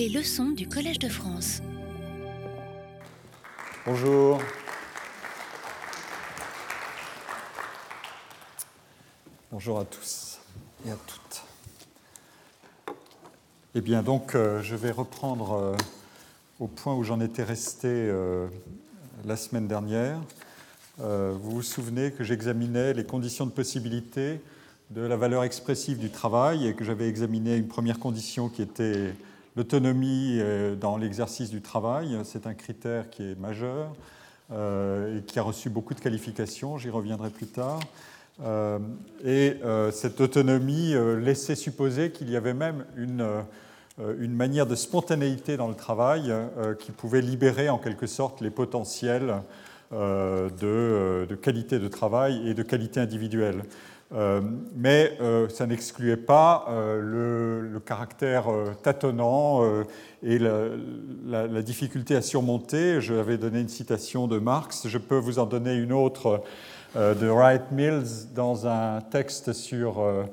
Les 0.00 0.08
leçons 0.08 0.52
du 0.52 0.66
Collège 0.66 0.98
de 0.98 1.10
France. 1.10 1.60
Bonjour. 3.84 4.40
Bonjour 9.52 9.78
à 9.78 9.84
tous 9.84 10.38
et 10.86 10.90
à 10.90 10.96
toutes. 11.06 11.42
Eh 13.74 13.82
bien, 13.82 14.02
donc, 14.02 14.34
euh, 14.34 14.62
je 14.62 14.74
vais 14.74 14.90
reprendre 14.90 15.52
euh, 15.52 15.76
au 16.60 16.66
point 16.66 16.94
où 16.94 17.04
j'en 17.04 17.20
étais 17.20 17.44
resté 17.44 17.88
euh, 17.90 18.46
la 19.26 19.36
semaine 19.36 19.68
dernière. 19.68 20.18
vous 20.96 21.50
vous 21.50 21.62
souvenez 21.62 22.10
que 22.10 22.24
j'examinais 22.24 22.94
les 22.94 23.04
conditions 23.04 23.44
de 23.44 23.52
possibilité 23.52 24.40
de 24.88 25.02
la 25.02 25.18
valeur 25.18 25.44
expressive 25.44 25.98
du 25.98 26.08
travail 26.08 26.66
et 26.66 26.72
que 26.72 26.84
j'avais 26.86 27.06
examiné 27.06 27.54
une 27.54 27.68
première 27.68 27.98
condition 27.98 28.48
qui 28.48 28.62
était 28.62 29.12
l'autonomie 29.60 30.40
dans 30.80 30.96
l'exercice 30.96 31.50
du 31.50 31.60
travail. 31.60 32.16
C'est 32.24 32.46
un 32.46 32.54
critère 32.54 33.10
qui 33.10 33.32
est 33.32 33.38
majeur 33.38 33.94
et 34.50 35.22
qui 35.26 35.38
a 35.38 35.42
reçu 35.42 35.68
beaucoup 35.68 35.92
de 35.92 36.00
qualifications, 36.00 36.78
j'y 36.78 36.88
reviendrai 36.88 37.28
plus 37.28 37.46
tard. 37.46 37.78
Euh, 38.42 38.78
et 39.24 39.56
euh, 39.64 39.90
cette 39.90 40.20
autonomie 40.20 40.94
euh, 40.94 41.20
laissait 41.20 41.54
supposer 41.54 42.10
qu'il 42.10 42.30
y 42.30 42.36
avait 42.36 42.54
même 42.54 42.84
une, 42.96 43.44
manière 44.28 44.66
de 44.66 44.74
spontanéité 44.74 45.58
dans 45.58 45.68
le 45.68 45.74
travail 45.74 46.32
qui 46.78 46.90
pouvait 46.90 47.20
libérer 47.20 47.68
en 47.68 47.76
quelque 47.76 48.06
sorte 48.06 48.40
les 48.40 48.48
potentiels 48.48 49.42
de, 49.92 51.34
qualité 51.42 51.78
de 51.78 51.86
travail 51.86 52.48
et 52.48 52.54
de 52.54 52.62
qualité 52.62 52.98
individuelle. 52.98 53.62
Mais 54.12 55.16
ça 55.48 55.66
n'excluait 55.66 56.16
pas 56.16 56.66
le, 56.68 57.60
le, 57.60 57.80
caractère 57.80 58.46
tâtonnant 58.82 59.62
et 60.22 60.38
la, 60.38 61.62
difficulté 61.62 62.16
à 62.16 62.22
surmonter. 62.22 63.00
Je 63.00 63.14
avais 63.14 63.38
donné 63.38 63.60
une 63.60 63.68
citation 63.68 64.26
de 64.26 64.38
Marx, 64.38 64.88
je 64.88 64.98
peux 64.98 65.18
vous 65.18 65.38
en 65.38 65.46
donner 65.46 65.74
une 65.74 65.92
autre 65.92 66.42
euh, 66.96 67.14
de 67.14 67.28
Wright 67.28 67.70
Mills 67.70 68.34
dans 68.34 68.66
un 68.66 69.00
texte 69.00 69.52
sur 69.52 70.00
euh, 70.00 70.24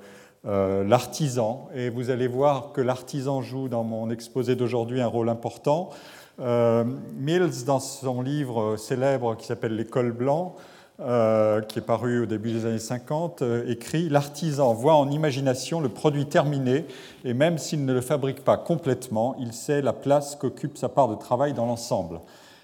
euh, 0.48 0.84
l'artisan. 0.84 1.70
Et 1.76 1.92
vous 1.92 2.10
allez 2.10 2.28
voir 2.28 2.72
que 2.72 2.82
l'artisan 2.82 3.44
joue 3.44 3.70
dans 3.70 3.84
mon 3.84 4.10
exposé 4.10 4.56
d'aujourd'hui 4.56 5.02
un 5.02 5.08
rôle 5.08 5.30
important. 5.30 5.92
Mills, 6.40 7.66
dans 7.66 7.80
son 7.80 8.22
livre 8.22 8.78
célèbre 8.78 9.36
qui 9.36 9.48
s'appelle 9.48 9.76
L'école 9.76 10.12
blanc, 10.12 10.56
qui 10.98 11.80
est 11.80 11.86
paru 11.86 12.24
au 12.24 12.26
début 12.26 12.52
des 12.52 12.66
années 12.66 12.80
50, 12.80 13.44
écrit 13.68 14.10
L'artisan 14.10 14.74
voit 14.74 14.96
en 14.96 15.12
imagination 15.12 15.80
le 15.80 15.90
produit 15.90 16.26
terminé, 16.26 16.86
et 17.24 17.34
même 17.34 17.58
s'il 17.58 17.86
ne 17.86 17.94
le 17.94 18.02
fabrique 18.02 18.44
pas 18.44 18.58
complètement, 18.58 19.36
il 19.40 19.54
sait 19.54 19.82
la 19.82 19.94
place 19.94 20.36
qu'occupe 20.36 20.78
sa 20.78 20.90
part 20.90 21.08
de 21.08 21.16
travail 21.16 21.54
dans 21.54 21.66
l'ensemble. 21.66 22.20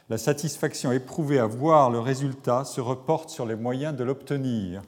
La 0.09 0.17
satisfaction 0.17 0.91
éprouvée 0.91 1.39
à 1.39 1.45
voir 1.45 1.89
le 1.89 1.99
résultat 1.99 2.65
se 2.65 2.81
reporte 2.81 3.29
sur 3.29 3.45
les 3.45 3.55
moyens 3.55 3.95
de 3.95 4.03
l'obtenir. 4.03 4.81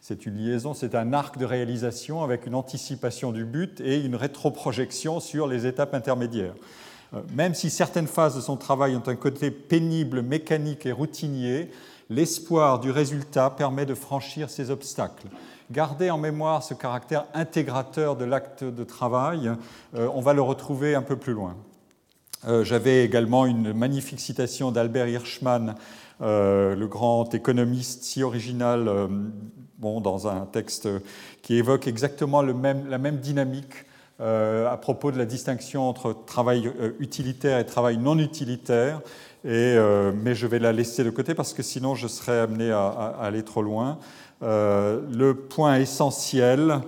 C'est 0.00 0.26
une 0.26 0.36
liaison, 0.36 0.72
c'est 0.72 0.94
un 0.94 1.12
arc 1.12 1.38
de 1.38 1.44
réalisation 1.44 2.24
avec 2.24 2.46
une 2.46 2.54
anticipation 2.54 3.32
du 3.32 3.44
but 3.44 3.80
et 3.80 4.00
une 4.00 4.16
rétroprojection 4.16 5.20
sur 5.20 5.46
les 5.46 5.66
étapes 5.66 5.94
intermédiaires. 5.94 6.54
Euh, 7.14 7.20
même 7.34 7.54
si 7.54 7.70
certaines 7.70 8.06
phases 8.06 8.36
de 8.36 8.40
son 8.40 8.56
travail 8.56 8.96
ont 8.96 9.02
un 9.06 9.16
côté 9.16 9.50
pénible, 9.50 10.22
mécanique 10.22 10.86
et 10.86 10.92
routinier, 10.92 11.70
l'espoir 12.10 12.80
du 12.80 12.90
résultat 12.90 13.50
permet 13.50 13.86
de 13.86 13.94
franchir 13.94 14.50
ces 14.50 14.70
obstacles. 14.70 15.28
Gardez 15.70 16.10
en 16.10 16.18
mémoire 16.18 16.62
ce 16.62 16.74
caractère 16.74 17.26
intégrateur 17.34 18.16
de 18.16 18.24
l'acte 18.24 18.64
de 18.64 18.84
travail, 18.84 19.50
euh, 19.94 20.08
on 20.14 20.20
va 20.20 20.34
le 20.34 20.42
retrouver 20.42 20.94
un 20.94 21.02
peu 21.02 21.16
plus 21.16 21.32
loin. 21.32 21.56
Euh, 22.46 22.64
j'avais 22.64 23.04
également 23.04 23.46
une 23.46 23.72
magnifique 23.72 24.20
citation 24.20 24.72
d'Albert 24.72 25.08
Hirschman, 25.08 25.74
le 26.20 26.86
grand 26.86 27.34
économiste 27.34 28.04
si 28.04 28.22
original, 28.22 28.88
bon, 29.78 30.00
dans 30.00 30.28
un 30.28 30.46
texte 30.46 30.88
qui 31.42 31.54
évoque 31.54 31.88
exactement 31.88 32.42
la 32.42 32.98
même 32.98 33.16
dynamique 33.16 33.86
à 34.22 34.76
propos 34.80 35.10
de 35.10 35.18
la 35.18 35.24
distinction 35.24 35.88
entre 35.88 36.14
travail 36.26 36.70
utilitaire 37.00 37.58
et 37.58 37.66
travail 37.66 37.96
non 37.98 38.18
utilitaire. 38.18 39.00
Et, 39.44 39.76
mais 40.22 40.34
je 40.34 40.46
vais 40.46 40.60
la 40.60 40.72
laisser 40.72 41.02
de 41.02 41.10
côté 41.10 41.34
parce 41.34 41.52
que 41.52 41.62
sinon 41.62 41.94
je 41.94 42.06
serais 42.06 42.38
amené 42.38 42.70
à, 42.70 43.16
aller 43.20 43.42
trop 43.42 43.62
loin. 43.62 43.98
le 44.40 45.32
point 45.32 45.76
essentiel, 45.76 46.80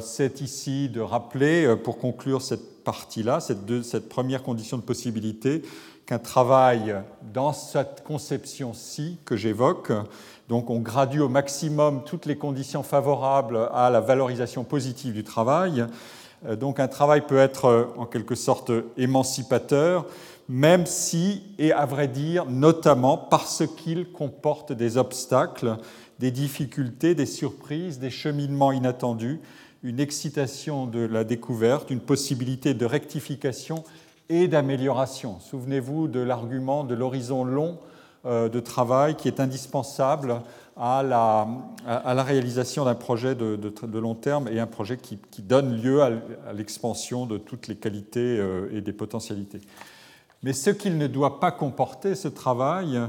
c'est 0.00 0.40
ici 0.42 0.90
de 0.90 1.00
rappeler, 1.00 1.74
pour 1.82 1.98
conclure 1.98 2.42
cette 2.42 2.72
partie-là, 2.82 3.40
cette, 3.40 4.08
première 4.08 4.42
condition 4.42 4.76
de 4.76 4.82
possibilité, 4.82 5.62
qu'un 6.06 6.18
travail 6.18 6.96
dans 7.32 7.52
cette 7.52 8.02
conception-ci 8.04 9.18
que 9.24 9.36
j'évoque, 9.36 9.92
donc 10.48 10.68
on 10.68 10.80
gradue 10.80 11.20
au 11.20 11.28
maximum 11.28 12.02
toutes 12.04 12.26
les 12.26 12.36
conditions 12.36 12.82
favorables 12.82 13.68
à 13.72 13.88
la 13.90 14.00
valorisation 14.00 14.64
positive 14.64 15.14
du 15.14 15.24
travail, 15.24 15.80
euh, 15.80 15.86
donc 16.50 16.80
un 16.80 16.88
travail 16.88 17.22
peut 17.26 17.38
être 17.38 17.66
euh, 17.66 17.84
en 17.96 18.06
quelque 18.06 18.34
sorte 18.34 18.72
émancipateur, 18.96 20.06
même 20.48 20.86
si, 20.86 21.42
et 21.58 21.72
à 21.72 21.86
vrai 21.86 22.08
dire, 22.08 22.46
notamment 22.46 23.16
parce 23.16 23.62
qu'il 23.76 24.10
comporte 24.10 24.72
des 24.72 24.96
obstacles, 24.96 25.76
des 26.18 26.30
difficultés, 26.30 27.14
des 27.14 27.26
surprises, 27.26 27.98
des 27.98 28.10
cheminements 28.10 28.72
inattendus, 28.72 29.40
une 29.82 30.00
excitation 30.00 30.86
de 30.86 31.00
la 31.00 31.24
découverte, 31.24 31.90
une 31.90 32.00
possibilité 32.00 32.74
de 32.74 32.86
rectification 32.86 33.84
et 34.28 34.48
d'amélioration. 34.48 35.38
Souvenez-vous 35.40 36.08
de 36.08 36.20
l'argument 36.20 36.84
de 36.84 36.94
l'horizon 36.94 37.44
long 37.44 37.78
euh, 38.24 38.48
de 38.48 38.60
travail 38.60 39.16
qui 39.16 39.26
est 39.26 39.40
indispensable 39.40 40.42
à 40.76 41.02
la, 41.02 42.22
réalisation 42.22 42.84
d'un 42.84 42.94
projet 42.94 43.34
de, 43.34 43.56
de, 43.56 43.98
long 43.98 44.14
terme 44.14 44.48
et 44.48 44.58
un 44.58 44.66
projet 44.66 44.96
qui, 44.96 45.18
qui 45.30 45.42
donne 45.42 45.80
lieu 45.80 46.02
à, 46.02 46.10
l'expansion 46.54 47.26
de 47.26 47.38
toutes 47.38 47.68
les 47.68 47.76
qualités 47.76 48.38
euh, 48.38 48.70
et 48.72 48.80
des 48.80 48.92
potentialités. 48.92 49.60
Mais 50.42 50.52
ce 50.52 50.70
qu'il 50.70 50.98
ne 50.98 51.06
doit 51.06 51.40
pas 51.40 51.52
comporter, 51.52 52.14
ce 52.14 52.28
travail, 52.28 53.00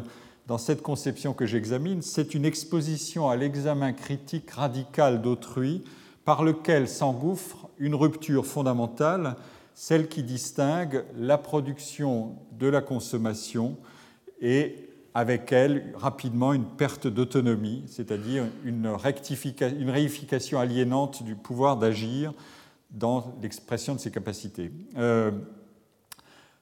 dans 0.46 0.58
cette 0.58 0.82
conception 0.82 1.34
que 1.34 1.46
j'examine, 1.46 2.02
c'est 2.02 2.34
une 2.34 2.46
exposition 2.46 3.30
à 3.30 3.36
l'examen 3.36 3.94
critique 3.94 4.52
radical 4.52 5.22
d'autrui 5.22 5.84
par 6.26 6.44
lequel 6.44 6.88
s'engouffre 6.88 7.70
une 7.80 7.96
rupture 7.96 8.46
fondamentale, 8.46 9.36
celle 9.74 10.08
qui 10.08 10.22
distingue 10.22 11.04
la 11.18 11.38
production 11.38 12.36
de 12.52 12.68
la 12.68 12.82
consommation 12.82 13.78
et 14.42 14.93
avec 15.14 15.52
elle 15.52 15.94
rapidement 15.96 16.54
une 16.54 16.66
perte 16.66 17.08
d'autonomie, 17.08 17.84
c'est-à-dire 17.88 18.46
une, 18.64 18.96
une 19.80 19.90
réification 19.90 20.60
aliénante 20.60 21.24
du 21.24 21.36
pouvoir 21.36 21.78
d'agir 21.78 22.34
dans 22.94 23.36
l'expression 23.42 23.96
de 23.96 24.00
ses 24.00 24.12
capacités. 24.12 24.72
Euh, 24.98 25.32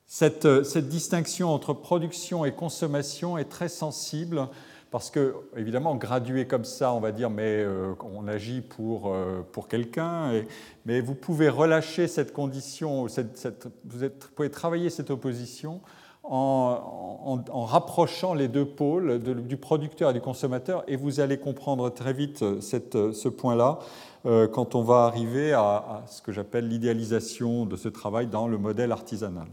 cette, 0.06 0.48
distinction 0.78 1.50
entre 1.50 1.74
production 1.74 2.44
et 2.44 2.54
consommation 2.54 3.38
est 3.38 3.46
très 3.46 3.70
sensible 3.70 4.48
parce 4.90 5.10
que, 5.10 5.36
évidemment, 5.56 5.96
gradué 5.96 6.48
comme 6.48 6.66
ça, 6.66 6.92
on 6.92 7.00
va 7.00 7.14
dire, 7.14 7.30
mais 7.30 7.64
euh, 7.64 7.94
on 8.02 8.28
agit 8.28 8.60
pour, 8.60 9.14
euh, 9.14 9.42
pour 9.54 9.70
quelqu'un, 9.70 10.44
mais 10.86 11.00
vous 11.00 11.16
pouvez 11.16 11.48
relâcher 11.48 12.10
cette 12.10 12.34
condition, 12.34 13.08
vous, 13.08 14.10
pouvez 14.36 14.50
travailler 14.50 14.90
cette 14.90 15.10
opposition 15.10 15.80
en, 16.24 17.66
rapprochant 17.66 18.34
les 18.34 18.48
deux 18.48 18.66
pôles 18.66 19.20
du 19.20 19.58
producteur 19.58 20.12
et 20.12 20.14
du 20.14 20.22
consommateur, 20.22 20.84
et 20.88 20.96
vous 20.96 21.20
allez 21.20 21.38
comprendre 21.38 21.90
très 21.90 22.14
vite 22.14 22.62
cette, 22.62 23.14
ce 23.14 23.28
point-là 23.30 23.80
euh, 24.26 24.48
quand 24.48 24.76
on 24.76 24.82
va 24.82 25.06
arriver 25.06 25.54
à, 25.54 26.04
ce 26.08 26.22
que 26.22 26.32
j'appelle 26.32 26.68
l'idéalisation 26.68 27.66
de 27.66 27.76
ce 27.76 27.90
travail 27.90 28.28
dans 28.28 28.48
le 28.48 28.58
modèle 28.58 28.92
artisanal. 28.92 29.48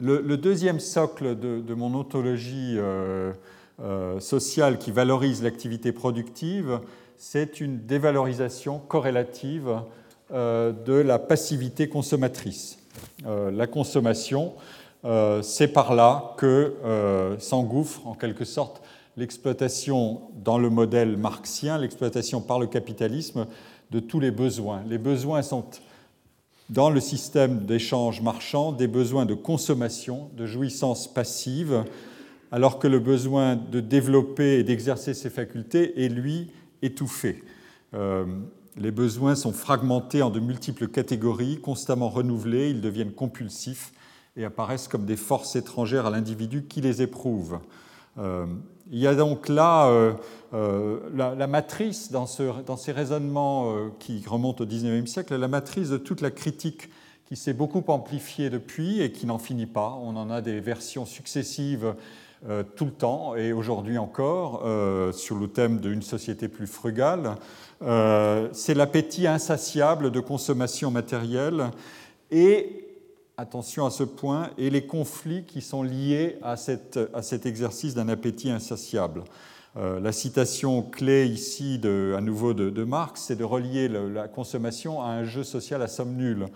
Le, 0.00 0.36
deuxième 0.38 0.80
socle 0.80 1.38
de, 1.38 1.74
mon 1.74 1.94
ontologie 1.94 2.76
euh, 2.78 3.32
euh, 3.82 4.18
sociale 4.18 4.78
qui 4.78 4.92
valorise 4.92 5.42
l'activité 5.42 5.92
productive, 5.92 6.80
c'est 7.18 7.60
une 7.60 7.84
dévalorisation 7.84 8.78
corrélative 8.78 9.82
euh, 10.32 10.72
de 10.72 10.94
la 10.94 11.18
passivité 11.18 11.90
consommatrice. 11.90 12.78
La 13.24 13.66
consommation, 13.66 14.54
c'est 15.42 15.68
par 15.68 15.94
là 15.94 16.34
que 16.36 17.36
s'engouffre 17.38 18.06
en 18.06 18.14
quelque 18.14 18.44
sorte 18.44 18.82
l'exploitation 19.16 20.22
dans 20.42 20.58
le 20.58 20.70
modèle 20.70 21.16
marxien, 21.16 21.78
l'exploitation 21.78 22.40
par 22.40 22.58
le 22.58 22.66
capitalisme 22.66 23.46
de 23.90 24.00
tous 24.00 24.20
les 24.20 24.30
besoins. 24.30 24.82
Les 24.88 24.98
besoins 24.98 25.42
sont 25.42 25.64
dans 26.70 26.88
le 26.88 27.00
système 27.00 27.66
d'échange 27.66 28.22
marchand 28.22 28.72
des 28.72 28.86
besoins 28.86 29.26
de 29.26 29.34
consommation, 29.34 30.30
de 30.36 30.46
jouissance 30.46 31.12
passive, 31.12 31.84
alors 32.52 32.78
que 32.78 32.86
le 32.86 33.00
besoin 33.00 33.56
de 33.56 33.80
développer 33.80 34.58
et 34.58 34.62
d'exercer 34.62 35.14
ses 35.14 35.30
facultés 35.30 36.04
est, 36.04 36.08
lui, 36.08 36.50
étouffé. 36.82 37.42
Euh, 37.94 38.24
les 38.76 38.90
besoins 38.90 39.34
sont 39.34 39.52
fragmentés 39.52 40.22
en 40.22 40.30
de 40.30 40.40
multiples 40.40 40.88
catégories, 40.88 41.60
constamment 41.60 42.08
renouvelés, 42.08 42.70
ils 42.70 42.80
deviennent 42.80 43.12
compulsifs 43.12 43.92
et 44.36 44.44
apparaissent 44.44 44.88
comme 44.88 45.04
des 45.04 45.16
forces 45.16 45.56
étrangères 45.56 46.06
à 46.06 46.10
l'individu 46.10 46.66
qui 46.66 46.80
les 46.80 47.02
éprouve. 47.02 47.58
Euh, 48.18 48.46
il 48.90 48.98
y 48.98 49.06
a 49.06 49.14
donc 49.14 49.48
là 49.48 49.86
euh, 49.88 50.12
euh, 50.52 50.98
la, 51.14 51.46
matrice 51.46 52.10
dans, 52.10 52.26
ces 52.26 52.92
raisonnements 52.92 53.90
qui 54.00 54.22
remontent 54.26 54.64
au 54.64 54.66
XIXe 54.66 55.08
siècle, 55.08 55.36
la 55.36 55.48
matrice 55.48 55.90
de 55.90 55.96
toute 55.96 56.20
la 56.20 56.30
critique 56.30 56.90
qui 57.26 57.36
s'est 57.36 57.52
beaucoup 57.52 57.84
amplifiée 57.86 58.50
depuis 58.50 59.00
et 59.00 59.12
qui 59.12 59.26
n'en 59.26 59.38
finit 59.38 59.66
pas. 59.66 59.96
On 60.02 60.16
en 60.16 60.30
a 60.30 60.40
des 60.40 60.58
versions 60.58 61.06
successives 61.06 61.94
tout 62.74 62.86
le 62.86 62.90
temps 62.90 63.36
et 63.36 63.52
aujourd'hui 63.52 63.98
encore 63.98 64.64
sur 65.12 65.36
le 65.36 65.46
thème 65.46 65.78
d'une 65.78 66.02
société 66.02 66.48
plus 66.48 66.66
frugale. 66.66 67.36
C'est 67.80 68.74
l'appétit 68.74 69.26
insatiable 69.26 70.10
de 70.10 70.20
consommation 70.20 70.90
matérielle 70.90 71.70
et 72.30 72.90
attention 73.40 73.86
à 73.86 73.90
ce 73.90 74.02
point, 74.02 74.50
et 74.58 74.68
les 74.68 74.86
conflits 74.86 75.44
qui 75.44 75.62
sont 75.62 75.82
liés 75.82 76.36
à, 76.42 76.56
cet 76.56 77.46
exercice 77.46 77.94
d'un 77.94 78.08
appétit 78.08 78.50
insatiable. 78.50 79.24
Euh, 79.76 79.98
la 80.00 80.12
citation 80.12 80.82
clé 80.82 81.26
ici, 81.26 81.80
à 81.84 82.20
nouveau 82.20 82.52
de, 82.52 82.84
Marx, 82.84 83.22
c'est 83.26 83.36
de 83.36 83.44
relier 83.44 83.88
la 83.88 84.28
consommation 84.28 85.00
à 85.00 85.06
un 85.06 85.24
jeu 85.24 85.42
social 85.42 85.80
à 85.80 85.88
somme 85.88 86.16
nulle. 86.16 86.48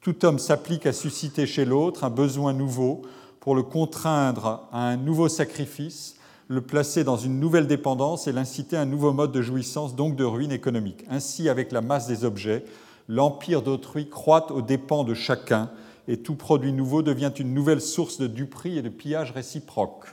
Tout 0.00 0.24
homme 0.24 0.38
s'applique 0.38 0.86
à 0.86 0.92
susciter 0.92 1.46
chez 1.46 1.64
l'autre 1.64 2.04
un 2.04 2.10
besoin 2.10 2.52
nouveau 2.52 3.02
pour 3.40 3.54
le 3.54 3.62
contraindre 3.62 4.68
à 4.72 4.88
un 4.88 4.96
nouveau 4.96 5.28
sacrifice, 5.28 6.16
le 6.50 6.60
placer 6.60 7.04
dans 7.04 7.16
une 7.16 7.38
nouvelle 7.38 7.68
dépendance 7.68 8.26
et 8.26 8.32
l'inciter 8.32 8.76
à 8.76 8.80
un 8.80 8.84
nouveau 8.84 9.12
mode 9.12 9.30
de 9.30 9.40
jouissance, 9.40 9.94
donc 9.94 10.16
de 10.16 10.24
ruine 10.24 10.50
économique. 10.50 11.04
Ainsi, 11.08 11.48
avec 11.48 11.70
la 11.70 11.80
masse 11.80 12.08
des 12.08 12.24
objets, 12.24 12.64
l'empire 13.08 13.62
d'autrui 13.62 14.08
croît 14.08 14.50
aux 14.50 14.60
dépens 14.60 15.04
de 15.04 15.14
chacun, 15.14 15.70
et 16.08 16.16
tout 16.16 16.34
produit 16.34 16.72
nouveau 16.72 17.02
devient 17.02 17.30
une 17.38 17.54
nouvelle 17.54 17.80
source 17.80 18.18
de 18.18 18.26
duperie 18.26 18.78
et 18.78 18.82
de 18.82 18.88
pillage 18.88 19.30
réciproque. 19.30 20.06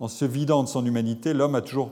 En 0.00 0.08
se 0.08 0.24
vidant 0.24 0.62
de 0.62 0.68
son 0.68 0.86
humanité, 0.86 1.34
l'homme 1.34 1.54
a 1.54 1.60
toujours 1.60 1.90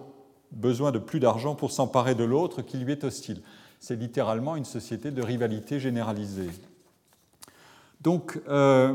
besoin 0.53 0.91
de 0.91 0.99
plus 0.99 1.21
d'argent 1.21 1.55
pour 1.55 1.71
s'emparer 1.71 2.15
de 2.15 2.25
l'autre 2.25 2.63
qui 2.63 2.79
lui 2.79 2.93
est 2.93 3.05
hostile. 3.05 3.43
C'est 3.79 3.97
littéralement 3.97 4.57
une 4.57 4.65
société 4.65 5.11
de 5.11 5.21
rivalité 5.21 5.79
généralisée. 5.79 6.49
Donc, 8.01 8.41
euh, 8.49 8.95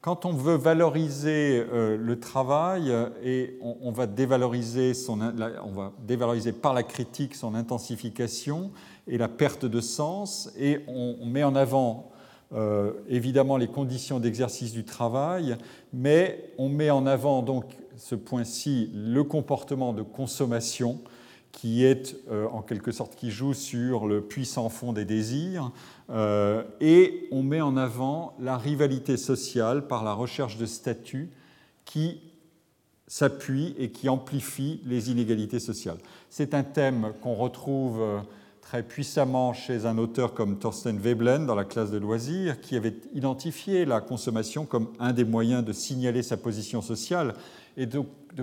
quand 0.00 0.24
on 0.24 0.32
veut 0.32 0.54
valoriser 0.54 1.64
euh, 1.72 1.96
le 1.96 2.20
travail 2.20 2.94
et 3.24 3.58
on, 3.60 3.90
va 3.90 4.06
dévaloriser 4.06 4.94
son, 4.94 5.20
on 5.20 5.72
va 5.72 5.92
dévaloriser 6.06 6.52
par 6.52 6.74
la 6.74 6.82
critique 6.82 7.34
son 7.34 7.54
intensification 7.54 8.70
et 9.08 9.18
la 9.18 9.28
perte 9.28 9.64
de 9.64 9.80
sens, 9.80 10.50
et 10.58 10.80
on 10.86 11.26
met 11.26 11.44
en 11.44 11.54
avant 11.54 12.10
euh, 12.52 12.92
évidemment 13.08 13.56
les 13.56 13.66
conditions 13.66 14.20
d'exercice 14.20 14.72
du 14.72 14.84
travail, 14.84 15.56
mais 15.92 16.52
on 16.58 16.68
met 16.68 16.90
en 16.90 17.04
avant 17.06 17.42
donc 17.42 17.64
ce 17.96 18.14
point-ci 18.14 18.90
le 18.94 19.24
comportement 19.24 19.92
de 19.92 20.02
consommation 20.02 21.00
qui 21.56 21.86
est 21.86 22.16
euh, 22.30 22.46
en 22.52 22.60
quelque 22.60 22.92
sorte 22.92 23.16
qui 23.16 23.30
joue 23.30 23.54
sur 23.54 24.06
le 24.06 24.20
puissant 24.20 24.68
fond 24.68 24.92
des 24.92 25.06
désirs, 25.06 25.72
euh, 26.10 26.62
et 26.82 27.26
on 27.32 27.42
met 27.42 27.62
en 27.62 27.78
avant 27.78 28.36
la 28.38 28.58
rivalité 28.58 29.16
sociale 29.16 29.86
par 29.86 30.04
la 30.04 30.12
recherche 30.12 30.58
de 30.58 30.66
statut 30.66 31.30
qui 31.86 32.20
s'appuie 33.06 33.74
et 33.78 33.90
qui 33.90 34.10
amplifie 34.10 34.82
les 34.84 35.10
inégalités 35.10 35.58
sociales. 35.58 35.96
C'est 36.28 36.52
un 36.52 36.62
thème 36.62 37.14
qu'on 37.22 37.34
retrouve 37.34 38.02
très 38.60 38.82
puissamment 38.82 39.54
chez 39.54 39.86
un 39.86 39.96
auteur 39.96 40.34
comme 40.34 40.58
Thorsten 40.58 40.98
Veblen 40.98 41.46
dans 41.46 41.54
la 41.54 41.64
classe 41.64 41.90
de 41.90 41.98
loisirs, 41.98 42.60
qui 42.60 42.76
avait 42.76 42.96
identifié 43.14 43.86
la 43.86 44.02
consommation 44.02 44.66
comme 44.66 44.88
un 44.98 45.14
des 45.14 45.24
moyens 45.24 45.64
de 45.64 45.72
signaler 45.72 46.22
sa 46.22 46.36
position 46.36 46.82
sociale 46.82 47.32
et 47.76 47.86
de, 47.86 48.02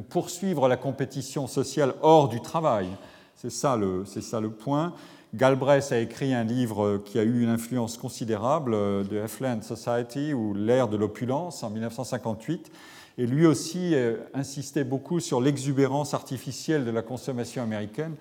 poursuivre 0.10 0.68
la 0.68 0.78
compétition 0.78 1.48
sociale 1.48 1.94
hors 2.02 2.28
du 2.28 2.42
travail. 2.42 2.88
C'est 3.36 3.52
ça, 3.52 3.76
le, 3.78 4.50
point. 4.50 4.94
Galbraith 5.34 5.92
a 5.92 6.00
écrit 6.00 6.34
un 6.34 6.44
livre 6.44 7.02
qui 7.04 7.20
a 7.20 7.24
eu 7.24 7.42
une 7.42 7.50
influence 7.50 7.98
considérable 7.98 8.72
de 9.08 9.20
Affluent 9.20 9.62
Society 9.62 10.34
ou 10.34 10.54
l'ère 10.54 10.88
de 10.88 10.98
l'opulence 10.98 11.64
en 11.64 11.70
1958. 11.70 12.72
Et 13.18 13.28
lui 13.28 13.46
aussi 13.46 13.94
euh, 13.94 14.18
insistait 14.34 14.84
beaucoup 14.84 15.20
sur 15.20 15.40
l'exubérance 15.40 16.16
artificielle 16.16 16.84
de 16.84 16.92
la 16.92 17.04
consommation 17.04 17.62
américaine 17.62 18.16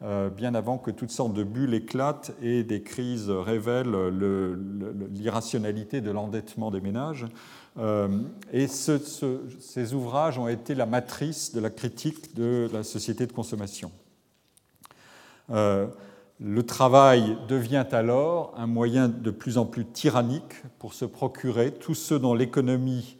euh, 0.00 0.30
bien 0.30 0.54
avant 0.54 0.78
que 0.78 0.92
toutes 0.92 1.10
sortes 1.10 1.34
de 1.34 1.42
bulles 1.42 1.74
éclatent 1.74 2.30
et 2.40 2.62
des 2.62 2.82
crises 2.82 3.30
révèlent 3.30 4.10
l'irrationalité 5.10 6.00
de 6.00 6.12
l'endettement 6.12 6.70
des 6.70 6.80
ménages. 6.80 7.26
Euh, 7.78 8.08
et 8.52 8.66
ces 8.66 9.94
ouvrages 9.94 10.38
ont 10.38 10.48
été 10.48 10.74
la 10.74 10.86
matrice 10.86 11.52
de 11.52 11.60
la 11.60 11.70
critique 11.70 12.34
de 12.34 12.68
la 12.72 12.82
société 12.82 13.26
de 13.26 13.32
consommation. 13.32 13.92
Euh, 15.50 15.86
le 16.40 16.62
travail 16.62 17.36
devient 17.48 17.86
alors 17.92 18.54
un 18.56 18.66
moyen 18.66 19.08
de 19.08 19.30
plus 19.30 19.58
en 19.58 19.64
plus 19.64 19.84
tyrannique 19.84 20.62
pour 20.78 20.94
se 20.94 21.04
procurer 21.04 21.72
tous 21.72 21.94
ceux 21.94 22.18
dont 22.18 22.34
l'économie 22.34 23.16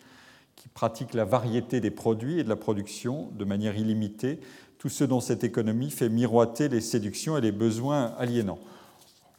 qui 0.56 0.68
pratique 0.68 1.14
la 1.14 1.24
variété 1.24 1.80
des 1.80 1.90
produits 1.90 2.40
et 2.40 2.44
de 2.44 2.48
la 2.48 2.56
production 2.56 3.30
de 3.38 3.44
manière 3.44 3.76
illimitée 3.76 4.40
tout 4.78 4.88
ce 4.88 5.04
dont 5.04 5.20
cette 5.20 5.44
économie 5.44 5.90
fait 5.90 6.08
miroiter 6.08 6.68
les 6.68 6.80
séductions 6.80 7.36
et 7.36 7.40
les 7.40 7.52
besoins 7.52 8.14
aliénants. 8.18 8.60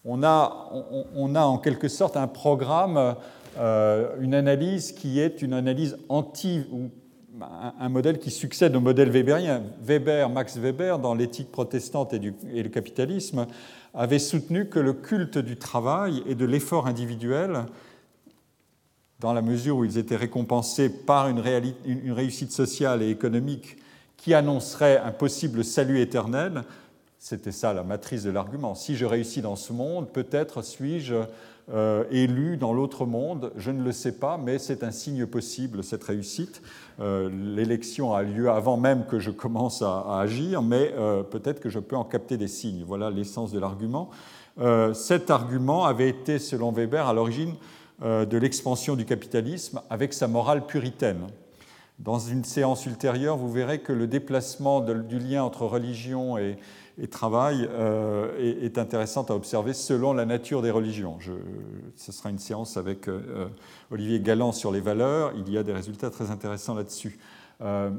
On 0.05 0.23
a, 0.23 0.69
on, 1.15 1.35
a 1.35 1.41
en 1.41 1.57
quelque 1.57 1.87
sorte 1.87 2.17
un 2.17 2.27
programme, 2.27 3.15
une 3.57 4.33
analyse 4.33 4.91
qui 4.91 5.19
est 5.19 5.41
une 5.41 5.53
analyse 5.53 5.97
anti, 6.09 6.63
ou 6.71 6.89
un 7.79 7.89
modèle 7.89 8.19
qui 8.19 8.31
succède 8.31 8.75
au 8.75 8.79
modèle 8.79 9.09
weberien. 9.09 9.63
Weber, 9.81 10.29
Max 10.29 10.57
Weber, 10.57 10.99
dans 10.99 11.13
l'éthique 11.13 11.51
protestante 11.51 12.13
et, 12.13 12.19
le 12.19 12.69
capitalisme, 12.69 13.47
avait 13.93 14.19
soutenu 14.19 14.67
que 14.67 14.79
le 14.79 14.93
culte 14.93 15.37
du 15.37 15.55
travail 15.55 16.23
et 16.27 16.35
de 16.35 16.45
l'effort 16.45 16.87
individuel, 16.87 17.65
dans 19.19 19.33
la 19.33 19.41
mesure 19.41 19.77
où 19.77 19.85
ils 19.85 19.97
étaient 19.97 20.15
récompensés 20.15 20.89
par 20.89 21.27
une 21.27 21.39
réussite 22.11 22.51
sociale 22.51 23.01
et 23.01 23.09
économique 23.09 23.77
qui 24.15 24.33
annoncerait 24.33 24.97
un 24.97 25.11
possible 25.11 25.63
salut 25.63 25.99
éternel. 25.99 26.63
C'était 27.17 27.51
ça 27.51 27.73
la 27.73 27.83
matrice 27.83 28.23
de 28.23 28.31
l'argument. 28.31 28.75
Si 28.75 28.95
je 28.95 29.05
réussis 29.05 29.41
dans 29.41 29.55
ce 29.55 29.73
monde, 29.73 30.09
peut-être 30.09 30.61
suis-je 30.61 31.15
euh, 31.71 32.03
élu 32.09 32.57
dans 32.57 32.73
l'autre 32.73 33.05
monde. 33.05 33.51
Je 33.55 33.69
ne 33.69 33.83
le 33.83 33.91
sais 33.91 34.13
pas, 34.13 34.39
mais 34.43 34.57
c'est 34.57 34.83
un 34.83 34.89
signe 34.89 35.27
possible, 35.27 35.83
cette 35.83 36.03
réussite. 36.03 36.63
Euh, 36.99 37.29
l'élection 37.31 38.13
a 38.13 38.23
lieu 38.23 38.49
avant 38.49 38.75
même 38.75 39.05
que 39.05 39.19
je 39.19 39.29
commence 39.29 39.83
à, 39.83 40.19
agir, 40.19 40.63
mais 40.63 40.93
euh, 40.97 41.21
peut-être 41.21 41.59
que 41.59 41.69
je 41.69 41.77
peux 41.77 41.95
en 41.95 42.03
capter 42.03 42.37
des 42.37 42.47
signes. 42.47 42.83
Voilà 42.87 43.11
l'essence 43.11 43.51
de 43.51 43.59
l'argument. 43.59 44.09
cet 44.93 45.29
argument 45.29 45.85
avait 45.85 46.09
été, 46.09 46.39
selon 46.39 46.71
Weber, 46.71 47.07
à 47.07 47.13
l'origine 47.13 47.53
de 48.01 48.37
l'expansion 48.37 48.95
du 48.95 49.05
capitalisme 49.05 49.81
avec 49.89 50.13
sa 50.13 50.27
morale 50.27 50.65
puritaine. 50.65 51.27
Dans 51.99 52.19
une 52.19 52.45
séance 52.45 52.85
ultérieure, 52.85 53.37
vous 53.37 53.51
verrez 53.51 53.79
que 53.79 53.93
le 53.93 54.07
déplacement 54.07 54.79
du 54.79 55.19
lien 55.19 55.43
entre 55.43 55.65
religion 55.65 56.37
et, 56.37 56.57
travail 57.07 57.67
euh, 57.71 58.37
est, 58.61 58.77
intéressant 58.77 59.23
à 59.23 59.33
observer 59.33 59.73
selon 59.73 60.13
la 60.13 60.25
nature 60.25 60.61
des 60.61 60.71
religions. 60.71 61.17
ce 61.95 62.11
sera 62.11 62.29
une 62.29 62.39
séance 62.39 62.77
avec 62.77 63.07
euh, 63.07 63.47
Olivier 63.91 64.19
Galland 64.19 64.51
sur 64.51 64.71
les 64.71 64.81
valeurs. 64.81 65.31
Il 65.37 65.51
y 65.51 65.57
a 65.57 65.63
des 65.63 65.71
résultats 65.71 66.09
très 66.09 66.29
intéressants 66.29 66.75
là-dessus. 66.75 67.19
Euh, 67.61 67.91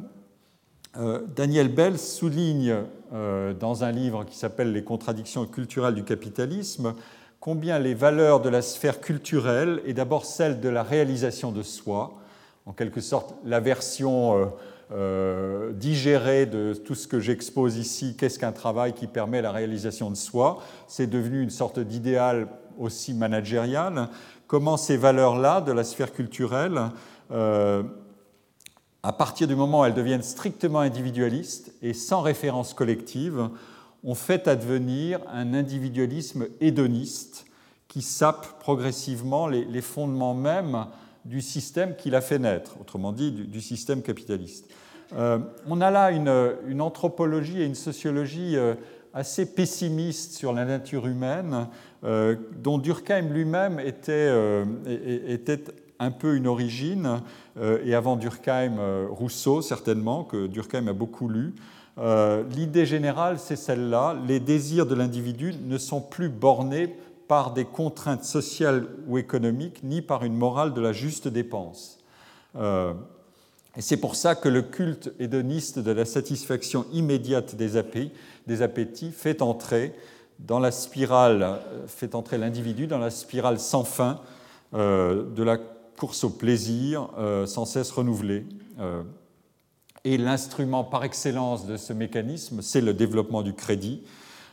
Daniel 1.37 1.69
Bell 1.69 1.99
souligne 1.99 2.75
dans 3.13 3.85
un 3.85 3.93
livre 3.93 4.25
qui 4.25 4.37
s'appelle 4.37 4.73
Les 4.73 4.83
contradictions 4.83 5.47
culturelles 5.47 5.95
du 5.95 6.03
capitalisme 6.03 6.95
combien 7.39 7.79
les 7.79 7.95
valeurs 7.95 8.41
de 8.41 8.49
la 8.49 8.61
sphère 8.61 9.01
culturelle 9.01 9.81
et 9.87 9.95
d'abord 9.95 10.25
celles 10.25 10.61
de 10.61 10.69
la 10.69 10.83
réalisation 10.83 11.53
de 11.53 11.63
soi 11.63 12.19
en 12.67 12.73
quelque 12.73 13.01
sorte 13.01 13.37
la 13.45 13.61
version 13.61 14.53
euh, 14.93 15.73
digérée 15.73 16.47
de 16.47 16.75
tout 16.75 16.97
ce 16.97 17.07
que 17.07 17.21
j'expose 17.21 17.77
ici, 17.77 18.17
qu'est-ce 18.17 18.41
qu'un 18.41 18.51
travail 18.51 18.93
qui 18.93 19.07
permet 19.07 19.41
la 19.41 19.53
réalisation 19.53 20.11
de 20.11 20.17
soi. 20.17 20.59
C'est 20.89 21.07
devenu 21.07 21.41
une 21.43 21.51
sorte 21.51 21.79
d'idéal 21.79 22.49
aussi 22.77 23.15
managérial. 23.15 24.09
Comment 24.49 24.77
ces 24.77 24.97
valeurs-là 24.97 25.61
de 25.61 25.71
la 25.71 25.85
sphère 25.85 26.13
culturelle, 26.13 26.81
euh, 27.31 27.85
à 29.05 29.13
partir 29.13 29.47
du 29.47 29.55
moment 29.55 29.83
où 29.83 29.85
elles 29.85 29.95
deviennent 29.95 30.25
strictement 30.25 30.81
individualistes 30.81 31.73
et 31.83 31.95
sans 31.95 32.21
référence 32.21 32.75
collective, 32.75 33.49
ont 34.03 34.17
fait 34.17 34.49
advenir 34.49 35.21
un 35.33 35.55
individualisme 35.55 36.47
hédoniste 36.61 37.47
qui 37.87 38.03
sape 38.03 38.59
progressivement 38.59 39.47
les 39.47 39.83
fondements 39.83 40.35
mêmes 40.35 40.87
du 41.25 41.41
système 41.41 41.97
qui 41.97 42.11
l'a 42.11 42.21
fait 42.21 42.39
naître, 42.39 42.77
autrement 42.81 43.13
dit 43.13 43.33
du, 43.33 43.61
système 43.61 44.03
capitaliste. 44.03 44.71
Euh, 45.15 45.39
on 45.67 45.81
a 45.81 45.91
là 45.91 46.11
une, 46.11 46.81
anthropologie 46.81 47.61
et 47.61 47.67
une 47.67 47.75
sociologie 47.75 48.57
euh, 48.57 48.75
assez 49.13 49.47
pessimiste 49.47 50.35
sur 50.35 50.53
la 50.53 50.65
nature 50.65 51.07
humaine, 51.07 51.67
dont 52.63 52.79
Durkheim 52.79 53.29
lui-même 53.33 53.81
était, 53.81 54.33
était, 55.27 55.65
un 55.99 56.13
peu 56.13 56.37
une 56.37 56.47
origine, 56.47 57.21
et 57.85 57.95
avant 57.95 58.15
Durkheim, 58.17 58.79
Rousseau 59.11 59.63
certainement, 59.63 60.23
que 60.23 60.47
Durkheim 60.47 60.87
a 60.87 60.93
beaucoup 60.93 61.29
lu. 61.29 61.55
L'idée 62.55 62.87
générale, 62.87 63.41
c'est 63.41 63.57
celle-là, 63.57 64.17
les 64.29 64.39
désirs 64.39 64.87
de 64.87 64.95
l'individu 64.95 65.55
ne 65.67 65.77
sont 65.77 66.01
plus 66.01 66.29
bornés 66.29 66.97
par 67.31 67.53
des 67.53 67.65
contraintes 67.65 68.25
sociales 68.25 68.89
ou 69.07 69.17
économiques, 69.17 69.85
ni 69.85 70.03
par 70.03 70.25
une 70.25 70.35
morale 70.35 70.75
de 70.75 70.81
la 70.81 70.93
juste 70.93 71.29
dépense. 71.29 72.01
Euh, 72.57 72.93
et 73.77 73.83
c'est 73.83 73.99
pour 73.99 74.17
ça 74.17 74.35
que 74.35 74.49
le 74.49 74.63
culte 74.63 75.13
hédoniste 75.21 75.79
de 75.79 75.93
la 75.93 76.07
satisfaction 76.07 76.87
immédiate 76.93 77.55
des, 77.55 77.77
appétits, 77.77 79.13
fait 79.13 79.43
entrer 79.43 79.95
dans 80.41 80.59
la 80.59 80.73
spirale, 80.73 81.61
l'individu 82.33 82.89
dans 82.89 82.99
la 82.99 83.11
spirale 83.11 83.61
sans 83.61 83.85
fin 83.85 84.21
euh, 84.75 85.23
de 85.31 85.45
la 85.45 85.57
course 85.99 86.25
au 86.25 86.31
plaisir 86.31 87.11
euh, 87.17 87.47
sans 87.47 87.65
cesse 87.65 87.93
renouvelée. 87.93 88.45
et 90.03 90.19
l'instrument 90.19 90.83
par 90.83 91.05
excellence 91.05 91.65
de 91.65 91.77
ce 91.77 91.93
mécanisme, 91.93 92.61
c'est 92.61 92.81
le 92.81 92.93
développement 92.93 93.43
du 93.43 93.55
crédit, 93.55 94.03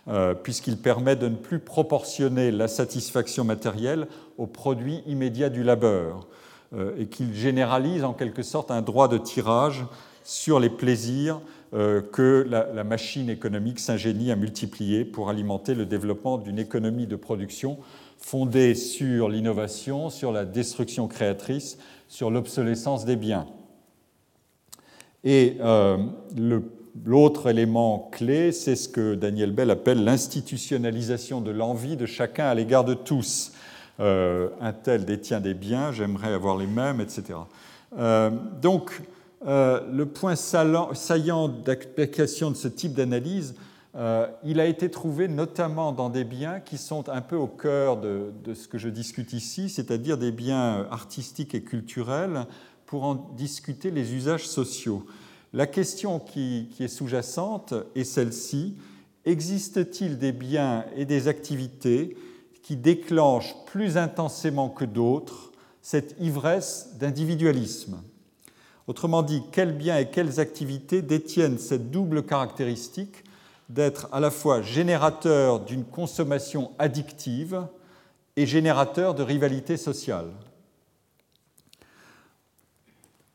euh, 0.10 0.34
puisqu'il 0.34 0.78
permet 0.78 1.18
de 1.18 1.28
ne 1.28 1.36
plus 1.36 1.60
proportionner 1.60 2.50
la 2.50 2.70
satisfaction 2.70 3.44
matérielle 3.44 4.08
au 4.38 4.48
produit 4.48 5.04
immédiat 5.06 5.50
du 5.50 5.64
labeur, 5.64 6.28
euh, 6.74 6.96
et 6.98 7.08
qu'il 7.08 7.34
généralise 7.34 8.06
en 8.06 8.14
quelque 8.14 8.42
sorte 8.42 8.72
un 8.72 8.82
droit 8.82 9.10
de 9.10 9.18
tirage 9.18 9.86
sur 10.24 10.62
les 10.62 10.70
plaisirs 10.70 11.42
euh, 11.74 12.02
que 12.02 12.48
la, 12.50 12.86
machine 12.86 13.30
économique 13.30 13.82
s'ingénie 13.82 14.32
à 14.32 14.38
multiplier 14.38 15.04
pour 15.04 15.30
alimenter 15.30 15.76
le 15.76 15.86
développement 15.86 16.38
d'une 16.38 16.60
économie 16.60 17.08
de 17.08 17.18
production 17.18 17.78
fondée 18.18 18.76
sur 18.76 19.28
l'innovation, 19.28 20.10
sur 20.10 20.32
la 20.32 20.46
destruction 20.46 21.10
créatrice, 21.10 21.78
sur 22.08 22.32
l'obsolescence 22.32 23.04
des 23.04 23.18
biens. 23.18 23.46
Et 25.26 25.58
le 25.60 26.64
L'autre 27.06 27.48
élément 27.48 28.10
clé, 28.12 28.52
c'est 28.52 28.76
ce 28.76 28.90
que 28.90 29.16
Daniel 29.16 29.52
Bell 29.52 29.72
appelle 29.72 30.04
l'institutionnalisation 30.04 31.42
de 31.42 31.52
l'envie 31.52 31.98
de 31.98 32.06
chacun 32.06 32.46
à 32.46 32.56
l'égard 32.56 32.86
de 32.86 32.94
tous. 32.94 33.52
Euh, 34.00 34.50
un 34.62 34.74
tel 34.74 35.06
détient 35.06 35.40
des 35.40 35.54
biens, 35.54 35.92
j'aimerais 35.92 36.34
avoir 36.34 36.58
les 36.58 36.68
mêmes, 36.68 37.02
etc. 37.02 37.40
Euh, 37.98 38.32
donc, 38.62 39.02
euh, 39.46 39.82
le 39.92 40.06
point 40.06 40.36
saillant 40.36 41.48
d'application 41.48 42.52
de 42.52 42.56
ce 42.56 42.68
type 42.68 42.94
d'analyse, 42.94 43.56
il 44.44 44.60
a 44.60 44.68
été 44.68 44.92
trouvé 44.92 45.28
notamment 45.28 45.92
dans 45.92 46.10
des 46.10 46.24
biens 46.24 46.60
qui 46.60 46.78
sont 46.78 47.10
un 47.10 47.22
peu 47.22 47.36
au 47.36 47.48
cœur 47.48 47.98
de, 47.98 48.32
de 48.44 48.54
ce 48.54 48.68
que 48.68 48.78
je 48.78 48.90
discute 48.90 49.34
ici, 49.34 49.70
c'est-à-dire 49.70 50.20
des 50.20 50.32
biens 50.32 50.86
artistiques 50.92 51.56
et 51.56 51.64
culturels, 51.64 52.46
pour 52.86 53.06
en 53.06 53.16
discuter 53.36 53.90
les 53.90 54.14
usages 54.14 54.48
sociaux. 54.48 55.04
La 55.54 55.66
question 55.66 56.20
qui, 56.20 56.70
est 56.80 56.88
sous-jacente 56.88 57.74
est 57.96 58.04
celle-ci. 58.04 58.76
Existe-t-il 59.26 60.18
des 60.18 60.32
biens 60.32 60.86
et 60.96 61.06
des 61.06 61.28
activités 61.28 62.18
qui 62.64 62.76
déclenchent 62.76 63.56
plus 63.66 63.98
intensément 63.98 64.70
que 64.70 64.86
d'autres 64.86 65.52
cette 65.82 66.16
ivresse 66.20 66.96
d'individualisme? 67.00 68.02
Autrement 68.88 69.24
dit, 69.24 69.42
quels 69.52 69.76
biens 69.76 69.98
et 69.98 70.10
quelles 70.10 70.40
activités 70.40 71.02
détiennent 71.02 71.60
cette 71.60 71.92
double 71.92 72.24
caractéristique 72.24 73.24
d'être 73.70 74.08
à 74.12 74.20
la 74.20 74.32
fois 74.32 74.62
générateur 74.62 75.62
d'une 75.62 75.84
consommation 75.84 76.72
addictive 76.78 77.66
et 78.36 78.46
générateur 78.46 79.14
de 79.16 79.24
rivalité 79.24 79.78
sociale? 79.78 80.32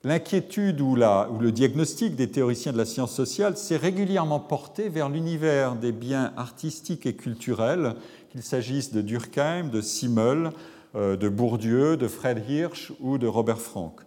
L'inquiétude 0.05 0.81
ou, 0.81 0.97
le 0.97 1.53
diagnostic 1.53 2.17
des 2.17 2.29
théoriciens 2.29 2.73
de 2.73 2.79
la 2.79 2.85
science 2.85 3.15
sociale 3.15 3.57
s'est 3.57 3.77
régulièrement 3.77 4.41
porté 4.41 4.89
vers 4.89 5.09
l'univers 5.09 5.77
des 5.77 5.93
biens 5.93 6.33
artistiques 6.37 7.07
et 7.07 7.15
culturels, 7.15 7.95
qu'il 8.31 8.43
s'agisse 8.43 8.93
de 8.93 9.01
Durkheim, 9.01 9.69
de 9.69 9.81
Simmel, 9.81 10.51
euh, 10.97 11.17
de 11.17 11.29
Bourdieu, 11.29 11.97
de 11.97 12.09
Fred 12.09 12.43
Hirsch 12.49 12.93
ou 13.01 13.17
de 13.17 13.29
Robert 13.29 13.61
Frank. 13.61 14.01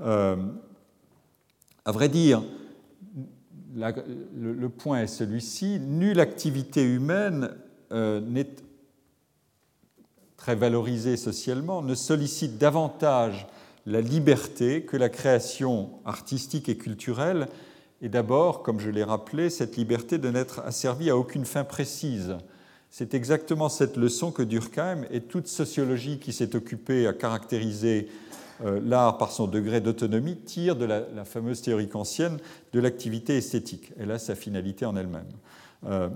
Euh, 0.00 0.36
à 1.84 1.90
vrai 1.90 2.08
dire, 2.08 2.42
le, 3.74 4.68
point 4.68 5.02
est 5.02 5.06
celui-ci, 5.08 5.80
nulle 5.80 6.20
activité 6.20 6.82
humaine 6.84 7.50
euh, 7.90 8.20
n'est 8.20 8.54
très 10.36 10.54
valorisée 10.54 11.16
socialement, 11.16 11.82
ne 11.82 11.94
sollicite 11.94 12.56
davantage 12.56 13.48
la 13.86 14.00
liberté 14.00 14.82
que 14.82 14.96
la 14.96 15.08
création 15.08 15.90
artistique 16.04 16.68
et 16.68 16.76
culturelle 16.76 17.48
est 18.02 18.08
d'abord, 18.08 18.62
comme 18.62 18.80
je 18.80 18.90
l'ai 18.90 19.04
rappelé, 19.04 19.50
cette 19.50 19.76
liberté 19.76 20.18
de 20.18 20.30
n'être 20.30 20.60
asservie 20.60 21.10
à 21.10 21.16
aucune 21.16 21.44
fin 21.44 21.64
précise. 21.64 22.36
C'est 22.90 23.14
exactement 23.14 23.68
cette 23.68 23.96
leçon 23.96 24.32
que 24.32 24.42
Durkheim 24.42 25.04
et 25.10 25.20
toute 25.20 25.46
sociologie 25.46 26.18
qui 26.18 26.32
s'est 26.32 26.56
occupée 26.56 27.06
à 27.06 27.12
caractériser 27.12 28.08
euh, 28.64 28.80
l'art 28.84 29.16
par 29.16 29.30
son 29.30 29.46
degré 29.46 29.80
d'autonomie 29.80 30.36
tire 30.36 30.76
de 30.76 30.84
la, 30.84 31.24
fameuse 31.24 31.62
théorie 31.62 31.88
kantienne 31.88 32.38
de 32.72 32.80
l'activité 32.80 33.36
esthétique. 33.36 33.92
Elle 33.98 34.10
a 34.10 34.18
sa 34.18 34.34
finalité 34.34 34.84
en 34.86 34.96
elle-même. 34.96 35.28
Euh, 35.86 36.08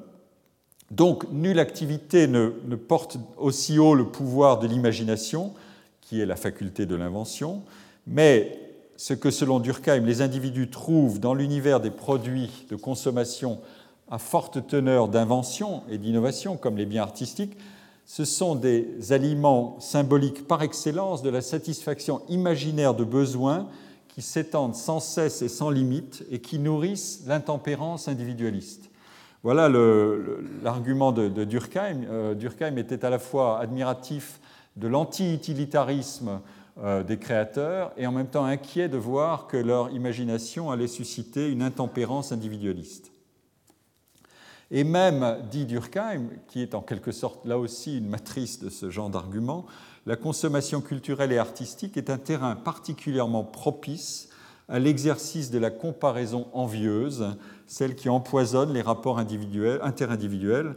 donc, 0.91 1.31
nulle 1.31 1.59
activité 1.59 2.27
ne, 2.27 2.49
porte 2.77 3.19
aussi 3.39 3.79
haut 3.79 3.95
le 3.95 4.07
pouvoir 4.07 4.59
de 4.59 4.67
l'imagination 4.67 5.55
qui 6.05 6.21
est 6.21 6.27
la 6.27 6.37
faculté 6.37 6.87
de 6.87 6.95
l'invention, 6.95 7.63
mais 8.07 8.59
ce 8.97 9.15
que 9.15 9.31
selon 9.31 9.59
Durkheim 9.59 10.05
les 10.05 10.23
individus 10.23 10.71
trouvent 10.71 11.19
dans 11.19 11.35
l'univers 11.35 11.81
des 11.81 11.91
produits 11.91 12.67
de 12.71 12.77
consommation 12.77 13.61
à 14.11 14.19
forte 14.19 14.67
teneur 14.67 15.09
d'invention 15.09 15.83
et 15.91 15.99
d'innovation, 15.99 16.57
comme 16.57 16.77
les 16.77 16.87
biens 16.87 17.03
artistiques, 17.03 17.57
ce 18.07 18.25
sont 18.25 18.55
des 18.55 19.13
aliments 19.13 19.77
symboliques 19.81 20.47
par 20.47 20.63
excellence 20.63 21.23
de 21.23 21.31
la 21.31 21.41
satisfaction 21.41 22.21
imaginaire 22.29 22.95
de 22.95 23.05
besoins 23.05 23.67
qui 24.09 24.21
s'étendent 24.23 24.75
sans 24.75 25.01
cesse 25.01 25.43
et 25.43 25.49
sans 25.49 25.71
limite 25.71 26.25
et 26.31 26.39
qui 26.39 26.59
nourrissent 26.59 27.25
l'intempérance 27.27 28.07
individualiste. 28.07 28.91
Voilà 29.43 29.69
l'argument 30.63 31.13
de, 31.13 31.45
Durkheim. 31.45 32.05
Euh, 32.09 32.35
Durkheim 32.35 32.77
était 32.77 33.05
à 33.05 33.11
la 33.11 33.19
fois 33.19 33.59
admiratif 33.59 34.41
de 34.77 34.89
l'anti-utilitarisme 34.89 36.41
euh, 36.83 37.03
des 37.03 37.19
créateurs 37.19 37.93
et 37.97 38.07
en 38.07 38.13
même 38.13 38.27
temps 38.27 38.45
inquiet 38.45 38.89
de 38.89 38.97
voir 38.97 39.47
que 39.47 39.57
leur 39.57 39.91
imagination 39.91 40.71
allait 40.71 40.89
susciter 40.89 41.51
une 41.51 41.63
intempérance 41.63 42.33
individualiste. 42.33 43.13
Et 44.71 44.83
même, 44.83 45.39
dit 45.51 45.67
Durkheim, 45.67 46.31
qui 46.49 46.63
est 46.63 46.75
en 46.75 46.81
quelque 46.81 47.13
sorte 47.13 47.47
là 47.47 47.59
aussi 47.59 47.99
une 47.99 48.09
matrice 48.09 48.59
de 48.59 48.71
ce 48.71 48.91
genre 48.91 49.11
d'argument, 49.11 49.67
la 50.07 50.17
consommation 50.17 50.81
culturelle 50.81 51.31
et 51.33 51.39
artistique 51.39 51.97
est 51.97 52.11
un 52.11 52.19
terrain 52.19 52.57
particulièrement 52.57 53.45
propice 53.45 54.29
à 54.69 54.79
l'exercice 54.79 55.51
de 55.51 55.59
la 55.59 55.71
comparaison 55.71 56.49
envieuse, 56.53 57.37
celle 57.67 57.95
qui 57.95 58.09
empoisonne 58.09 58.73
les 58.73 58.83
rapports 58.83 59.19
interindividuels 59.19 60.75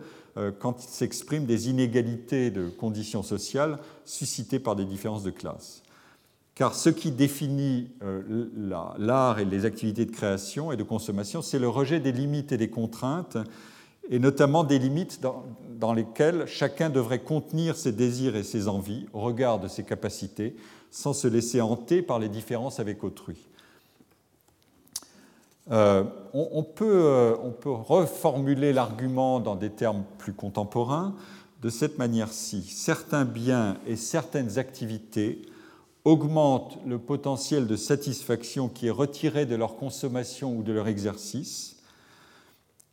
quand 0.59 0.83
il 0.83 0.89
s'exprime 0.89 1.45
des 1.45 1.69
inégalités 1.69 2.51
de 2.51 2.69
conditions 2.69 3.23
sociales 3.23 3.79
suscitées 4.05 4.59
par 4.59 4.75
des 4.75 4.85
différences 4.85 5.23
de 5.23 5.31
classe. 5.31 5.83
Car 6.57 6.73
ce 6.73 6.89
qui 6.89 7.11
définit 7.11 7.91
euh, 8.01 8.49
l'art 8.97 9.37
et 9.37 9.45
les 9.45 9.65
activités 9.65 10.05
de 10.05 10.11
création 10.11 10.71
et 10.71 10.75
de 10.75 10.81
consommation, 10.81 11.43
c'est 11.43 11.59
le 11.59 11.69
rejet 11.69 11.99
des 11.99 12.11
limites 12.11 12.51
et 12.51 12.57
des 12.57 12.71
contraintes, 12.71 13.37
et 14.09 14.17
notamment 14.17 14.63
des 14.63 14.79
limites 14.79 15.21
dans 15.21 15.93
lesquelles 15.93 16.47
chacun 16.47 16.89
devrait 16.89 17.19
contenir 17.19 17.75
ses 17.75 17.91
désirs 17.91 18.35
et 18.35 18.41
ses 18.41 18.67
envies 18.67 19.05
au 19.13 19.19
regard 19.19 19.59
de 19.59 19.67
ses 19.67 19.83
capacités, 19.83 20.55
sans 20.89 21.13
se 21.13 21.27
laisser 21.27 21.61
hanter 21.61 22.01
par 22.01 22.17
les 22.17 22.27
différences 22.27 22.79
avec 22.79 23.03
autrui. 23.03 23.37
Euh, 25.71 26.03
on, 26.33 26.63
peut, 26.63 27.03
euh, 27.05 27.35
on, 27.43 27.51
peut, 27.51 27.71
reformuler 27.71 28.71
l'argument 28.71 29.39
dans 29.39 29.55
des 29.55 29.69
termes 29.69 30.03
plus 30.17 30.33
contemporains 30.33 31.13
de 31.61 31.69
cette 31.69 31.97
manière-ci. 31.97 32.63
Certains 32.63 33.25
biens 33.25 33.77
et 33.85 33.95
certaines 33.95 34.59
activités 34.59 35.41
augmentent 36.05 36.77
le 36.85 36.99
potentiel 36.99 37.67
de 37.67 37.75
satisfaction 37.75 38.69
qui 38.69 38.87
est 38.87 38.91
retiré 38.91 39.45
de 39.45 39.55
leur 39.55 39.75
consommation 39.75 40.55
ou 40.55 40.63
de 40.63 40.71
leur 40.71 40.87
exercice, 40.87 41.77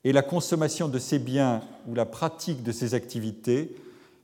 et 0.03 0.13
la 0.13 0.23
consommation 0.23 0.89
de 0.89 0.99
ces 0.99 1.19
biens 1.19 1.61
ou 1.89 1.95
la 1.95 2.07
pratique 2.07 2.63
de 2.63 2.73
ces 2.73 2.95
activités 2.95 3.75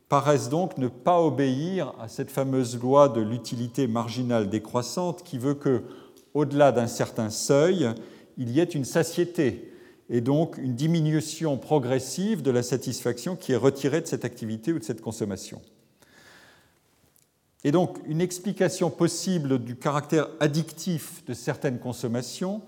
paraissent 0.09 0.49
donc 0.49 0.77
ne 0.77 0.89
pas 0.89 1.21
obéir 1.23 1.95
à 2.01 2.09
cette 2.09 2.31
fameuse 2.31 2.79
loi 2.79 3.09
de 3.09 3.21
l'utilité 3.21 3.87
marginale 3.87 4.51
décroissante 4.51 5.23
qui 5.23 5.39
veut 5.39 5.55
que, 5.55 5.83
au-delà 6.35 6.73
d'un 6.73 6.89
certain 6.89 7.31
seuil, 7.31 7.89
il 8.41 8.51
y 8.51 8.59
ait 8.59 8.65
une 8.65 8.87
satiété 8.87 9.71
et 10.09 10.21
donc 10.21 10.59
une 10.59 10.75
diminution 10.75 11.57
progressive 11.57 12.43
de 12.43 12.51
la 12.51 12.65
satisfaction 12.65 13.37
qui 13.37 13.53
est 13.53 13.57
retirée 13.57 14.01
de 14.01 14.07
cette 14.07 14.25
activité 14.25 14.73
ou 14.73 14.81
de 14.81 14.85
cette 14.85 15.03
consommation. 15.03 15.61
Et 17.63 17.71
donc 17.71 17.99
une 18.07 18.23
explication 18.23 18.91
possible 18.91 19.59
du 19.63 19.77
caractère 19.77 20.29
addictif 20.41 21.23
de 21.27 21.35
certaines 21.35 21.79
consommations 21.79 22.63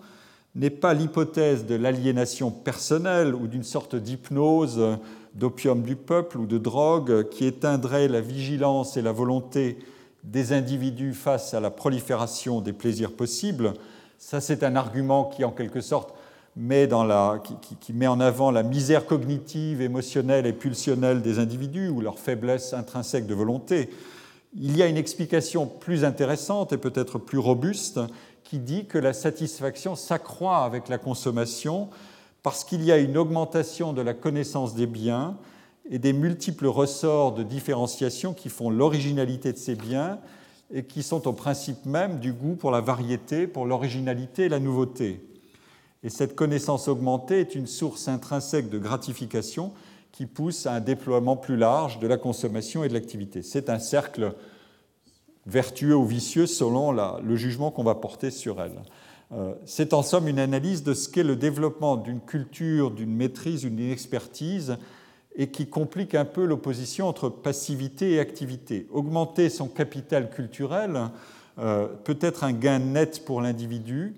n'est 0.55 0.71
pas 0.71 0.93
l'hypothèse 0.93 1.65
de 1.65 1.75
l'aliénation 1.75 2.51
personnelle 2.51 3.35
ou 3.35 3.47
d'une 3.47 3.65
sorte 3.65 3.97
d'hypnose 3.97 4.99
d'opium 5.35 5.83
du 5.83 5.97
peuple 5.97 6.39
ou 6.39 6.47
de 6.47 6.59
drogue 6.59 7.31
qui 7.31 7.47
éteindrait 7.47 8.09
la 8.09 8.21
vigilance 8.21 8.99
et 8.99 9.03
la 9.03 9.13
volonté 9.13 9.79
des 10.23 10.53
individus 10.53 11.15
face 11.15 11.55
à 11.55 11.61
la 11.61 11.71
prolifération 11.71 12.61
des 12.61 12.75
plaisirs 12.75 13.13
possibles. 13.13 13.73
Ça, 14.25 14.41
c'est 14.41 14.63
un 14.63 14.77
argument 14.77 15.25
qui, 15.25 15.45
en 15.45 15.51
quelque 15.51 15.81
sorte, 15.81 16.15
met, 16.55 16.93
en 16.93 18.21
avant 18.21 18.51
la 18.53 18.63
misère 18.63 19.05
cognitive, 19.05 19.83
émotionnelle 19.83 20.47
et 20.47 20.53
pulsionnelle 20.53 21.23
des 21.23 21.41
individus 21.41 21.89
ou 21.89 22.01
leur 22.01 22.21
faiblesse 22.21 22.73
intrinsèque 22.73 23.27
de 23.27 23.35
volonté. 23.35 23.91
Il 24.55 24.77
y 24.77 24.83
a 24.83 24.87
une 24.87 24.97
explication 24.97 25.67
plus 25.67 26.05
intéressante 26.05 26.73
et 26.73 26.79
peut-être 26.79 27.19
plus 27.19 27.39
robuste 27.39 27.99
qui 28.45 28.61
dit 28.61 28.87
que 28.87 28.97
la 28.97 29.13
satisfaction 29.13 29.97
s'accroît 29.97 30.59
avec 30.59 30.89
la 30.89 30.99
consommation 30.99 31.91
parce 32.45 32.63
qu'il 32.63 32.85
y 32.85 32.93
a 32.93 32.99
une 32.99 33.19
augmentation 33.19 33.93
de 33.93 34.03
la 34.03 34.15
connaissance 34.15 34.77
des 34.77 34.87
biens 34.87 35.37
et 35.91 35.99
des 35.99 36.13
multiples 36.13 36.69
ressorts 36.69 37.33
de 37.33 37.43
différenciation 37.43 38.35
qui 38.35 38.51
font 38.51 38.71
l'originalité 38.71 39.53
de 39.53 39.59
ces 39.59 39.75
biens 39.75 40.21
et 40.73 40.85
qui 40.85 41.03
sont 41.03 41.29
au 41.29 41.33
principe 41.33 41.85
même 41.87 42.19
du 42.19 42.33
goût 42.33 42.55
pour 42.55 42.71
la 42.71 42.81
variété, 42.81 43.47
pour 43.47 43.67
l'originalité 43.67 44.45
et 44.45 44.49
la 44.49 44.59
nouveauté. 44.59 45.21
Et 46.03 46.09
cette 46.09 46.35
connaissance 46.35 46.89
augmentée 46.89 47.41
est 47.41 47.55
une 47.55 47.67
source 47.67 48.09
intrinsèque 48.09 48.71
de 48.71 48.79
gratification 48.79 49.73
qui 50.11 50.27
pousse 50.27 50.67
à 50.67 50.75
un 50.75 50.81
déploiement 50.81 51.37
plus 51.37 51.57
large 51.57 51.99
de 51.99 52.07
la 52.07 52.17
consommation 52.17 52.85
et 52.85 52.89
de 52.89 52.95
l'activité. 52.95 53.43
C'est 53.43 53.71
un 53.71 53.79
cercle 53.79 54.35
vertueux 55.47 55.97
ou 55.97 56.05
vicieux 56.05 56.47
selon 56.47 56.93
le 56.93 57.37
jugement 57.37 57.71
qu'on 57.71 57.85
va 57.85 57.95
porter 57.95 58.31
sur 58.31 58.61
elle. 58.61 58.83
Euh, 59.33 59.55
c'est 59.65 59.95
en 59.95 60.03
somme 60.03 60.29
une 60.29 60.39
analyse 60.39 60.83
de 60.83 60.93
ce 60.93 61.09
qu'est 61.09 61.23
le 61.23 61.37
développement 61.37 61.97
d'une 61.97 62.21
culture, 62.21 62.91
d'une 62.91 63.15
maîtrise, 63.15 63.63
d'une 63.63 63.91
expertise, 63.91 64.77
et 65.37 65.51
qui 65.51 65.67
complique 65.67 66.15
un 66.15 66.25
peu 66.25 66.45
l'opposition 66.45 67.09
entre 67.09 67.29
passivité 67.29 68.13
et 68.13 68.21
activité. 68.21 68.87
Augmenter 68.93 69.49
son 69.49 69.69
capital 69.69 70.31
culturel 70.31 71.09
euh, 71.59 71.87
peut 72.05 72.19
être 72.21 72.45
un 72.45 72.53
gain 72.53 72.79
net 72.79 73.25
pour 73.25 73.41
l'individu, 73.41 74.15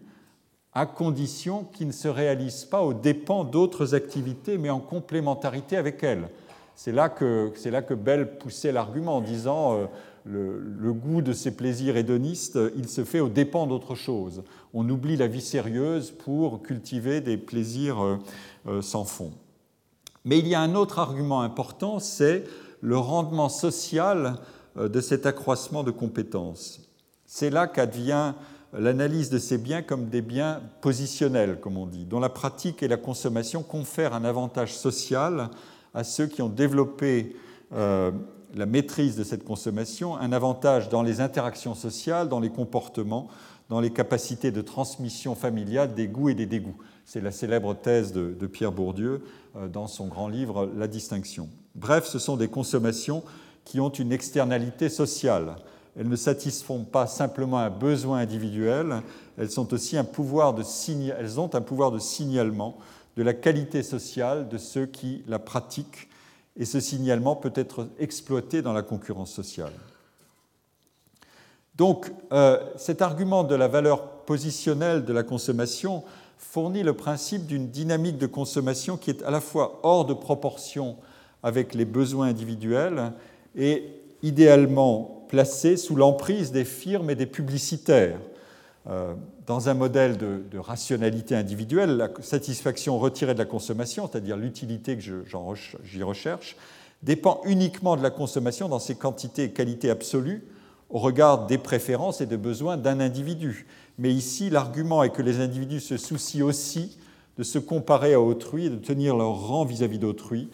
à 0.73 0.87
condition 0.87 1.65
qu'il 1.65 1.87
ne 1.87 1.93
se 1.93 2.09
réalise 2.09 2.65
pas 2.65 2.83
aux 2.83 2.95
dépens 2.95 3.45
d'autres 3.45 3.95
activités, 3.95 4.59
mais 4.59 4.71
en 4.71 4.81
complémentarité 4.81 5.77
avec 5.77 6.03
elles. 6.03 6.29
C'est 6.75 6.93
là 6.93 7.09
que, 7.09 7.53
là 7.67 7.83
que 7.83 7.95
Bell 7.95 8.39
poussait 8.39 8.73
l'argument 8.73 9.19
en 9.19 9.21
disant 9.21 9.79
euh, 9.79 9.87
le, 10.25 10.93
goût 10.93 11.23
de 11.23 11.33
ces 11.33 11.55
plaisirs 11.55 11.97
hédonistes, 11.97 12.59
il 12.77 12.89
se 12.89 13.05
fait 13.05 13.21
aux 13.21 13.29
dépens 13.29 13.67
d'autre 13.67 13.95
chose. 13.95 14.43
On 14.73 14.89
oublie 14.89 15.17
la 15.17 15.27
vie 15.27 15.41
sérieuse 15.41 16.11
pour 16.11 16.63
cultiver 16.63 17.21
des 17.21 17.37
plaisirs 17.37 18.03
euh, 18.03 18.17
euh, 18.67 18.83
sans 18.83 19.05
fond. 19.05 19.33
Mais 20.25 20.39
il 20.39 20.49
y 20.49 20.55
a 20.55 20.61
un 20.61 20.75
autre 20.75 20.99
argument 20.99 21.43
important, 21.43 21.99
c'est 21.99 22.45
le 22.81 22.97
rendement 22.97 23.49
social 23.49 24.37
euh, 24.77 24.89
de 24.89 25.01
cet 25.01 25.27
accroissement 25.27 25.83
de 25.83 25.91
compétences. 25.91 26.81
C'est 27.27 27.51
là 27.51 27.67
qu'advient 27.67 28.35
l'analyse 28.73 29.31
de 29.31 29.39
ces 29.39 29.59
biens 29.59 29.83
comme 29.83 30.09
des 30.09 30.23
biens 30.23 30.61
positionnels, 30.81 31.61
comme 31.61 31.77
on 31.77 31.87
dit, 31.87 32.05
dont 32.05 32.21
la 32.21 32.29
pratique 32.29 32.83
et 32.83 32.89
la 32.89 32.97
consommation 32.97 33.63
confèrent 33.63 34.15
un 34.15 34.25
avantage 34.25 34.75
social 34.75 35.51
à 35.95 36.05
ceux 36.05 36.27
qui 36.27 36.43
ont 36.43 36.49
développé 36.49 37.37
la 38.55 38.67
maîtrise 38.67 39.17
de 39.17 39.25
cette 39.25 39.45
consommation 39.45 40.17
un 40.17 40.33
avantage 40.33 40.89
dans 40.89 41.03
les 41.03 41.21
interactions 41.21 41.75
sociales, 41.75 42.29
dans 42.29 42.41
les 42.41 42.51
comportements, 42.51 43.29
dans 43.69 43.81
les 43.81 43.91
capacités 43.91 44.51
de 44.51 44.61
transmission 44.61 45.35
familiale 45.35 45.95
des 45.95 46.07
goûts 46.07 46.29
et 46.29 46.35
des 46.35 46.47
dégoûts. 46.47 46.77
C'est 47.05 47.21
la 47.21 47.31
célèbre 47.31 47.75
thèse 47.75 48.13
de, 48.13 48.47
Pierre 48.47 48.73
Bourdieu 48.73 49.23
euh, 49.57 49.69
dans 49.69 49.87
son 49.87 50.07
grand 50.07 50.29
livre 50.29 50.71
La 50.77 50.89
distinction. 50.89 51.49
Bref, 51.75 52.07
ce 52.07 52.19
sont 52.19 52.37
des 52.37 52.49
consommations 52.49 53.23
qui 53.65 53.81
ont 53.81 53.91
une 53.91 54.13
externalité 54.13 54.89
sociale. 54.89 55.57
Elles 55.99 56.09
ne 56.09 56.17
satisfont 56.17 56.85
pas 56.85 57.07
simplement 57.07 57.59
un 57.59 57.71
besoin 57.71 58.19
individuel, 58.19 59.03
elles, 59.39 59.51
sont 59.51 59.73
aussi 59.75 59.97
un 59.97 60.05
pouvoir 60.05 60.55
de 60.55 60.63
elles 61.19 61.41
ont 61.41 61.55
un 61.55 61.61
pouvoir 61.61 61.93
de 61.93 61.99
signalement 61.99 62.79
de 63.17 63.23
la 63.23 63.33
qualité 63.33 63.83
sociale 63.83 64.49
de 64.49 64.59
ceux 64.59 64.87
qui 64.87 65.23
la 65.29 65.39
pratiquent 65.39 66.09
et 66.57 66.65
ce 66.65 66.81
signalement 66.81 67.37
peut 67.37 67.53
être 67.55 67.89
exploité 67.99 68.63
dans 68.63 68.73
la 68.73 68.83
concurrence 68.83 69.33
sociale. 69.33 69.73
Donc 71.77 72.13
euh, 72.33 72.59
cet 72.77 73.03
argument 73.03 73.45
de 73.45 73.55
la 73.55 73.69
valeur 73.69 74.09
positionnelle 74.25 75.05
de 75.05 75.13
la 75.13 75.23
consommation 75.23 76.05
fournit 76.51 76.85
le 76.85 76.93
principe 76.93 77.47
d'une 77.47 77.69
dynamique 77.69 78.19
de 78.19 78.27
consommation 78.27 78.97
qui 78.97 79.11
est 79.11 79.23
à 79.25 79.31
la 79.31 79.41
fois 79.41 79.81
hors 79.83 80.05
de 80.05 80.15
proportion 80.15 80.97
avec 81.43 81.75
les 81.75 81.85
besoins 81.85 82.29
individuels 82.29 83.13
et 83.57 83.85
idéalement 84.23 85.27
placée 85.29 85.77
sous 85.77 85.97
l'emprise 85.97 86.53
des 86.53 86.65
firmes 86.65 87.11
et 87.11 87.17
des 87.17 87.27
publicitaires. 87.27 88.21
Euh, 88.89 89.15
dans 89.47 89.69
un 89.69 89.75
modèle 89.75 90.17
de, 90.17 90.59
rationalité 90.59 91.35
individuelle, 91.35 91.97
la 91.97 92.11
satisfaction 92.21 92.99
retirée 92.99 93.35
de 93.35 93.39
la 93.39 93.45
consommation, 93.47 94.09
c'est-à-dire 94.11 94.37
l'utilité 94.37 94.97
que 94.97 95.03
j'y 95.03 96.03
recherche, 96.03 96.57
dépend 97.03 97.41
uniquement 97.45 97.97
de 97.97 98.03
la 98.03 98.11
consommation 98.11 98.69
dans 98.69 98.79
ses 98.79 98.95
quantités 98.95 99.45
et 99.45 99.51
qualités 99.51 99.91
absolues 99.91 100.45
au 100.89 100.99
regard 100.99 101.47
des 101.47 101.59
préférences 101.59 102.21
et 102.21 102.27
des 102.27 102.37
besoins 102.37 102.77
d'un 102.77 103.01
individu. 103.01 103.67
Mais 103.99 104.13
ici, 104.13 104.51
l'argument 104.51 105.03
est 105.03 105.11
que 105.11 105.23
les 105.23 105.41
individus 105.41 105.81
se 105.81 105.97
soucient 105.97 106.47
aussi 106.47 106.99
de 107.39 107.43
se 107.43 107.59
comparer 107.59 108.15
à 108.15 108.21
autrui 108.21 108.67
et 108.67 108.71
de 108.71 108.77
tenir 108.77 109.17
leur 109.17 109.49
rang 109.49 109.65
vis-à-vis 109.65 109.99
d'autrui, 109.99 110.49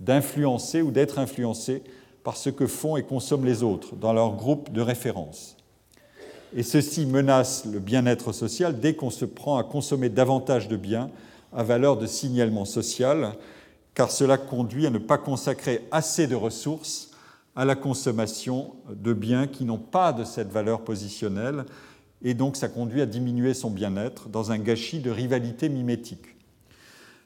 d'influencer 0.00 0.82
ou 0.82 0.90
d'être 0.90 1.18
influencés 1.18 1.82
par 2.24 2.36
ce 2.36 2.50
que 2.50 2.66
font 2.66 2.96
et 2.96 3.04
consomment 3.04 3.44
les 3.44 3.62
autres 3.62 3.94
dans 3.94 4.12
leur 4.12 4.34
groupe 4.34 4.72
de 4.72 4.80
référence. 4.80 5.56
Et 6.54 6.62
ceci 6.62 7.06
menace 7.06 7.64
le 7.64 7.78
bien-être 7.78 8.32
social 8.32 8.80
dès 8.80 8.94
qu'on 8.94 9.10
se 9.10 9.24
prend 9.24 9.58
à 9.58 9.64
consommer 9.64 10.08
davantage 10.08 10.68
de 10.68 10.76
biens 10.76 11.10
à 11.52 11.62
valeur 11.62 11.96
de 11.96 12.06
signalement 12.06 12.64
social, 12.64 13.32
car 13.94 14.10
cela 14.10 14.38
conduit 14.38 14.86
à 14.86 14.90
ne 14.90 14.98
pas 14.98 15.18
consacrer 15.18 15.86
assez 15.90 16.26
de 16.26 16.34
ressources 16.34 17.10
à 17.54 17.64
la 17.64 17.74
consommation 17.74 18.74
de 18.90 19.12
biens 19.12 19.46
qui 19.46 19.64
n'ont 19.64 19.78
pas 19.78 20.12
de 20.12 20.24
cette 20.24 20.50
valeur 20.50 20.82
positionnelle, 20.82 21.64
et 22.26 22.34
donc 22.34 22.56
ça 22.56 22.68
conduit 22.68 23.00
à 23.00 23.06
diminuer 23.06 23.54
son 23.54 23.70
bien-être 23.70 24.28
dans 24.28 24.50
un 24.50 24.58
gâchis 24.58 24.98
de 24.98 25.10
rivalité 25.10 25.68
mimétique. 25.68 26.26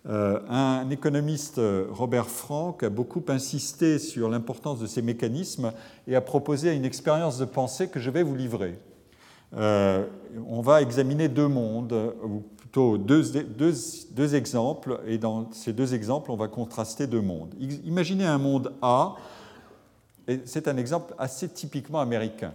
Euh, 0.07 0.41
un 0.51 0.91
économiste, 0.91 1.59
Robert 1.91 2.29
Frank, 2.29 2.83
a 2.83 2.91
beaucoup 2.91 3.23
insisté 3.29 3.99
sur 3.99 4.29
l'importance 4.29 4.79
de 4.79 4.87
ces 4.87 5.01
mécanismes 5.01 5.73
et 6.07 6.15
a 6.17 6.21
proposé 6.21 6.77
une 6.77 6.85
expérience 6.85 7.39
de 7.39 7.47
pensée 7.47 7.89
que 7.89 7.99
je 7.99 8.11
vais 8.11 8.23
vous 8.23 8.37
livrer. 8.37 8.79
Euh, 9.57 10.05
on 10.47 10.61
va 10.61 10.83
examiner 10.83 11.29
deux 11.29 11.49
mondes, 11.49 11.95
ou 12.23 12.43
plutôt 12.59 12.99
deux, 12.99 14.35
exemples, 14.35 15.01
et 15.07 15.17
dans 15.17 15.51
ces 15.53 15.73
deux 15.73 15.95
exemples, 15.95 16.31
on 16.31 16.37
va 16.37 16.49
contraster 16.49 17.07
deux 17.07 17.23
mondes. 17.23 17.55
Imaginez 17.87 18.27
un 18.27 18.39
monde 18.39 18.75
A, 18.83 19.17
et 20.29 20.43
c'est 20.45 20.69
un 20.69 20.77
exemple 20.77 21.15
assez 21.19 21.49
typiquement 21.49 22.01
américain. 22.01 22.53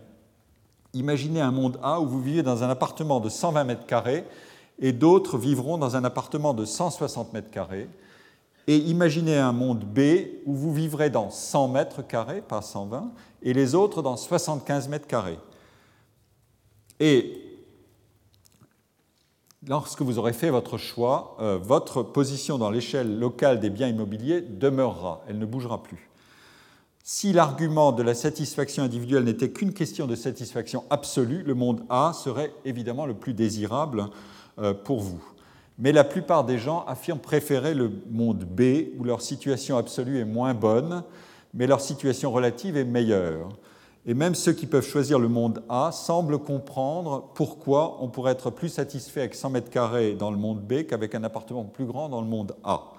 Imaginez 0.96 1.42
un 1.42 1.52
monde 1.52 1.78
A 1.84 2.00
où 2.00 2.08
vous 2.08 2.22
vivez 2.22 2.42
dans 2.42 2.64
un 2.64 2.70
appartement 2.70 3.20
de 3.20 3.28
120 3.28 3.66
mètres 3.66 3.86
carrés 3.86 4.24
et 4.80 4.94
d'autres 4.94 5.38
vivront 5.38 5.78
dans 5.78 5.98
un 5.98 6.06
appartement 6.06 6.54
de 6.54 6.64
160 6.64 7.34
mètres 7.34 7.52
carrés. 7.52 7.90
Et 8.68 8.78
imaginez 8.78 9.38
un 9.38 9.52
monde 9.52 9.84
B 9.84 10.00
où 10.46 10.56
vous 10.56 10.74
vivrez 10.74 11.10
dans 11.10 11.30
100 11.30 11.68
mètres 11.68 12.02
carrés, 12.02 12.42
pas 12.42 12.62
120, 12.62 13.12
et 13.44 13.54
les 13.54 13.76
autres 13.76 14.02
dans 14.02 14.16
75 14.16 14.88
mètres 14.88 15.06
carrés. 15.06 15.38
Et 17.02 17.42
lorsque 19.68 20.02
vous 20.02 20.18
aurez 20.18 20.34
fait 20.34 20.50
votre 20.50 20.78
choix, 20.78 21.36
euh, 21.42 21.60
votre 21.62 22.04
position 22.04 22.58
dans 22.58 22.72
l'échelle 22.72 23.20
locale 23.20 23.60
des 23.60 23.70
biens 23.70 23.90
immobiliers 23.90 24.42
demeurera, 24.42 25.24
elle 25.28 25.40
ne 25.40 25.46
bougera 25.46 25.84
plus. 25.84 26.10
Si 27.08 27.34
l'argument 27.34 27.92
de 27.92 28.02
la 28.02 28.16
satisfaction 28.16 28.82
individuelle 28.82 29.26
n'était 29.26 29.52
qu'une 29.52 29.74
question 29.74 30.08
de 30.08 30.16
satisfaction 30.16 30.86
absolue, 30.90 31.44
le 31.44 31.54
monde 31.54 31.84
A 31.88 32.14
serait 32.14 32.52
évidemment 32.66 33.06
le 33.06 33.14
plus 33.14 33.36
désirable 33.36 34.08
euh, 34.58 34.74
pour 34.74 35.02
vous. 35.02 35.24
Mais 35.78 35.92
la 35.92 36.04
plupart 36.04 36.46
des 36.46 36.58
gens 36.58 36.84
affirment 36.88 37.20
préférer 37.20 37.76
le 37.76 37.92
monde 38.10 38.44
B, 38.46 38.88
où 38.98 39.04
leur 39.04 39.22
situation 39.22 39.78
absolue 39.78 40.18
est 40.18 40.26
moins 40.26 40.56
bonne, 40.56 41.04
mais 41.54 41.68
leur 41.68 41.80
situation 41.80 42.32
relative 42.32 42.76
est 42.76 42.86
meilleure. 42.86 43.50
Et 44.08 44.16
même 44.16 44.34
ceux 44.34 44.54
qui 44.54 44.66
peuvent 44.66 44.84
choisir 44.84 45.20
le 45.20 45.28
monde 45.28 45.62
A 45.70 45.92
semblent 45.92 46.40
comprendre 46.40 47.30
pourquoi 47.36 48.00
on 48.02 48.08
pourrait 48.08 48.32
être 48.32 48.50
plus 48.50 48.70
satisfait 48.70 49.20
avec 49.20 49.36
100 49.36 49.52
mètres 49.52 49.70
carrés 49.70 50.16
dans 50.16 50.32
le 50.32 50.38
monde 50.38 50.62
B 50.62 50.88
qu'avec 50.88 51.14
un 51.14 51.24
appartement 51.24 51.66
plus 51.66 51.86
grand 51.86 52.10
dans 52.10 52.22
le 52.22 52.28
monde 52.28 52.56
A. 52.64 52.94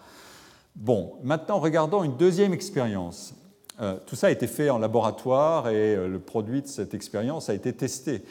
Bon, 0.77 1.15
maintenant 1.25 1.59
regardons 1.59 2.05
une 2.05 2.17
deuxième 2.17 2.53
expérience. 2.53 3.35
Euh, 3.81 3.97
tout 4.07 4.17
ça 4.17 4.29
a 4.29 4.31
été 4.31 4.47
fait 4.47 4.71
en 4.71 4.79
laboratoire 4.79 5.69
et 5.69 5.95
euh, 5.95 6.09
le 6.09 6.19
produit 6.19 6.63
de 6.63 6.67
cette 6.67 6.95
expérience 6.95 7.51
a 7.51 7.55
été 7.55 7.73
testé. 7.75 8.23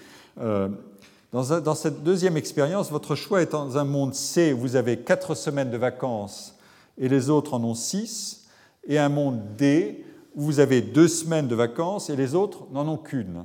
Euh, 0.42 0.70
dans, 1.32 1.76
cette 1.76 2.02
deuxième 2.04 2.38
expérience, 2.38 2.92
votre 2.92 3.14
choix 3.14 3.42
est 3.42 3.52
dans 3.52 3.78
un 3.78 3.84
monde 3.84 4.16
C 4.16 4.54
où 4.54 4.58
vous 4.58 4.76
avez 4.76 4.98
4 4.98 5.36
semaines 5.36 5.70
de 5.70 5.78
vacances 5.78 6.56
et 6.98 7.10
les 7.10 7.30
autres 7.30 7.54
en 7.54 7.64
ont 7.64 7.76
6, 7.76 8.48
et 8.88 8.98
un 8.98 9.10
monde 9.10 9.42
D 9.58 10.06
où 10.36 10.44
vous 10.44 10.60
avez 10.60 10.82
deux 10.82 11.10
semaines 11.10 11.48
de 11.48 11.56
vacances 11.56 12.10
et 12.10 12.16
les 12.16 12.36
autres 12.36 12.66
n'en 12.72 12.88
ont 12.88 12.98
qu'une. 12.98 13.44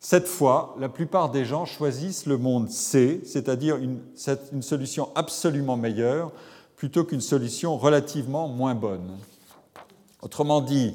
Cette 0.00 0.26
fois, 0.26 0.74
la 0.80 0.88
plupart 0.88 1.30
des 1.30 1.44
gens 1.44 1.64
choisissent 1.64 2.26
le 2.26 2.38
monde 2.38 2.70
C, 2.70 3.20
c'est-à-dire 3.24 3.76
une, 3.76 4.00
une, 4.52 4.62
solution 4.62 5.10
absolument 5.14 5.76
meilleure 5.76 6.32
plutôt 6.74 7.04
qu'une 7.04 7.20
solution 7.20 7.78
relativement 7.78 8.48
moins 8.48 8.74
bonne. 8.74 9.16
Autrement 10.22 10.60
dit, 10.60 10.94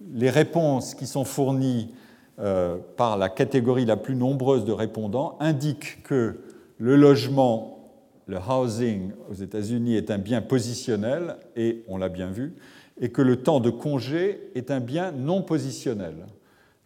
les 0.00 0.30
réponses 0.30 0.94
qui 0.94 1.06
sont 1.06 1.24
fournies 1.24 1.94
euh, 2.38 2.78
par 2.96 3.18
la 3.18 3.28
catégorie 3.28 3.84
la 3.84 3.96
plus 3.96 4.14
nombreuse 4.14 4.64
de 4.64 4.72
répondants 4.72 5.36
indiquent 5.40 6.02
que 6.02 6.40
le 6.78 6.96
logement, 6.96 7.92
le 8.26 8.38
housing 8.38 9.12
aux 9.30 9.34
États-Unis 9.34 9.96
est 9.96 10.10
un 10.10 10.18
bien 10.18 10.40
positionnel, 10.40 11.36
et 11.56 11.84
on 11.88 11.98
l'a 11.98 12.08
bien 12.08 12.30
vu, 12.30 12.54
et 13.00 13.10
que 13.10 13.20
le 13.20 13.42
temps 13.42 13.60
de 13.60 13.70
congé 13.70 14.50
est 14.54 14.70
un 14.70 14.80
bien 14.80 15.12
non 15.12 15.42
positionnel. 15.42 16.26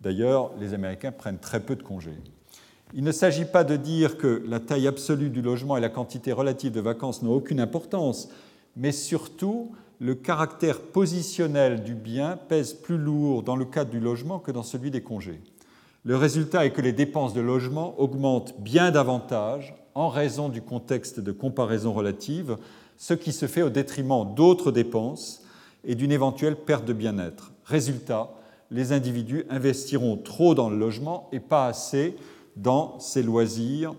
D'ailleurs, 0.01 0.51
les 0.59 0.75
Américains 0.75 1.13
prennent 1.13 1.39
très 1.39 1.61
peu 1.61 1.77
de 1.77 1.83
congés. 1.83 2.19
Il 2.93 3.05
ne 3.05 3.13
s'agit 3.13 3.45
pas 3.45 3.65
de 3.65 3.77
dire 3.77 4.19
que 4.19 4.43
la 4.47 4.61
taille 4.61 4.87
absolue 4.87 5.31
du 5.31 5.43
logement 5.43 5.77
et 5.77 5.81
la 5.81 5.89
quantité 5.89 6.33
relative 6.33 6.73
de 6.73 6.81
vacances 6.81 7.23
n'ont 7.23 7.35
aucune 7.35 7.61
importance, 7.61 8.29
mais 8.77 8.93
surtout 8.93 9.73
le 10.05 10.15
caractère 10.15 10.83
positionnel 10.83 11.83
du 11.83 11.95
bien 11.95 12.37
pèse 12.37 12.75
plus 12.75 12.99
lourd 12.99 13.43
dans 13.43 13.57
le 13.57 13.65
cadre 13.65 13.91
du 13.91 14.01
logement 14.01 14.39
que 14.39 14.51
dans 14.51 14.63
celui 14.63 14.91
des 14.91 15.03
congés. 15.03 15.41
Le 16.05 16.15
résultat 16.15 16.67
est 16.67 16.73
que 16.73 16.83
les 16.83 16.93
dépenses 16.93 17.33
de 17.33 17.41
logement 17.41 17.99
augmentent 17.99 18.55
bien 18.61 18.91
davantage 18.91 19.75
en 19.95 20.11
raison 20.11 20.51
du 20.51 20.61
contexte 20.61 21.21
de 21.21 21.33
comparaison 21.33 21.95
relative, 21.95 22.59
ce 22.99 23.15
qui 23.15 23.33
se 23.33 23.47
fait 23.47 23.63
au 23.63 23.71
détriment 23.71 24.35
d'autres 24.35 24.73
dépenses 24.73 25.43
et 25.85 25.95
d'une 25.95 26.13
éventuelle 26.13 26.57
perte 26.57 26.85
de 26.85 26.93
bien-être. 26.93 27.53
Résultat, 27.65 28.29
les 28.71 28.93
individus 28.93 29.47
investiront 29.49 30.19
trop 30.19 30.55
dans 30.55 30.69
le 30.69 30.77
logement 30.77 31.31
et 31.33 31.41
pas 31.41 31.67
assez 31.67 32.15
dans 32.57 33.01
ces 33.01 33.23
loisirs, 33.23 33.95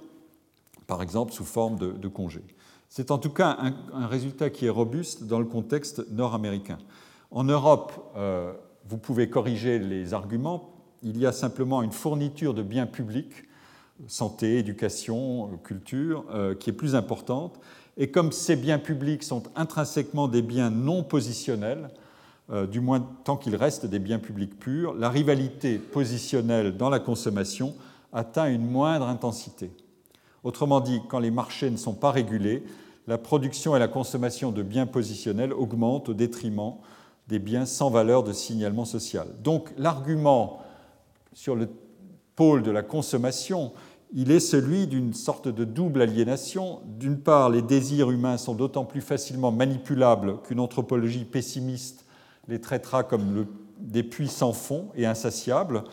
par 0.86 1.02
exemple 1.02 1.34
sous 1.34 1.46
forme 1.46 1.80
de, 1.80 2.08
congés. 2.08 2.46
C'est 2.98 3.12
en 3.12 3.18
tout 3.18 3.30
cas 3.30 3.58
un, 3.92 4.08
résultat 4.08 4.50
qui 4.50 4.68
est 4.68 4.70
robuste 4.70 5.26
dans 5.26 5.40
le 5.40 5.46
contexte 5.46 6.10
nord-américain. 6.12 6.78
En 7.30 7.44
Europe, 7.44 7.92
euh, 8.16 8.54
vous 8.88 8.98
pouvez 8.98 9.30
corriger 9.30 9.80
les 9.80 10.14
arguments. 10.14 10.70
Il 11.04 11.18
y 11.18 11.26
a 11.26 11.34
simplement 11.34 11.84
une 11.84 11.92
fourniture 11.92 12.54
de 12.54 12.64
biens 12.64 12.86
publics, 12.86 13.34
santé, 14.08 14.60
éducation, 14.60 15.60
culture, 15.66 16.24
euh, 16.32 16.56
qui 16.56 16.70
est 16.70 16.74
plus 16.74 16.96
importante. 16.96 17.60
Et 17.98 18.12
comme 18.12 18.32
ces 18.32 18.56
biens 18.56 18.80
publics 18.80 19.24
sont 19.24 19.44
intrinsèquement 19.58 20.30
des 20.30 20.42
biens 20.42 20.70
non 20.70 21.04
positionnels, 21.04 21.90
euh, 22.50 22.66
du 22.66 22.80
moins 22.80 23.06
tant 23.26 23.36
qu'ils 23.36 23.58
restent 23.58 23.88
des 23.88 24.00
biens 24.00 24.20
publics 24.20 24.58
purs, 24.58 24.94
la 24.94 25.10
rivalité 25.10 25.80
positionnelle 25.80 26.78
dans 26.78 26.90
la 26.90 27.00
consommation 27.00 27.76
atteint 28.14 28.50
une 28.50 28.66
moindre 28.66 29.10
intensité. 29.10 29.70
Autrement 30.46 30.80
dit, 30.80 31.02
quand 31.10 31.20
les 31.20 31.32
marchés 31.32 31.70
ne 31.70 31.76
sont 31.76 31.96
pas 31.96 32.12
régulés, 32.12 32.64
la 33.08 33.18
production 33.18 33.76
et 33.76 33.80
la 33.80 33.88
consommation 33.88 34.52
de 34.52 34.64
biens 34.64 34.88
positionnels 34.88 35.54
augmentent 35.54 36.10
au 36.10 36.14
détriment 36.14 36.76
des 37.28 37.40
biens 37.40 37.66
sans 37.66 37.90
valeur 37.90 38.24
de 38.24 38.34
signalement 38.34 38.86
social. 38.86 39.28
Donc 39.44 39.72
l'argument 39.78 40.62
sur 41.34 41.56
le 41.56 41.70
pôle 42.36 42.64
de 42.64 42.72
la 42.72 42.84
consommation 42.84 43.72
il 44.14 44.32
est 44.32 44.40
celui 44.40 44.88
d'une 44.88 45.14
sorte 45.14 45.50
de 45.50 45.66
double 45.66 46.02
aliénation. 46.02 46.80
D'une 46.86 47.20
part, 47.20 47.50
les 47.50 47.62
désirs 47.62 48.12
humains 48.12 48.38
sont 48.38 48.54
d'autant 48.54 48.86
plus 48.86 49.02
facilement 49.02 49.52
manipulables 49.52 50.42
qu'une 50.44 50.62
anthropologie 50.62 51.26
pessimiste 51.26 52.06
les 52.48 52.62
traitera 52.62 53.04
comme 53.04 53.46
des 53.78 54.04
puits 54.04 54.30
sans 54.30 54.54
fond 54.54 54.88
et 54.96 55.06
insatiables. 55.06 55.84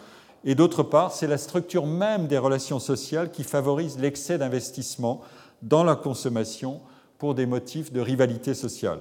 Et 0.44 0.55
d'autre 0.55 0.85
part, 0.85 1.12
c'est 1.12 1.27
la 1.27 1.38
structure 1.38 1.87
même 1.87 2.29
des 2.29 2.38
relations 2.38 2.79
sociales 2.79 3.33
qui 3.33 3.42
favorise 3.42 3.98
l'excès 3.98 4.38
d'investissement 4.38 5.20
dans 5.62 5.83
la 5.83 5.96
consommation 5.96 6.81
pour 7.23 7.37
des 7.37 7.47
motifs 7.47 7.93
de 7.93 8.01
rivalité 8.01 8.53
sociale. 8.53 8.99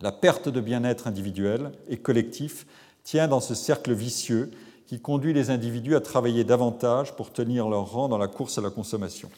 La 0.00 0.10
perte 0.10 0.48
de 0.48 0.60
bien-être 0.60 1.06
individuel 1.06 1.70
et 1.86 1.96
collectif 1.96 2.66
tient 3.04 3.28
dans 3.28 3.38
ce 3.38 3.54
cercle 3.54 3.92
vicieux 3.92 4.50
qui 4.88 4.98
conduit 4.98 5.32
les 5.32 5.50
individus 5.50 5.94
à 5.94 6.00
travailler 6.00 6.42
davantage 6.42 7.14
pour 7.14 7.32
tenir 7.32 7.68
leur 7.68 7.92
rang 7.92 8.08
dans 8.08 8.18
la 8.18 8.26
course 8.26 8.58
à 8.58 8.62
la 8.62 8.70
consommation. 8.70 9.30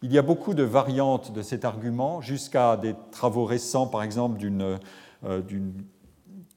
Il 0.00 0.14
y 0.14 0.16
a 0.16 0.22
beaucoup 0.22 0.54
de 0.54 0.62
variantes 0.62 1.34
de 1.34 1.42
cet 1.42 1.66
argument, 1.66 2.22
jusqu'à 2.22 2.78
des 2.78 2.94
travaux 3.10 3.44
récents, 3.44 3.86
par 3.86 4.02
exemple 4.02 4.38
d'une 4.38 4.78
euh, 5.24 5.40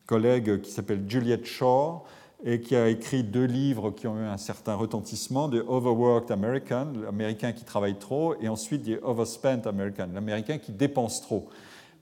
collègue 0.05 0.61
qui 0.61 0.71
s'appelle 0.71 1.03
Juliette 1.09 1.45
Shaw, 1.45 2.05
et 2.43 2.61
qui 2.61 2.75
a 2.75 2.87
écrit 2.87 3.23
deux 3.23 3.45
livres 3.45 3.91
qui 3.91 4.07
ont 4.07 4.17
eu 4.17 4.25
un 4.25 4.37
certain 4.37 4.75
retentissement, 4.75 5.49
The 5.49 5.63
Overworked 5.67 6.31
American, 6.31 6.93
l'Américain 7.03 7.51
qui 7.51 7.65
travaille 7.65 7.95
trop, 7.95 8.35
et 8.41 8.47
ensuite 8.47 8.83
The 8.83 9.03
Overspent 9.03 9.67
American, 9.67 10.09
l'Américain 10.13 10.57
qui 10.57 10.71
dépense 10.71 11.21
trop. 11.21 11.49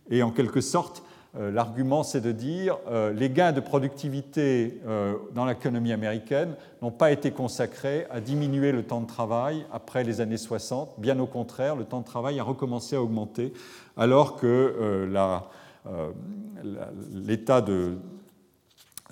Et 0.09 0.21
en 0.23 0.31
quelque 0.31 0.61
sorte, 0.61 1.03
euh, 1.37 1.51
l'argument, 1.51 2.03
c'est 2.03 2.21
de 2.21 2.31
dire 2.31 2.77
euh, 2.87 3.13
les 3.13 3.29
gains 3.29 3.51
de 3.51 3.59
productivité 3.59 4.81
euh, 4.87 5.15
dans 5.33 5.45
l'économie 5.45 5.91
américaine 5.91 6.55
n'ont 6.81 6.91
pas 6.91 7.11
été 7.11 7.31
consacrés 7.31 8.07
à 8.09 8.21
diminuer 8.21 8.71
le 8.71 8.83
temps 8.83 9.01
de 9.01 9.07
travail 9.07 9.65
après 9.71 10.03
les 10.03 10.21
années 10.21 10.37
60. 10.37 10.95
Bien 10.99 11.19
au 11.19 11.27
contraire, 11.27 11.75
le 11.75 11.83
temps 11.83 11.99
de 11.99 12.05
travail 12.05 12.39
a 12.39 12.43
recommencé 12.43 12.95
à 12.95 13.01
augmenter, 13.01 13.53
alors 13.97 14.35
que 14.35 15.07
l'état 17.13 17.61
de 17.61 17.97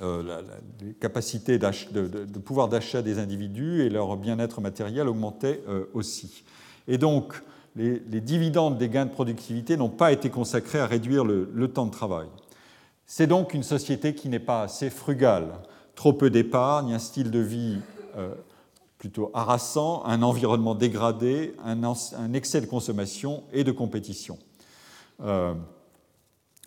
la, 0.01 0.41
les 0.81 0.93
capacités 0.93 1.57
de, 1.57 2.39
pouvoir 2.39 2.67
d'achat 2.67 3.01
des 3.01 3.19
individus 3.19 3.81
et 3.81 3.89
leur 3.89 4.17
bien-être 4.17 4.61
matériel 4.61 5.07
augmentaient 5.07 5.61
aussi. 5.93 6.43
Et 6.87 6.97
donc, 6.97 7.41
les, 7.75 8.21
dividendes 8.21 8.77
des 8.77 8.89
gains 8.89 9.05
de 9.05 9.11
productivité 9.11 9.77
n'ont 9.77 9.89
pas 9.89 10.11
été 10.11 10.29
consacrés 10.29 10.79
à 10.79 10.87
réduire 10.87 11.25
le, 11.25 11.67
temps 11.67 11.85
de 11.85 11.91
travail. 11.91 12.27
C'est 13.05 13.27
donc 13.27 13.53
une 13.53 13.63
société 13.63 14.15
qui 14.15 14.29
n'est 14.29 14.39
pas 14.39 14.63
assez 14.63 14.89
frugale, 14.89 15.53
trop 15.95 16.13
peu 16.13 16.29
d'épargne, 16.29 16.93
un 16.93 16.99
style 16.99 17.31
de 17.31 17.39
vie 17.39 17.79
euh, 18.17 18.33
plutôt 18.97 19.29
harassant, 19.33 20.03
un 20.05 20.23
environnement 20.23 20.73
dégradé, 20.73 21.53
un, 21.63 22.33
excès 22.33 22.61
de 22.61 22.65
consommation 22.65 23.43
et 23.51 23.63
de 23.63 23.71
compétition. 23.71 24.39
Euh, 25.21 25.53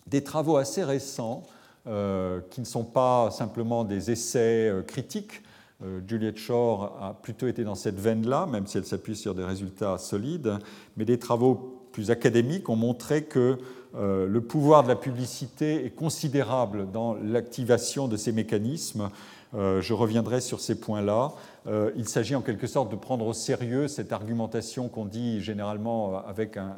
des 0.07 0.23
travaux 0.23 0.57
assez 0.57 0.83
récents, 0.83 1.43
euh, 1.43 1.58
qui 1.85 2.59
ne 2.59 2.65
sont 2.65 2.83
pas 2.83 3.31
simplement 3.31 3.83
des 3.83 4.11
essais 4.11 4.71
critiques, 4.87 5.41
euh, 5.81 6.01
Juliette 6.05 6.37
Shore 6.37 6.97
a 7.01 7.13
plutôt 7.13 7.47
été 7.47 7.63
dans 7.63 7.75
cette 7.75 7.99
veine-là, 7.99 8.47
même 8.47 8.67
si 8.67 8.77
elle 8.77 8.85
s'appuie 8.85 9.15
sur 9.15 9.33
des 9.33 9.45
résultats 9.45 9.97
solides, 9.97 10.57
mais 10.97 11.05
des 11.05 11.17
travaux 11.17 11.87
plus 11.93 12.11
académiques 12.11 12.69
ont 12.69 12.75
montré 12.75 13.23
que 13.23 13.57
euh, 13.95 14.27
le 14.27 14.41
pouvoir 14.41 14.83
de 14.83 14.89
la 14.89 14.95
publicité 14.95 15.85
est 15.85 15.91
considérable 15.91 16.91
dans 16.91 17.15
l'activation 17.15 18.07
de 18.07 18.17
ces 18.17 18.33
mécanismes. 18.33 19.09
Euh, 19.55 19.81
je 19.81 19.93
reviendrai 19.93 20.41
sur 20.41 20.59
ces 20.59 20.79
points-là. 20.79 21.33
il 21.95 22.07
s'agit 22.07 22.35
en 22.35 22.41
quelque 22.41 22.67
sorte 22.67 22.91
de 22.91 22.95
prendre 22.95 23.25
au 23.25 23.33
sérieux 23.33 23.87
cette 23.87 24.11
argumentation 24.11 24.89
qu'on 24.89 25.05
dit 25.05 25.41
généralement 25.41 26.17
avec 26.25 26.57
un, 26.57 26.75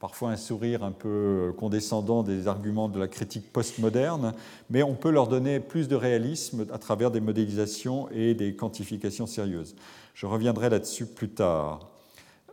parfois 0.00 0.30
un 0.30 0.36
sourire 0.36 0.84
un 0.84 0.92
peu 0.92 1.52
condescendant 1.58 2.22
des 2.22 2.46
arguments 2.46 2.88
de 2.88 3.00
la 3.00 3.08
critique 3.08 3.52
postmoderne, 3.52 4.32
mais 4.70 4.82
on 4.82 4.94
peut 4.94 5.10
leur 5.10 5.28
donner 5.28 5.60
plus 5.60 5.88
de 5.88 5.96
réalisme 5.96 6.66
à 6.72 6.78
travers 6.78 7.10
des 7.10 7.20
modélisations 7.20 8.08
et 8.10 8.34
des 8.34 8.54
quantifications 8.54 9.26
sérieuses. 9.26 9.74
Je 10.14 10.26
reviendrai 10.26 10.70
là-dessus 10.70 11.06
plus 11.06 11.30
tard. 11.30 11.88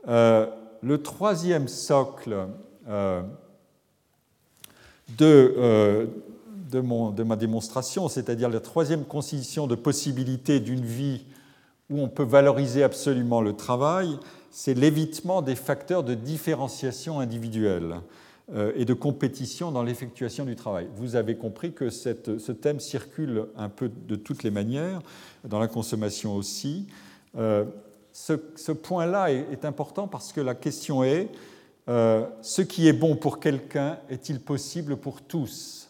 Euh, 0.08 0.48
le 0.82 1.02
troisième 1.02 1.68
socle 1.68 2.48
euh, 2.88 3.22
de, 5.18 5.56
euh, 5.58 6.08
de, 6.72 7.24
ma 7.24 7.36
démonstration, 7.36 8.08
c'est-à-dire 8.08 8.50
la 8.50 8.60
troisième 8.60 9.06
constitution 9.06 9.68
de 9.68 9.76
possibilité 9.76 10.60
d'une 10.60 10.86
vie 10.86 11.26
où 11.90 12.02
on 12.02 12.10
peut 12.10 12.24
valoriser 12.24 12.84
absolument 12.84 13.42
le 13.42 13.54
travail, 13.54 14.18
c'est 14.52 14.74
l'évitement 14.74 15.42
des 15.42 15.56
facteurs 15.56 16.04
de 16.04 16.14
différenciation 16.14 17.20
individuelle. 17.20 17.98
euh, 18.54 18.72
et 18.76 18.86
de 18.86 18.94
compétition 18.94 19.72
dans 19.72 19.82
l'effectuation 19.82 20.46
du 20.46 20.56
travail. 20.56 20.88
Vous 20.96 21.16
avez 21.16 21.36
compris 21.36 21.74
que 21.74 21.90
ce 21.90 22.52
thème 22.52 22.80
circule 22.80 23.48
un 23.58 23.70
peu 23.70 23.90
de 23.90 24.16
toutes 24.16 24.44
les 24.44 24.52
manières, 24.52 25.02
dans 25.44 25.60
la 25.60 25.68
consommation 25.68 26.36
aussi. 26.36 26.86
Euh, 27.38 27.66
ce, 28.14 28.72
point-là 28.72 29.32
est, 29.32 29.66
important 29.66 30.08
parce 30.08 30.32
que 30.32 30.42
la 30.42 30.54
question 30.54 31.04
est, 31.04 31.30
euh, 31.90 32.26
ce 32.42 32.62
qui 32.62 32.88
est 32.88 32.94
bon 32.94 33.16
pour 33.16 33.40
quelqu'un 33.40 33.98
est-il 34.10 34.40
possible 34.40 34.96
pour 34.96 35.22
tous? 35.22 35.85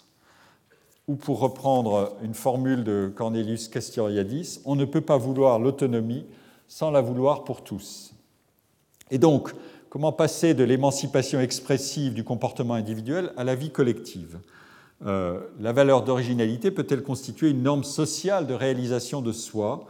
Ou 1.07 1.15
pour 1.15 1.39
reprendre 1.39 2.15
une 2.23 2.33
formule 2.33 2.83
de 2.83 3.11
Cornelius 3.15 3.67
Castoriadis, 3.67 4.61
on 4.65 4.75
ne 4.75 4.85
peut 4.85 5.01
pas 5.01 5.17
vouloir 5.17 5.59
l'autonomie 5.59 6.25
sans 6.67 6.89
la 6.89 7.01
vouloir 7.01 7.43
pour 7.43 7.63
tous. 7.63 8.13
Et 9.11 9.17
donc, 9.19 9.53
Comment 9.95 10.11
passer 10.11 10.53
de 10.53 10.65
l'émancipation 10.65 11.39
expressive 11.39 12.13
du 12.13 12.25
comportement 12.25 12.73
individuel 12.73 13.31
à 13.37 13.45
la 13.45 13.55
vie 13.55 13.69
collective? 13.69 14.39
Euh, 15.05 15.39
La 15.57 15.71
valeur 15.71 16.03
d'originalité 16.03 16.69
peut-elle 16.69 17.01
constituer 17.01 17.51
une 17.51 17.63
norme 17.63 17.85
sociale 17.85 18.45
de 18.45 18.53
réalisation 18.53 19.21
de 19.21 19.31
soi? 19.31 19.87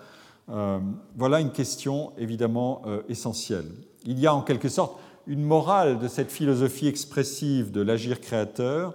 Euh, 0.51 0.77
Voilà 1.15 1.39
une 1.39 1.51
question 1.51 2.11
évidemment 2.19 2.83
euh, 2.85 3.01
essentielle. 3.09 3.65
Il 4.05 4.19
y 4.19 4.27
a 4.27 4.35
en 4.35 4.43
quelque 4.43 4.69
sorte 4.69 4.99
une 5.25 5.41
morale 5.41 5.97
de 5.97 6.07
cette 6.07 6.31
philosophie 6.31 6.87
expressive 6.87 7.71
de 7.71 7.81
l'agir 7.81 8.21
créateur, 8.21 8.93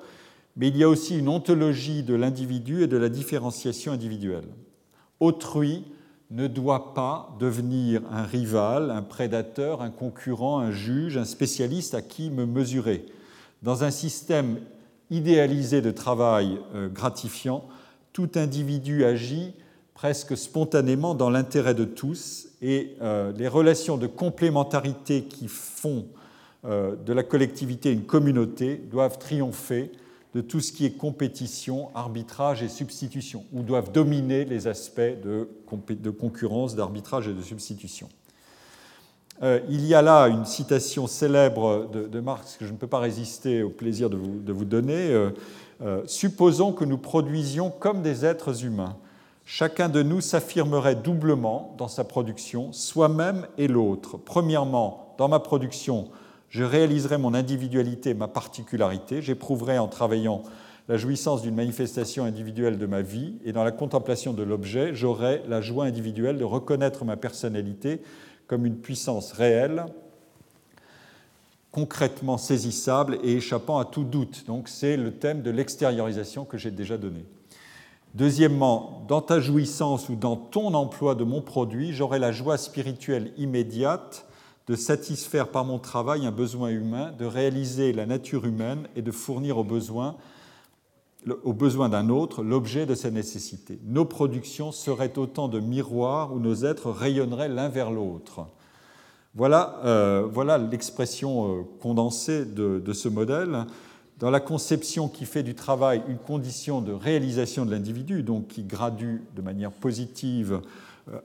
mais 0.57 0.69
il 0.69 0.77
y 0.77 0.85
a 0.85 0.89
aussi 0.89 1.19
une 1.19 1.29
ontologie 1.29 2.03
de 2.03 2.15
l'individu 2.15 2.83
et 2.83 2.87
de 2.87 2.97
la 2.97 3.09
différenciation 3.09 3.93
individuelle. 3.93 4.49
Autrui 5.21 5.85
ne 6.31 6.47
doit 6.47 6.95
pas 6.95 7.37
devenir 7.41 8.03
un 8.11 8.23
rival, 8.23 8.91
un 8.91 9.03
prédateur, 9.03 9.83
un 9.83 9.91
concurrent, 9.91 10.61
un 10.61 10.71
juge, 10.71 11.17
un 11.17 11.25
spécialiste 11.25 11.95
à 11.95 12.03
qui 12.03 12.31
me 12.31 12.47
mesurer. 12.47 13.07
Dans 13.63 13.85
un 13.85 13.91
système 13.91 14.59
idéalisé 15.11 15.83
de 15.83 15.91
travail 15.91 16.59
euh, 16.75 16.89
gratifiant, 16.89 17.65
tout 18.13 18.31
individu 18.37 19.05
agit 19.05 19.55
presque 19.95 20.37
spontanément 20.37 21.15
dans 21.15 21.31
l'intérêt 21.31 21.75
de 21.75 21.85
tous 21.85 22.49
et 22.63 22.97
euh, 23.03 23.33
les 23.37 23.49
relations 23.49 23.97
de 23.97 24.07
complémentarité 24.07 25.25
qui 25.25 25.49
font 25.49 26.07
euh, 26.65 26.95
de 26.97 27.13
la 27.13 27.23
collectivité 27.23 27.93
une 27.93 28.05
communauté 28.05 28.77
doivent 28.77 29.19
triompher 29.19 29.91
de 30.35 30.41
tout 30.41 30.61
ce 30.61 30.73
qui 30.73 30.87
est 30.87 30.93
compétition, 30.93 31.89
arbitrage 31.95 32.63
et 32.63 32.69
substitution, 32.69 33.45
ou 33.53 33.63
doivent 33.63 33.91
dominer 33.91 34.45
les 34.45 34.69
aspects 34.69 35.01
de, 35.01 35.49
concurrence, 36.11 36.77
d'arbitrage 36.77 37.29
et 37.29 37.33
de 37.33 37.43
substitution. 37.43 38.09
Euh, 39.43 39.61
il 39.69 39.87
y 39.87 39.95
a 39.95 40.03
là 40.03 40.29
une 40.29 40.45
citation 40.45 41.07
célèbre 41.07 41.89
de, 41.91 42.21
Marx 42.21 42.57
que 42.59 42.67
je 42.67 42.73
ne 42.73 42.77
peux 42.77 42.87
pas 42.87 42.99
résister 42.99 43.63
au 43.63 43.71
plaisir 43.71 44.11
de 44.11 44.17
vous, 44.53 44.65
donner. 44.65 45.11
Euh, 45.11 45.31
euh, 45.83 46.03
supposons 46.07 46.73
que 46.73 46.85
nous 46.85 46.99
produisions 46.99 47.71
comme 47.71 48.03
des 48.03 48.25
êtres 48.25 48.65
humains. 48.65 48.97
Chacun 49.47 49.89
de 49.89 50.03
nous 50.03 50.21
s'affirmerait 50.21 50.95
doublement 50.95 51.75
dans 51.79 51.89
sa 51.89 52.05
production, 52.05 52.73
soi-même 52.73 53.47
et 53.59 53.67
l'autre. 53.67 54.17
Premièrement, 54.17 55.15
dans 55.19 55.27
ma 55.27 55.41
production, 55.41 56.09
je 56.51 56.65
réaliserai 56.65 57.17
mon 57.17 57.33
individualité, 57.33 58.13
ma 58.13 58.29
particularité, 58.29 59.23
j'éprouverai 59.23 59.79
en 59.79 59.89
travaillant 59.89 60.43
la 60.89 60.97
jouissance 60.97 61.43
d'une 61.43 61.55
manifestation 61.55 62.25
individuelle 62.25 62.77
de 62.77 62.87
ma 62.87 63.01
vie, 63.01 63.35
et 63.45 63.53
dans 63.53 63.63
la 63.63 63.71
contemplation 63.71 64.33
de 64.33 64.43
l'objet, 64.43 64.93
j'aurai 64.93 65.43
la 65.49 65.61
joie 65.61 65.85
individuelle 65.85 66.37
de 66.37 66.45
reconnaître 66.45 67.05
ma 67.05 67.17
personnalité 67.17 68.03
comme 68.49 68.67
une 68.67 68.77
puissance 68.77 69.33
réelle, 69.33 69.87
concrètement 71.71 72.37
saisissable 72.37 73.19
et 73.23 73.37
échappant 73.37 73.79
à 73.79 73.85
tout 73.85 74.03
doute. 74.03 74.45
Donc 74.49 74.69
c'est 74.69 74.97
le 74.97 75.13
thème 75.13 75.43
de 75.43 75.51
l'extériorisation 75.53 76.45
que 76.45 76.59
j'ai 76.59 76.73
déjà 76.73 76.99
donné. 76.99 77.25
Deuxièmement, 78.17 79.05
dans 79.07 79.21
ta 79.21 79.39
jouissance 79.39 80.09
ou 80.09 80.17
dans 80.17 80.35
ton 80.35 80.75
emploi 80.75 81.15
de 81.15 81.23
mon 81.23 81.43
produit, 81.43 81.93
j'aurai 81.93 82.19
la 82.19 82.33
joie 82.33 82.59
spirituelle 82.59 83.33
immédiate 83.37 84.27
de 84.71 84.77
satisfaire 84.77 85.49
par 85.49 85.65
mon 85.65 85.81
travail 85.81 86.25
un 86.25 86.31
besoin 86.31 86.69
humain, 86.69 87.13
de 87.19 87.25
réaliser 87.25 87.93
la 87.93 88.07
nature 88.07 88.47
humaine 88.47 88.87
et 88.95 89.03
de 89.03 89.11
fournir 89.11 89.59
aux 89.59 89.65
besoins, 89.65 90.15
aux 91.43 91.53
besoins 91.53 91.89
d'un 91.89 92.09
autre 92.09 92.45
l'objet 92.45 92.87
de 92.87 92.95
sa 92.95 93.11
nécessité. 93.11 93.81
Nos 93.85 94.05
productions 94.05 94.71
seraient 94.71 95.19
autant 95.19 95.49
de 95.49 95.59
miroirs 95.59 96.33
où 96.33 96.39
nos 96.39 96.55
êtres 96.65 96.89
rayonneraient 96.89 97.49
l'un 97.49 97.69
vers 97.69 97.91
l'autre. 97.91 98.47
Voilà, 99.35 99.81
euh, 99.85 100.69
l'expression 100.71 101.49
euh, 101.49 101.63
condensée 101.81 102.45
de, 102.45 102.79
de, 102.79 102.93
ce 102.93 103.09
modèle. 103.09 103.67
Dans 104.21 104.31
la 104.31 104.39
conception 104.39 105.09
qui 105.09 105.25
fait 105.25 105.43
du 105.43 105.57
travail 105.57 106.01
une 106.07 106.19
condition 106.19 106.81
de 106.81 106.93
réalisation 106.93 107.67
de 107.67 107.73
l'individu, 107.73 108.23
donc 108.23 108.47
qui 108.47 108.63
gradue 108.63 109.25
de 109.35 109.43
manière 109.43 109.73
positive 109.73 110.61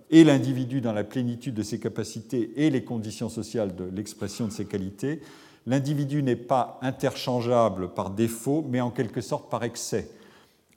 et 0.09 0.23
l'individu 0.23 0.81
dans 0.81 0.93
la 0.93 1.03
plénitude 1.03 1.53
de 1.53 1.63
ses 1.63 1.79
capacités 1.79 2.51
et 2.55 2.69
les 2.69 2.83
conditions 2.83 3.29
sociales 3.29 3.75
de 3.75 3.85
l'expression 3.85 4.47
de 4.47 4.51
ses 4.51 4.65
qualités, 4.65 5.21
l'individu 5.65 6.23
n'est 6.23 6.35
pas 6.35 6.79
interchangeable 6.81 7.89
par 7.89 8.09
défaut, 8.09 8.65
mais 8.67 8.81
en 8.81 8.91
quelque 8.91 9.21
sorte 9.21 9.49
par 9.49 9.63
excès. 9.63 10.09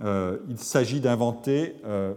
Euh, 0.00 0.38
il 0.48 0.58
s'agit 0.58 1.00
d'inventer 1.00 1.76
euh, 1.84 2.14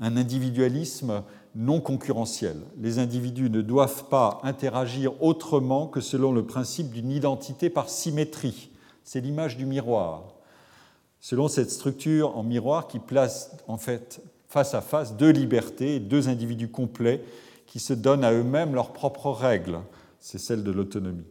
un 0.00 0.16
individualisme 0.16 1.22
non 1.54 1.80
concurrentiel. 1.80 2.56
Les 2.78 2.98
individus 2.98 3.50
ne 3.50 3.60
doivent 3.60 4.08
pas 4.08 4.40
interagir 4.42 5.20
autrement 5.22 5.86
que 5.86 6.00
selon 6.00 6.32
le 6.32 6.46
principe 6.46 6.90
d'une 6.90 7.10
identité 7.10 7.68
par 7.68 7.88
symétrie. 7.88 8.70
C'est 9.04 9.20
l'image 9.20 9.56
du 9.56 9.66
miroir. 9.66 10.34
Selon 11.20 11.48
cette 11.48 11.70
structure 11.70 12.36
en 12.36 12.42
miroir 12.42 12.88
qui 12.88 12.98
place 12.98 13.56
en 13.68 13.76
fait 13.76 14.22
face 14.52 14.74
à 14.74 14.82
face 14.82 15.16
deux 15.16 15.30
libertés, 15.30 15.98
deux 15.98 16.28
individus 16.28 16.68
complets 16.68 17.24
qui 17.66 17.80
se 17.80 17.94
donnent 17.94 18.22
à 18.22 18.32
eux-mêmes 18.32 18.74
leurs 18.74 18.92
propres 18.92 19.30
règles. 19.30 19.78
C'est 20.20 20.38
celle 20.38 20.62
de 20.62 20.70
l'autonomie. 20.70 21.24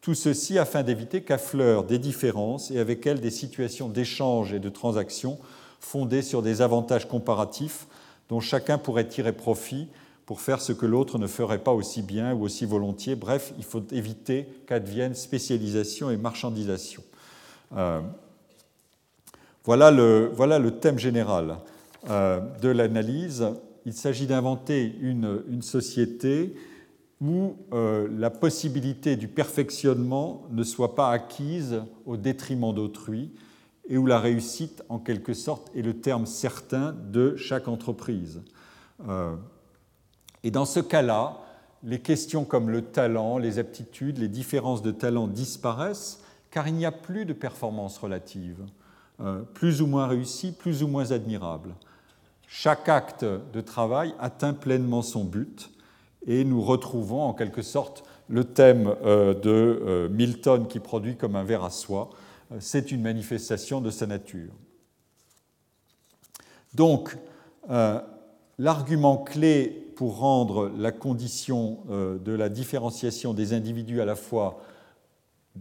Tout 0.00 0.14
ceci 0.14 0.58
afin 0.58 0.84
d'éviter 0.84 1.22
qu'affleurent 1.22 1.82
des 1.82 1.98
différences 1.98 2.70
et 2.70 2.78
avec 2.78 3.04
elles 3.04 3.20
des 3.20 3.32
situations 3.32 3.88
d'échange 3.88 4.52
et 4.52 4.60
de 4.60 4.68
transaction 4.68 5.38
fondées 5.80 6.22
sur 6.22 6.40
des 6.40 6.62
avantages 6.62 7.08
comparatifs 7.08 7.88
dont 8.28 8.38
chacun 8.38 8.78
pourrait 8.78 9.08
tirer 9.08 9.32
profit 9.32 9.88
pour 10.24 10.40
faire 10.40 10.60
ce 10.60 10.72
que 10.72 10.86
l'autre 10.86 11.18
ne 11.18 11.26
ferait 11.26 11.58
pas 11.58 11.72
aussi 11.72 12.02
bien 12.02 12.32
ou 12.32 12.44
aussi 12.44 12.64
volontiers. 12.64 13.16
Bref, 13.16 13.52
il 13.58 13.64
faut 13.64 13.82
éviter 13.90 14.46
qu'advienne 14.68 15.16
spécialisation 15.16 16.10
et 16.10 16.16
marchandisation. 16.16 17.02
Euh, 17.76 18.00
voilà, 19.64 19.90
le, 19.90 20.30
voilà 20.32 20.60
le 20.60 20.78
thème 20.78 20.98
général. 20.98 21.58
Euh, 22.08 22.40
de 22.60 22.68
l'analyse, 22.68 23.46
il 23.84 23.92
s'agit 23.92 24.26
d'inventer 24.26 24.96
une, 25.00 25.62
société 25.62 26.54
où 27.20 27.56
euh, 27.72 28.08
la 28.16 28.30
possibilité 28.30 29.16
du 29.16 29.26
perfectionnement 29.26 30.46
ne 30.50 30.62
soit 30.62 30.94
pas 30.94 31.10
acquise 31.10 31.82
au 32.06 32.16
détriment 32.16 32.72
d'autrui 32.72 33.32
et 33.88 33.98
où 33.98 34.06
la 34.06 34.20
réussite, 34.20 34.84
en 34.88 34.98
quelque 34.98 35.34
sorte, 35.34 35.70
est 35.74 35.82
le 35.82 35.94
terme 35.94 36.26
certain 36.26 36.94
de 37.10 37.34
chaque 37.36 37.66
entreprise. 37.66 38.42
Euh, 39.08 39.34
et 40.44 40.50
dans 40.50 40.66
ce 40.66 40.80
cas-là, 40.80 41.38
les 41.82 42.00
questions 42.00 42.44
comme 42.44 42.70
le 42.70 42.82
talent, 42.82 43.38
les 43.38 43.58
aptitudes, 43.58 44.18
les 44.18 44.28
différences 44.28 44.82
de 44.82 44.90
talent 44.90 45.26
disparaissent 45.26 46.22
car 46.50 46.68
il 46.68 46.74
n'y 46.74 46.86
a 46.86 46.92
plus 46.92 47.24
de 47.24 47.32
performance 47.32 47.98
relative, 47.98 48.64
plus 49.52 49.82
ou 49.82 49.86
moins 49.86 50.06
réussie, 50.06 50.52
plus 50.52 50.82
ou 50.82 50.88
moins 50.88 51.10
admirable. 51.10 51.74
Chaque 52.50 52.88
acte 52.88 53.26
de 53.26 53.60
travail 53.60 54.14
atteint 54.18 54.54
pleinement 54.54 55.02
son 55.02 55.22
but 55.22 55.70
et 56.26 56.44
nous 56.44 56.62
retrouvons 56.62 57.20
en 57.20 57.34
quelque 57.34 57.60
sorte 57.60 58.04
le 58.26 58.42
thème 58.42 58.94
euh, 59.04 59.34
de 59.34 59.50
euh, 59.50 60.08
Milton 60.08 60.66
qui 60.66 60.80
produit 60.80 61.14
comme 61.14 61.36
un 61.36 61.44
verre 61.44 61.62
à 61.62 61.70
soie. 61.70 62.08
Euh, 62.50 62.56
c'est 62.58 62.90
une 62.90 63.02
manifestation 63.02 63.82
de 63.82 63.90
sa 63.90 64.06
nature. 64.06 64.52
Donc, 66.74 67.16
l'argument 68.58 69.18
clé 69.18 69.92
pour 69.96 70.18
rendre 70.18 70.70
la 70.76 70.92
condition 70.92 71.80
de 71.88 72.32
la 72.32 72.48
différenciation 72.48 73.34
des 73.34 73.52
individus 73.52 74.00
à 74.00 74.04
la 74.04 74.14
fois 74.14 74.60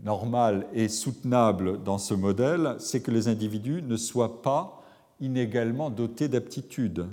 normale 0.04 0.68
et 0.74 0.90
soutenable 0.90 1.84
dans 1.84 1.98
ce 1.98 2.14
modèle, 2.14 2.76
c'est 2.80 3.02
que 3.02 3.12
les 3.12 3.28
individus 3.28 3.82
ne 3.82 3.98
soient 3.98 4.42
pas 4.42 4.77
inégalement 5.20 5.90
dotés 5.90 6.28
d'aptitudes. 6.28 7.08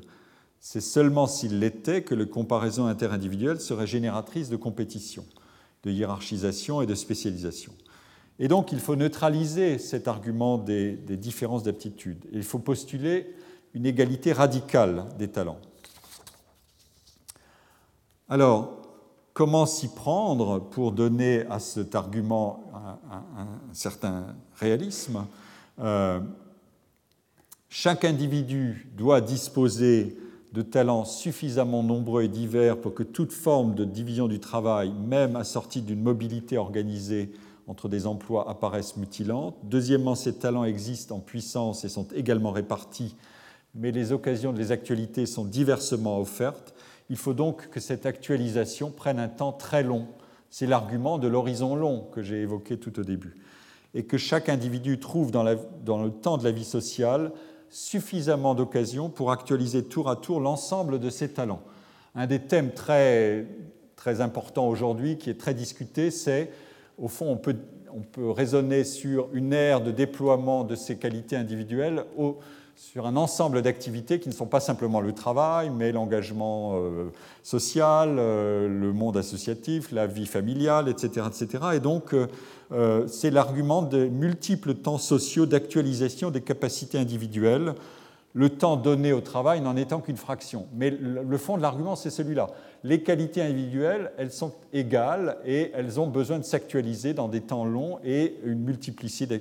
C'est 0.61 0.81
seulement 0.81 1.27
s'il 1.27 1.59
l'était 1.59 2.03
que 2.03 2.14
la 2.14 2.25
comparaison 2.25 2.87
interindividuelle 2.87 3.61
serait 3.61 3.87
génératrice 3.87 4.49
de 4.49 4.57
compétition, 4.57 5.25
de 5.83 5.90
hiérarchisation 5.90 6.81
et 6.81 6.87
de 6.87 6.95
spécialisation. 6.95 7.73
Et 8.38 8.49
donc 8.49 8.73
il 8.73 8.81
faut 8.81 8.97
neutraliser 8.97 9.79
cet 9.79 10.09
argument 10.09 10.59
des, 10.59 10.97
différences 10.97 11.62
d'aptitude. 11.62 12.25
Il 12.33 12.43
faut 12.43 12.59
postuler 12.59 13.35
une 13.75 13.87
égalité 13.87 14.33
radicale 14.33 15.05
des 15.19 15.29
talents. 15.29 15.61
Alors, 18.29 18.83
comment 19.35 19.67
s'y 19.67 19.88
prendre 19.88 20.61
pour 20.61 20.93
donner 20.93 21.45
à 21.51 21.59
cet 21.59 21.95
argument 21.95 22.64
un, 23.11 23.47
certain 23.73 24.35
réalisme? 24.57 25.27
Chaque 27.77 28.05
individu 28.05 28.87
doit 28.97 29.21
disposer 29.21 30.17
de 30.53 30.63
talents 30.63 31.05
suffisamment 31.05 31.83
nombreux 31.83 32.23
et 32.23 32.29
divers 32.29 32.81
pour 32.81 32.95
que 32.95 33.03
toute 33.03 33.33
forme 33.33 33.75
de 33.75 33.85
division 33.85 34.29
du 34.29 34.39
travail, 34.39 34.93
même 35.09 35.35
assortie 35.35 35.83
d'une 35.83 36.01
mobilité 36.01 36.57
organisée 36.57 37.33
entre 37.67 37.89
des 37.89 38.07
emplois, 38.07 38.49
apparaisse 38.49 38.97
mutilante. 38.97 39.57
Deuxièmement, 39.65 40.15
ces 40.15 40.35
talents 40.35 40.63
existent 40.63 41.17
en 41.17 41.19
puissance 41.19 41.85
et 41.85 41.89
sont 41.89 42.07
également 42.15 42.53
répartis, 42.53 43.17
mais 43.75 43.91
les 43.91 44.13
occasions 44.13 44.53
de 44.53 44.59
les 44.59 44.71
actualités 44.71 45.27
sont 45.27 45.45
diversement 45.45 46.21
offertes. 46.21 46.77
Il 47.11 47.17
faut 47.17 47.35
donc 47.35 47.71
que 47.71 47.81
cette 47.81 48.07
actualisation 48.07 48.93
prenne 48.93 49.19
un 49.19 49.29
temps 49.29 49.53
très 49.53 49.83
long. 49.83 50.07
C'est 50.49 50.69
l'argument 50.69 51.19
de 51.19 51.27
l'horizon 51.27 51.75
long 51.75 52.07
que 52.13 52.23
j'ai 52.23 52.41
évoqué 52.41 52.79
tout 52.79 53.01
au 53.01 53.03
début. 53.03 53.35
Et 53.95 54.05
que 54.05 54.17
chaque 54.17 54.49
individu 54.49 55.01
trouve 55.01 55.33
dans, 55.33 55.45
dans 55.85 56.05
le 56.05 56.11
temps 56.13 56.39
de 56.39 56.45
la 56.45 56.53
vie 56.53 56.65
sociale 56.65 57.33
suffisamment 57.70 58.55
d'occasions 58.55 59.09
pour 59.09 59.33
actualiser 59.33 59.85
tour 59.85 60.09
à 60.09 60.16
tour 60.16 60.40
l'ensemble 60.40 60.98
de 60.98 61.11
ses 61.11 61.31
talents. 61.33 61.62
Un 62.14 62.27
des 62.27 62.40
thèmes 62.40 62.72
très, 62.72 63.46
très 63.96 64.20
importants 64.20 64.68
aujourd'hui, 64.68 65.18
qui 65.18 65.31
est 65.31 65.40
très 65.40 65.55
discuté, 65.55 66.11
c'est, 66.11 66.50
au 66.98 67.09
fond, 67.09 67.27
on 67.31 67.37
peut, 67.37 67.57
on 67.92 68.00
peut 68.00 68.31
raisonner 68.31 68.85
sur 68.85 69.29
une 69.33 69.53
ère 69.53 69.81
de 69.81 69.90
déploiement 69.90 70.64
de 70.64 70.74
ces 70.74 70.96
qualités 70.96 71.37
individuelles 71.37 72.05
sur 72.77 73.07
un 73.07 73.16
ensemble 73.16 73.62
d'activités 73.62 74.18
qui 74.18 74.29
ne 74.29 74.35
sont 74.35 74.46
pas 74.46 74.61
simplement 74.61 75.00
le 75.00 75.12
travail, 75.12 75.70
mais 75.70 75.92
l'engagement 75.92 76.72
euh, 76.74 77.11
social, 77.42 78.16
euh, 78.18 78.68
le 78.68 78.92
monde 78.92 79.16
associatif, 79.16 79.92
la 79.92 80.07
vie 80.07 80.27
familiale, 80.27 80.88
etc. 80.88 81.27
etc. 81.27 81.64
Et 81.74 81.81
donc, 81.81 82.14
euh, 82.14 82.27
c'est 83.07 83.31
l'argument 83.31 83.83
des 83.83 84.09
multiples 84.09 84.74
temps 84.74 84.98
sociaux 84.98 85.46
d'actualisation 85.46 86.31
des 86.31 86.40
capacités 86.40 86.98
individuelles, 86.98 87.74
le 88.33 88.50
temps 88.50 88.77
donné 88.77 89.12
au 89.12 89.20
travail 89.20 89.61
n'en 89.61 89.77
étant 89.77 90.00
qu'une 90.00 90.16
fraction. 90.16 90.66
Mais 90.74 90.90
le 90.90 91.38
fond 91.38 91.57
de 91.57 91.62
l'argument, 91.62 91.94
c'est 91.94 92.11
celui-là. 92.11 92.48
Les 92.85 93.03
qualités 93.03 93.40
individuelles, 93.40 94.12
elles 94.18 94.31
sont 94.31 94.53
égales 94.74 95.38
et 95.46 95.70
elles 95.72 95.98
ont 95.98 96.07
besoin 96.07 96.38
de 96.38 96.44
s'actualiser 96.44 97.14
dans 97.14 97.29
des 97.29 97.40
temps 97.40 97.64
longs 97.64 97.98
et 98.05 98.37
une 98.44 98.59
multiplicité 98.59 99.40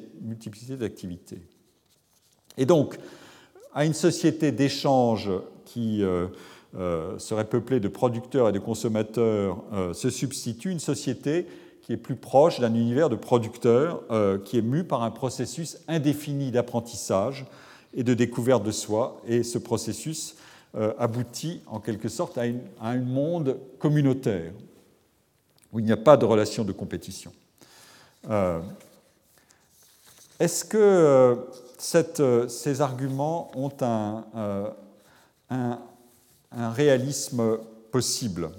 d'activités. 0.80 1.42
Et 2.58 2.66
donc, 2.66 2.98
à 3.74 3.84
une 3.84 3.94
société 3.94 4.54
d'échange 4.54 5.30
qui 5.66 6.04
euh, 6.04 6.28
euh, 6.76 7.18
serait 7.20 7.50
peuplée 7.50 7.82
de 7.82 7.90
producteurs 7.90 8.48
et 8.48 8.54
de 8.54 8.60
consommateurs 8.60 9.62
euh, 9.74 9.94
se 9.94 10.10
substitue 10.10 10.70
une 10.70 10.80
société 10.80 11.48
qui 11.84 11.94
est 11.94 11.98
plus 11.98 12.16
proche 12.16 12.60
d'un 12.60 12.74
univers 12.74 13.10
de 13.10 13.16
producteurs 13.16 14.02
qui 14.46 14.58
est 14.58 14.62
mu 14.62 14.84
par 14.84 15.04
un 15.04 15.12
processus 15.12 15.78
indéfini 15.88 16.50
d'apprentissage 16.50 17.46
et 17.94 18.04
de 18.04 18.14
découverte 18.14 18.64
de 18.64 18.72
soi. 18.72 19.22
Et 19.28 19.44
ce 19.44 19.58
processus 19.58 20.36
aboutit 20.98 21.62
en 21.68 21.82
quelque 21.82 22.08
sorte 22.08 22.38
à, 22.38 22.44
un 22.82 22.98
monde 23.00 23.60
communautaire 23.80 24.54
où 25.74 25.80
il 25.80 25.86
n'y 25.86 25.92
a 25.92 25.98
pas 25.98 26.16
de 26.16 26.24
relation 26.24 26.64
de 26.64 26.72
compétition. 26.72 27.34
Est-ce 30.40 30.66
que 30.66 30.78
euh, 30.78 32.48
ces 32.50 32.82
arguments 32.82 33.50
ont 33.56 33.72
euh, 33.82 34.68
un, 35.50 35.80
réalisme 36.72 37.60
possible? 37.92 38.50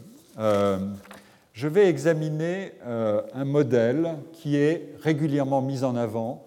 Euh, 1.54 1.60
je 1.64 1.68
vais 1.68 1.88
examiner 1.88 2.72
un 2.84 3.44
modèle 3.44 4.16
qui 4.32 4.56
est 4.56 4.94
régulièrement 5.00 5.62
mis 5.62 5.84
en 5.84 5.96
avant 5.96 6.44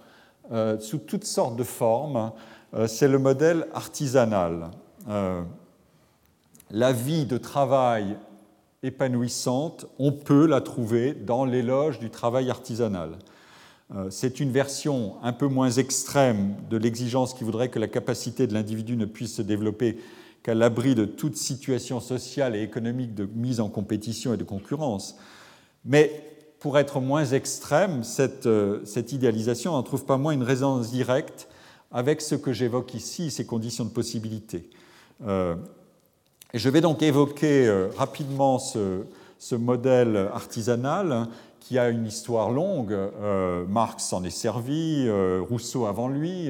sous 0.79 0.99
toutes 0.99 1.25
sortes 1.25 1.55
de 1.55 1.63
formes. 1.63 2.31
C'est 2.87 3.07
le 3.07 3.19
modèle 3.19 3.67
artisanal. 3.73 4.69
la 6.71 6.93
vie 6.93 7.25
de 7.25 7.37
travail 7.37 8.17
épanouissante, 8.83 9.87
on 9.99 10.11
peut 10.11 10.45
la 10.45 10.61
trouver 10.61 11.13
dans 11.13 11.45
l'éloge 11.45 11.99
du 11.99 12.09
travail 12.09 12.49
artisanal. 12.49 13.17
Euh, 13.95 14.07
c'est 14.09 14.39
une 14.39 14.51
version 14.51 15.15
un 15.23 15.31
peu 15.31 15.47
moins 15.47 15.71
extrême 15.71 16.55
de 16.69 16.77
l'exigence 16.77 17.33
qui 17.33 17.43
voudrait 17.43 17.69
que 17.69 17.79
la 17.79 17.87
capacité 17.87 18.45
de 18.45 18.53
l'individu 18.53 18.97
ne 18.97 19.05
puisse 19.05 19.35
se 19.35 19.41
développer 19.41 19.97
qu'à 20.43 20.53
l'abri 20.53 20.95
de 20.95 21.05
toute 21.05 21.35
situation 21.35 21.99
sociale 21.99 22.55
et 22.55 22.61
économique 22.61 23.13
de 23.13 23.27
mise 23.35 23.59
en 23.59 23.69
compétition 23.69 24.33
et 24.33 24.37
de 24.37 24.43
concurrence. 24.43 25.17
Mais 25.85 26.23
pour 26.59 26.77
être 26.77 26.99
moins 26.99 27.25
extrême, 27.25 28.03
cette, 28.03 28.45
euh, 28.45 28.83
idéalisation 29.11 29.73
n'en 29.73 29.83
trouve 29.83 30.05
pas 30.05 30.17
moins 30.17 30.33
une 30.33 30.43
résonance 30.43 30.89
directe 30.89 31.47
avec 31.91 32.21
ce 32.21 32.35
que 32.35 32.53
j'évoque 32.53 32.93
ici, 32.93 33.31
ces 33.31 33.45
conditions 33.45 33.85
de 33.85 33.89
possibilité. 33.89 34.69
Euh, 35.25 35.55
je 36.53 36.69
vais 36.69 36.81
donc 36.81 37.01
évoquer 37.01 37.87
rapidement 37.97 38.57
ce 38.57 39.55
modèle 39.55 40.29
artisanal 40.33 41.27
qui 41.67 41.77
a 41.77 41.89
une 41.89 42.05
histoire 42.05 42.49
longue. 42.49 42.93
Euh, 42.93 43.65
Marx 43.67 44.05
s'en 44.05 44.23
est 44.23 44.29
servi, 44.29 45.03
euh, 45.05 45.41
Rousseau 45.41 45.85
avant 45.85 46.07
lui, 46.07 46.49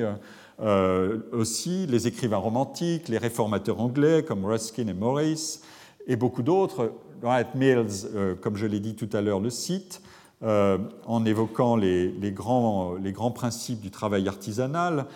euh, 0.60 1.20
aussi 1.32 1.86
les 1.88 2.08
écrivains 2.08 2.38
romantiques, 2.38 3.10
les 3.10 3.18
réformateurs 3.18 3.80
anglais 3.80 4.24
comme 4.24 4.46
Ruskin 4.46 4.88
et 4.88 4.94
Morris, 4.94 5.60
et 6.08 6.16
beaucoup 6.16 6.44
d'autres. 6.44 6.94
Wright 7.22 7.56
Mills, 7.56 8.38
comme 8.42 8.58
je 8.58 8.68
l'ai 8.68 8.80
dit 8.80 8.94
tout 8.94 9.10
à 9.12 9.22
l'heure, 9.22 9.40
le 9.40 9.50
cite, 9.50 10.04
en 10.44 11.26
évoquant 11.26 11.76
les, 11.76 12.14
grands, 12.32 12.94
les, 12.94 13.12
grands, 13.12 13.32
principes 13.32 13.82
du 13.82 13.90
travail 13.90 14.28
artisanal, 14.28 15.08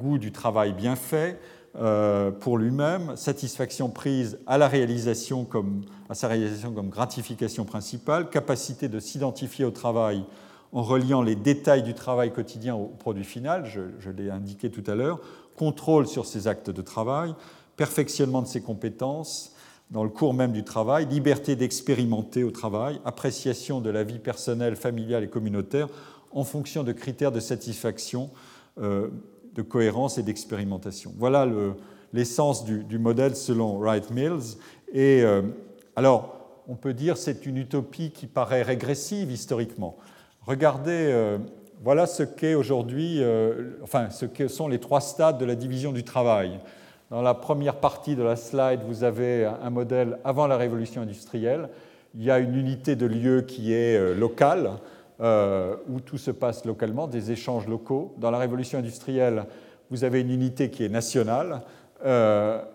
goût 0.00 0.16
du 0.16 0.30
travail 0.30 0.72
bien 0.72 0.94
fait, 0.94 1.40
euh, 1.76 2.30
pour 2.30 2.56
lui-même, 2.56 3.16
satisfaction 3.16 3.88
prise 3.88 4.38
à, 4.46 4.58
la 4.58 4.68
réalisation 4.68 5.44
comme, 5.44 5.80
à 6.08 6.14
sa 6.14 6.28
réalisation 6.28 6.72
comme 6.72 6.88
gratification 6.88 7.64
principale, 7.64 8.30
capacité 8.30 8.86
de 8.86 9.00
s'identifier 9.00 9.64
au 9.64 9.72
travail 9.72 10.24
en 10.74 10.82
reliant 10.82 11.22
les 11.22 11.36
détails 11.36 11.84
du 11.84 11.94
travail 11.94 12.32
quotidien 12.32 12.74
au 12.74 12.86
produit 12.86 13.24
final, 13.24 13.64
je, 13.64 14.10
l'ai 14.10 14.28
indiqué 14.28 14.70
tout 14.70 14.82
à 14.88 14.96
l'heure, 14.96 15.20
contrôle 15.56 16.08
sur 16.08 16.26
ses 16.26 16.48
actes 16.48 16.68
de 16.68 16.82
travail, 16.82 17.32
perfectionnement 17.76 18.42
de 18.42 18.48
ses 18.48 18.60
compétences 18.60 19.52
dans 19.92 20.02
le 20.02 20.10
cours 20.10 20.34
même 20.34 20.50
du 20.50 20.64
travail, 20.64 21.06
liberté 21.06 21.54
d'expérimenter 21.54 22.42
au 22.42 22.50
travail, 22.50 23.00
appréciation 23.04 23.80
de 23.80 23.88
la 23.88 24.02
vie 24.02 24.18
personnelle, 24.18 24.74
familiale 24.74 25.22
et 25.22 25.28
communautaire 25.28 25.88
en 26.32 26.42
fonction 26.42 26.82
de 26.82 26.90
critères 26.90 27.30
de 27.30 27.38
satisfaction 27.38 28.30
euh, 28.80 29.08
de 29.54 29.62
cohérence 29.62 30.18
et 30.18 30.24
d'expérimentation. 30.24 31.14
Voilà 31.16 31.46
l'essence 32.12 32.64
du, 32.64 32.98
modèle 32.98 33.36
selon 33.36 33.78
Wright 33.78 34.10
Mills. 34.10 34.56
Et 34.92 35.22
euh, 35.22 35.42
alors, 35.94 36.34
on 36.66 36.74
peut 36.74 36.94
dire 36.94 37.16
c'est 37.16 37.46
une 37.46 37.58
utopie 37.58 38.10
qui 38.10 38.26
paraît 38.26 38.62
régressive 38.62 39.30
historiquement. 39.30 39.96
Regardez, 40.46 41.08
euh, 41.10 41.38
voilà 41.82 42.06
ce 42.06 42.22
qu'est 42.22 42.54
aujourd'hui, 42.54 43.22
euh, 43.22 43.70
enfin, 43.82 44.10
ce 44.10 44.26
que 44.26 44.46
sont 44.46 44.68
les 44.68 44.78
trois 44.78 45.00
stades 45.00 45.38
de 45.38 45.46
la 45.46 45.54
division 45.54 45.90
du 45.90 46.04
travail. 46.04 46.60
Dans 47.10 47.22
la 47.22 47.32
première 47.32 47.76
partie 47.76 48.14
de 48.14 48.22
la 48.22 48.36
slide, 48.36 48.80
vous 48.86 49.04
avez 49.04 49.46
un 49.46 49.70
modèle 49.70 50.18
avant 50.22 50.46
la 50.46 50.58
révolution 50.58 51.00
industrielle. 51.00 51.70
Il 52.14 52.22
y 52.22 52.30
a 52.30 52.38
une 52.38 52.56
unité 52.56 52.94
de 52.94 53.06
lieu 53.06 53.40
qui 53.40 53.72
est 53.72 54.14
locale, 54.14 54.72
euh, 55.20 55.76
où 55.88 56.00
tout 56.00 56.18
se 56.18 56.30
passe 56.30 56.66
localement, 56.66 57.06
des 57.06 57.30
échanges 57.30 57.66
locaux. 57.66 58.14
Dans 58.18 58.30
la 58.30 58.38
révolution 58.38 58.80
industrielle, 58.80 59.46
vous 59.90 60.04
avez 60.04 60.20
une 60.20 60.30
unité 60.30 60.68
qui 60.70 60.84
est 60.84 60.88
nationale 60.90 61.62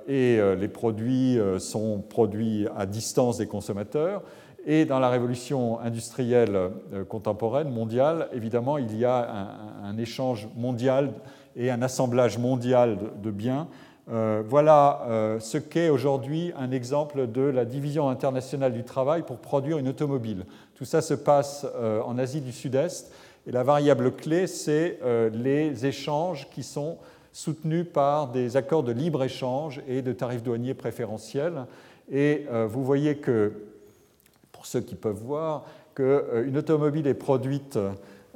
et 0.08 0.40
les 0.58 0.68
produits 0.70 1.38
sont 1.60 2.00
produits 2.00 2.68
à 2.76 2.88
distance 2.88 3.38
des 3.38 3.46
consommateurs. 3.46 4.24
Et 4.72 4.86
dans 4.86 5.00
la 5.00 5.10
révolution 5.10 5.80
industrielle 5.80 6.70
contemporaine, 7.08 7.70
mondiale, 7.70 8.30
évidemment, 8.34 8.78
il 8.78 8.96
y 8.96 9.04
a 9.04 9.58
un, 9.84 9.98
échange 9.98 10.48
mondial 10.56 11.12
et 11.56 11.72
un 11.72 11.82
assemblage 11.82 12.38
mondial 12.38 13.00
de, 13.24 13.32
biens. 13.32 13.68
voilà 14.08 15.38
ce 15.40 15.58
qu'est 15.58 15.90
aujourd'hui 15.90 16.54
un 16.56 16.70
exemple 16.70 17.26
de 17.26 17.42
la 17.42 17.66
division 17.66 18.10
internationale 18.10 18.74
du 18.74 18.84
travail 18.84 19.24
pour 19.24 19.38
produire 19.38 19.80
une 19.80 19.88
automobile. 19.88 20.46
Tout 20.80 20.86
ça 20.86 21.02
se 21.02 21.14
passe 21.14 21.68
euh, 21.76 22.02
en 22.04 22.18
Asie 22.18 22.40
du 22.40 22.54
Sud-Est. 22.54 23.12
Et 23.46 23.52
la 23.52 23.64
variable 23.64 24.14
clé, 24.14 24.48
c'est 24.48 24.98
euh, 25.04 25.30
les 25.30 25.86
échanges 25.86 26.48
qui 26.52 26.64
sont 26.64 27.00
soutenus 27.34 27.86
par 27.92 28.30
des 28.30 28.56
accords 28.56 28.84
de 28.84 28.94
libre-échange 28.94 29.82
et 29.90 30.02
de 30.02 30.14
tarifs 30.14 30.42
douaniers 30.42 30.74
préférentiels. 30.74 31.66
Et 32.10 32.46
euh, 32.50 32.66
vous 32.66 32.86
voyez 32.86 33.18
que, 33.18 33.52
pour 34.60 34.66
ceux 34.66 34.82
qui 34.82 34.96
peuvent 34.96 35.24
voir, 35.24 35.64
qu'une 35.96 36.58
automobile 36.58 37.08
est 37.08 37.14
produite 37.14 37.80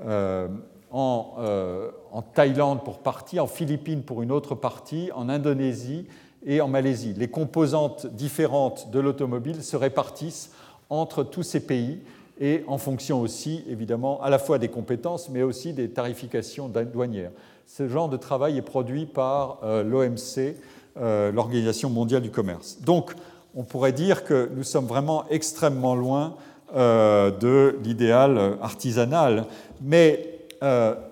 en, 0.02 0.48
en, 0.94 2.22
Thaïlande 2.22 2.86
pour 2.86 3.00
partie, 3.00 3.42
en 3.42 3.48
Philippines 3.48 4.04
pour 4.04 4.22
une 4.22 4.32
autre 4.32 4.56
partie, 4.56 5.10
en 5.16 5.28
Indonésie 5.28 6.08
et 6.46 6.62
en 6.62 6.70
Malaisie. 6.70 7.14
Les 7.18 7.28
composantes 7.28 8.08
différentes 8.08 8.90
de 8.92 9.02
l'automobile 9.02 9.62
se 9.62 9.76
répartissent 9.76 10.52
entre 10.90 11.24
tous 11.24 11.44
ces 11.44 11.60
pays 11.60 12.00
et 12.40 12.64
en 12.68 12.78
fonction 12.78 13.20
aussi, 13.20 13.66
évidemment, 13.68 14.22
à 14.24 14.30
la 14.30 14.40
fois 14.40 14.60
des 14.60 14.70
compétences, 14.70 15.28
mais 15.28 15.44
aussi 15.44 15.74
des 15.74 15.90
tarifications 15.90 16.70
douanières. 16.70 17.32
Ce 17.68 17.90
genre 17.90 18.08
de 18.08 18.16
travail 18.16 18.58
est 18.58 18.62
produit 18.64 19.06
par 19.06 19.60
euh, 19.64 19.84
l'OMC, 19.84 20.56
euh, 20.96 21.34
l'Organisation 21.34 21.90
mondiale 21.90 22.22
du 22.22 22.32
commerce. 22.32 22.80
Donc, 22.80 23.14
on 23.56 23.64
pourrait 23.64 23.94
dire 23.94 24.24
que 24.24 24.50
nous 24.56 24.64
sommes 24.64 24.86
vraiment 24.86 25.26
extrêmement 25.30 25.96
loin 25.96 26.36
euh, 26.76 27.32
de 27.32 27.78
l'idéal 27.84 28.58
artisanal, 28.62 29.46
mais 29.82 30.30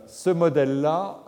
ce 0.07 0.29
modèle-là 0.29 1.25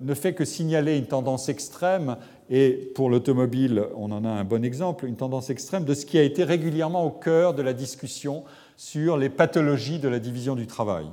ne 0.00 0.14
fait 0.14 0.32
que 0.32 0.46
signaler 0.46 0.96
une 0.96 1.06
tendance 1.06 1.50
extrême, 1.50 2.16
et 2.50 2.92
pour 2.94 3.08
l'automobile, 3.08 3.84
on 3.96 4.12
en 4.12 4.24
a 4.24 4.28
un 4.28 4.44
bon 4.44 4.64
exemple, 4.64 5.06
une 5.06 5.16
tendance 5.16 5.50
extrême 5.50 5.84
de 5.84 5.94
ce 5.94 6.04
qui 6.04 6.18
a 6.18 6.22
été 6.22 6.44
régulièrement 6.44 7.04
au 7.04 7.10
cœur 7.10 7.54
de 7.54 7.62
la 7.62 7.72
discussion 7.72 8.44
sur 8.76 9.16
les 9.16 9.30
pathologies 9.30 9.98
de 9.98 10.08
la 10.08 10.18
division 10.18 10.54
du 10.54 10.66
travail. 10.66 11.06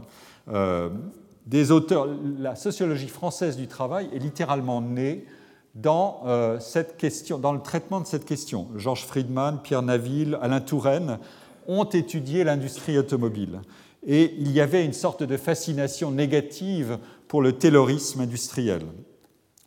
Euh, 0.49 0.89
des 1.45 1.71
auteurs, 1.71 2.07
la 2.39 2.55
sociologie 2.55 3.07
française 3.07 3.55
du 3.55 3.67
travail 3.67 4.09
est 4.13 4.19
littéralement 4.19 4.81
née 4.81 5.25
dans, 5.75 6.21
euh, 6.25 6.59
cette 6.59 6.97
question, 6.97 7.37
dans 7.37 7.53
le 7.53 7.61
traitement 7.61 8.01
de 8.01 8.05
cette 8.05 8.25
question. 8.25 8.67
Georges 8.75 9.05
Friedman, 9.05 9.59
Pierre 9.63 9.81
Naville, 9.81 10.37
Alain 10.41 10.61
Touraine 10.61 11.19
ont 11.67 11.85
étudié 11.85 12.43
l'industrie 12.43 12.97
automobile. 12.97 13.61
Et 14.05 14.33
il 14.39 14.51
y 14.51 14.61
avait 14.61 14.83
une 14.83 14.93
sorte 14.93 15.23
de 15.23 15.37
fascination 15.37 16.11
négative 16.11 16.97
pour 17.27 17.41
le 17.41 17.53
taylorisme 17.53 18.21
industriel. 18.21 18.81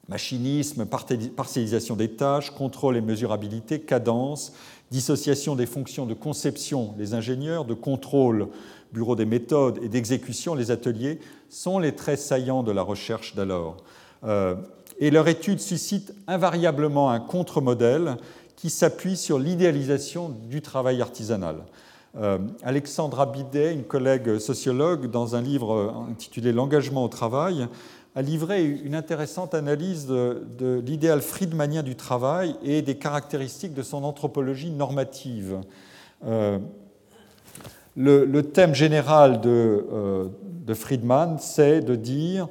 Machinisme, 0.08 0.84
partialisation 0.84 1.96
des 1.96 2.10
tâches, 2.10 2.50
contrôle 2.50 2.96
et 2.96 3.00
mesurabilité, 3.00 3.80
cadence, 3.80 4.52
dissociation 4.90 5.56
des 5.56 5.66
fonctions 5.66 6.04
de 6.04 6.14
conception, 6.14 6.94
les 6.98 7.14
ingénieurs, 7.14 7.64
de 7.64 7.74
contrôle, 7.74 8.48
bureau 8.92 9.16
des 9.16 9.24
méthodes 9.24 9.78
et 9.82 9.88
d'exécution, 9.88 10.54
les 10.54 10.70
ateliers, 10.70 11.20
sont 11.48 11.78
les 11.78 11.94
traits 11.94 12.18
saillants 12.18 12.62
de 12.62 12.72
la 12.72 12.82
recherche 12.82 13.34
d'alors. 13.34 13.78
Euh, 14.24 14.56
et 14.98 15.10
leur 15.10 15.28
étude 15.28 15.60
suscite 15.60 16.14
invariablement 16.26 17.10
un 17.10 17.20
contre-modèle 17.20 18.16
qui 18.56 18.70
s'appuie 18.70 19.16
sur 19.16 19.38
l'idéalisation 19.38 20.28
du 20.28 20.62
travail 20.62 21.02
artisanal. 21.02 21.56
Euh, 22.16 22.38
Alexandra 22.62 23.26
Bidet, 23.26 23.74
une 23.74 23.82
collègue 23.82 24.38
sociologue, 24.38 25.10
dans 25.10 25.34
un 25.34 25.42
livre 25.42 26.06
intitulé 26.10 26.52
L'engagement 26.52 27.04
au 27.04 27.08
travail, 27.08 27.66
a 28.14 28.22
livré 28.22 28.64
une 28.64 28.94
intéressante 28.94 29.54
analyse 29.54 30.06
de, 30.06 30.80
l'idéal 30.86 31.20
friedmanien 31.20 31.82
du 31.82 31.96
travail 31.96 32.54
et 32.62 32.80
des 32.80 32.94
caractéristiques 32.94 33.74
de 33.74 33.82
son 33.82 34.04
anthropologie 34.04 34.70
normative. 34.70 35.58
Euh, 36.24 36.58
le, 37.96 38.42
thème 38.42 38.74
général 38.74 39.40
de, 39.40 39.86
euh, 39.92 40.74
Friedman, 40.74 41.38
c'est 41.40 41.80
de 41.80 41.96
dire 41.96 42.48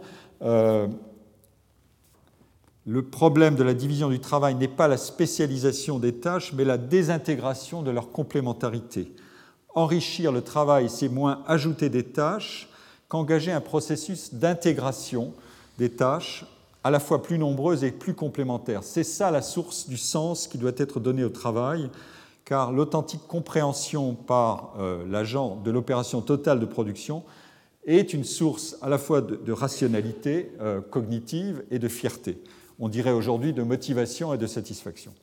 le 2.86 3.02
problème 3.02 3.56
de 3.56 3.64
la 3.64 3.74
division 3.74 4.10
du 4.10 4.20
travail 4.20 4.56
n'est 4.56 4.68
pas 4.68 4.88
la 4.88 4.98
spécialisation 4.98 6.00
des 6.00 6.14
tâches, 6.14 6.52
mais 6.54 6.66
la 6.66 6.78
désintégration 6.78 7.82
de 7.82 7.92
leur 7.92 8.12
complémentarité. 8.12 9.14
Enrichir 9.74 10.32
le 10.32 10.42
travail, 10.42 10.90
c'est 10.90 11.10
moins 11.10 11.44
ajouter 11.48 11.90
des 11.90 12.04
tâches 12.04 12.70
qu'engager 13.08 13.52
un 13.52 13.62
processus 13.62 14.34
d'intégration 14.34 15.34
des 15.78 15.90
tâches 15.90 16.46
à 16.84 16.92
la 16.92 17.00
fois 17.00 17.24
plus 17.24 17.38
nombreuses 17.38 17.84
et 17.84 17.92
plus 17.92 18.14
complémentaires. 18.14 18.84
C'est 18.84 19.06
ça 19.06 19.32
la 19.32 19.42
source 19.42 19.88
du 19.88 19.98
sens 19.98 20.48
qui 20.48 20.58
doit 20.58 20.74
être 20.78 21.00
donné 21.00 21.24
au 21.24 21.30
travail, 21.30 21.90
car 22.44 22.74
l'authentique 22.74 23.26
compréhension 23.28 24.14
par 24.14 24.74
euh, 24.78 25.06
l'agent 25.10 25.56
de 25.64 25.72
l'opération 25.72 26.22
totale 26.22 26.60
de 26.60 26.66
production 26.66 27.24
est 27.86 28.14
une 28.14 28.26
source 28.26 28.78
à 28.82 28.90
la 28.90 28.98
fois 28.98 29.22
de, 29.22 29.52
rationalité 29.52 30.52
euh, 30.60 30.82
cognitive 30.82 31.64
et 31.72 31.80
de 31.80 31.88
fierté. 31.88 32.38
On 32.80 32.90
dirait 32.90 33.12
aujourd'hui 33.12 33.54
de 33.54 33.64
motivation 33.64 34.34
et 34.34 34.38
de 34.38 34.48
satisfaction. 34.48 35.14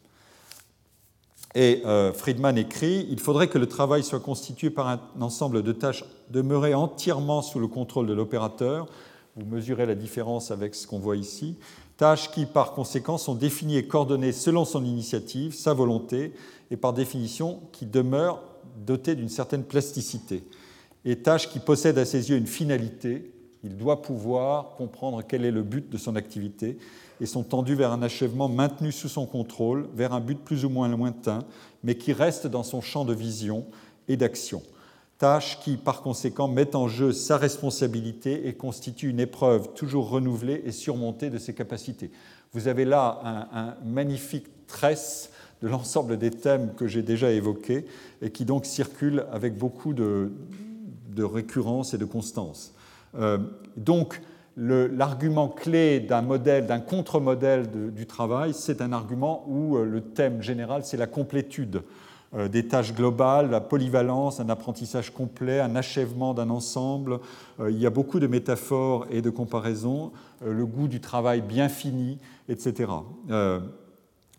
Et 1.55 1.83
euh, 1.85 2.13
Friedman 2.13 2.57
écrit 2.57 3.07
Il 3.11 3.19
faudrait 3.19 3.49
que 3.49 3.59
le 3.59 3.67
travail 3.67 4.05
soit 4.05 4.21
constitué 4.21 4.71
par 4.71 4.89
un 4.89 5.01
ensemble 5.21 5.63
de 5.63 5.73
tâches 5.73 6.05
demeurées 6.31 6.75
entièrement 6.75 7.43
sous 7.43 7.59
le 7.59 7.67
contrôle 7.67 8.07
de 8.07 8.15
l'opérateur, 8.15 8.87
vous 9.37 9.47
mesurez 9.47 9.87
la 9.87 9.95
différence 9.95 10.51
avec 10.51 10.75
ce 10.75 10.87
qu'on 10.87 10.99
voit 10.99 11.17
ici. 11.17 11.57
Tâches 11.97 12.31
qui, 12.31 12.47
par 12.47 12.73
conséquent, 12.73 13.19
sont 13.19 13.35
définies 13.35 13.77
et 13.77 13.87
coordonnées 13.87 14.33
selon 14.33 14.65
son 14.65 14.85
initiative, 14.85 15.55
sa 15.55 15.73
volonté, 15.73 16.33
et 16.71 16.77
par 16.77 16.93
définition 16.93 17.61
qui 17.73 17.87
demeurent 17.87 18.43
dotées 18.87 19.15
d'une 19.15 19.29
certaine 19.29 19.65
plasticité. 19.65 20.45
Et 21.05 21.17
tâches 21.17 21.49
qui 21.49 21.59
possèdent 21.59 21.99
à 21.99 22.05
ses 22.05 22.31
yeux 22.31 22.37
une 22.37 22.47
finalité, 22.47 23.33
il 23.63 23.77
doit 23.77 24.03
pouvoir 24.03 24.77
comprendre 24.77 25.23
quel 25.27 25.45
est 25.45 25.51
le 25.51 25.63
but 25.63 25.91
de 25.91 25.99
son 25.99 26.17
activité 26.17 26.79
et 27.21 27.27
sont 27.27 27.43
tendues 27.43 27.75
vers 27.75 27.93
un 27.93 28.03
achèvement 28.03 28.49
maintenu 28.49 28.93
sous 28.93 29.09
son 29.09 29.27
contrôle, 29.27 29.89
vers 29.95 30.13
un 30.13 30.21
but 30.21 30.39
plus 30.39 30.65
ou 30.65 30.71
moins 30.71 30.89
lointain, 30.89 31.41
mais 31.85 31.97
qui 31.97 32.13
reste 32.13 32.47
dans 32.47 32.63
son 32.63 32.81
champ 32.81 33.05
de 33.05 33.15
vision 33.15 33.67
et 34.09 34.17
d'action 34.17 34.63
tâche 35.21 35.61
qui, 35.61 35.77
par 35.77 36.01
conséquent, 36.01 36.49
met 36.49 36.75
en 36.75 36.89
jeu 36.89 37.13
sa 37.13 37.37
responsabilité 37.37 38.49
et 38.49 38.55
constitue 38.55 39.11
une 39.11 39.21
épreuve 39.21 39.75
toujours 39.75 40.09
renouvelée 40.09 40.63
et 40.65 40.73
surmontée 40.73 41.29
de 41.29 41.37
ses 41.37 41.55
capacités. 41.55 42.11
Vous 42.53 42.69
avez 42.69 42.87
là 42.87 43.21
un, 43.53 43.75
magnifique 43.85 44.47
tresse 44.67 45.31
de 45.63 45.69
l'ensemble 45.69 46.17
des 46.17 46.31
thèmes 46.31 46.73
que 46.75 46.87
j'ai 46.87 47.03
déjà 47.03 47.31
évoqués 47.31 47.85
et 48.23 48.31
qui 48.31 48.47
donc 48.47 48.65
circulent 48.65 49.27
avec 49.31 49.59
beaucoup 49.59 49.93
de, 49.93 50.33
récurrence 51.19 51.93
et 51.93 51.99
de 51.99 52.07
constance. 52.07 52.73
Euh, 53.15 53.37
donc, 53.77 54.23
l'argument 54.57 55.49
clé 55.49 56.01
d'un 56.01 56.23
modèle, 56.23 56.67
d'un 56.67 56.81
contre-modèle 56.81 57.71
du 57.93 58.07
travail, 58.07 58.53
c'est 58.55 58.81
un 58.81 58.93
argument 58.93 59.45
où 59.49 59.77
euh, 59.77 59.85
le 59.85 60.01
thème 60.01 60.43
général, 60.43 60.85
c'est 60.85 60.97
la 60.97 61.07
complétude. 61.07 61.83
Euh, 62.33 62.49
des 62.49 62.69
tâches 62.69 62.95
globales, 62.95 63.51
la 63.51 63.61
polyvalence, 63.61 64.39
un 64.39 64.49
apprentissage 64.49 65.13
complet, 65.13 65.61
un 65.61 65.75
achèvement 65.75 66.35
d'un 66.35 66.51
ensemble. 66.51 67.21
Euh, 67.59 67.71
il 67.71 67.79
y 67.79 67.87
a 67.87 67.91
beaucoup 67.91 68.21
de 68.21 68.27
métaphores 68.27 69.07
et 69.11 69.23
de 69.23 69.31
comparaisons, 69.31 70.13
le 70.45 70.67
goût 70.67 70.89
du 70.89 71.01
travail 71.01 71.41
bien 71.43 71.69
fini, 71.69 72.19
etc. 72.49 72.91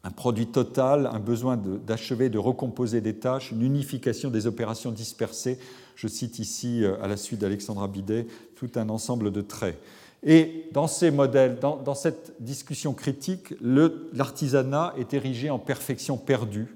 Un 0.04 0.10
produit 0.10 0.48
total, 0.48 1.08
un 1.14 1.20
besoin 1.20 1.58
d'achever, 1.58 2.30
de, 2.30 2.40
recomposer 2.40 3.02
des 3.02 3.18
tâches, 3.18 3.52
une 3.52 3.62
unification 3.62 4.32
des 4.32 4.48
opérations 4.48 4.92
dispersées. 4.92 5.60
Je 5.96 6.08
cite 6.08 6.40
ici, 6.40 6.84
à 7.04 7.08
la 7.08 7.18
suite 7.18 7.40
d'Alexandra 7.40 7.88
Bidet, 7.88 8.26
tout 8.56 8.72
un 8.76 8.90
ensemble 8.90 9.32
de 9.32 9.42
traits. 9.42 9.78
Et 10.24 10.66
dans 10.72 10.88
ces 10.88 11.10
modèles, 11.10 11.58
dans 11.60 11.96
cette 11.96 12.34
discussion 12.40 12.94
critique, 12.94 13.56
l'artisanat 13.62 14.94
est 14.98 15.14
érigé 15.14 15.50
en 15.50 15.60
perfection 15.60 16.18
perdue 16.18 16.76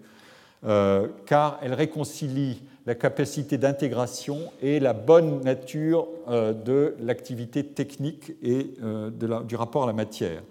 euh, 0.66 1.08
car 1.28 1.60
elle 1.62 1.76
réconcilie 1.76 2.64
la 2.88 2.96
capacité 2.96 3.60
d'intégration 3.60 4.52
et 4.64 4.80
la 4.80 4.94
bonne 4.94 5.42
nature 5.42 6.08
euh, 6.28 6.54
de 6.54 6.96
l'activité 7.00 7.64
technique 7.64 8.32
et 8.42 8.74
euh, 8.84 9.12
du 9.44 9.56
rapport 9.56 9.84
à 9.84 9.88
la 9.88 9.94
matière. 9.94 10.42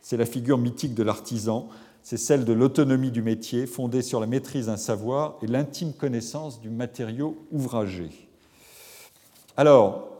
C'est 0.00 0.16
la 0.16 0.26
figure 0.26 0.58
mythique 0.58 0.94
de 0.94 1.02
l'artisan, 1.02 1.68
c'est 2.04 2.18
celle 2.18 2.44
de 2.44 2.52
l'autonomie 2.52 3.10
du 3.10 3.22
métier 3.22 3.66
fondée 3.66 4.02
sur 4.02 4.20
la 4.20 4.28
maîtrise 4.28 4.66
d'un 4.66 4.76
savoir 4.76 5.38
et 5.42 5.48
l'intime 5.48 5.92
connaissance 5.92 6.60
du 6.60 6.70
matériau 6.70 7.36
ouvragé. 7.50 8.10
Alors, 9.56 10.13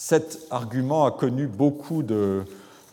cet 0.00 0.46
argument 0.50 1.06
a 1.06 1.10
connu 1.10 1.48
beaucoup 1.48 2.04
de, 2.04 2.44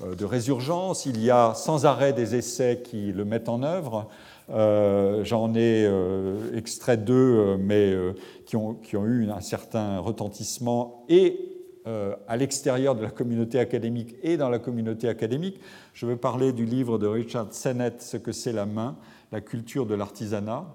de 0.04 0.26
résurgences. 0.26 1.06
Il 1.06 1.24
y 1.24 1.30
a 1.30 1.54
sans 1.54 1.86
arrêt 1.86 2.14
des 2.14 2.34
essais 2.34 2.82
qui 2.84 3.14
le 3.14 3.26
mettent 3.26 3.48
en 3.48 3.62
œuvre. 3.62 4.10
Euh, 4.50 5.24
j'en 5.24 5.54
ai 5.54 5.86
euh, 5.86 6.58
extrait 6.58 6.98
deux, 6.98 7.14
euh, 7.14 7.58
mais 7.60 7.96
qui 8.48 8.56
ont, 8.56 8.74
qui, 8.74 8.98
ont, 8.98 9.06
eu 9.06 9.30
un 9.30 9.40
certain 9.40 10.00
retentissement 10.00 11.06
et 11.08 11.52
à 12.28 12.36
l'extérieur 12.36 12.96
de 12.96 13.04
la 13.04 13.12
communauté 13.12 13.60
académique 13.60 14.16
et 14.24 14.38
dans 14.38 14.50
la 14.50 14.58
communauté 14.58 15.08
académique. 15.08 15.60
Je 15.94 16.08
veux 16.08 16.18
parler 16.18 16.52
du 16.52 16.66
livre 16.66 16.98
de 16.98 17.06
Richard 17.06 17.50
Sennett, 17.52 18.02
Ce 18.02 18.18
que 18.18 18.32
c'est 18.32 18.54
la 18.54 18.66
main, 18.66 18.96
la 19.32 19.40
culture 19.40 19.86
de 19.86 19.94
l'artisanat. 19.94 20.66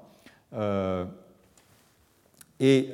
et 2.61 2.91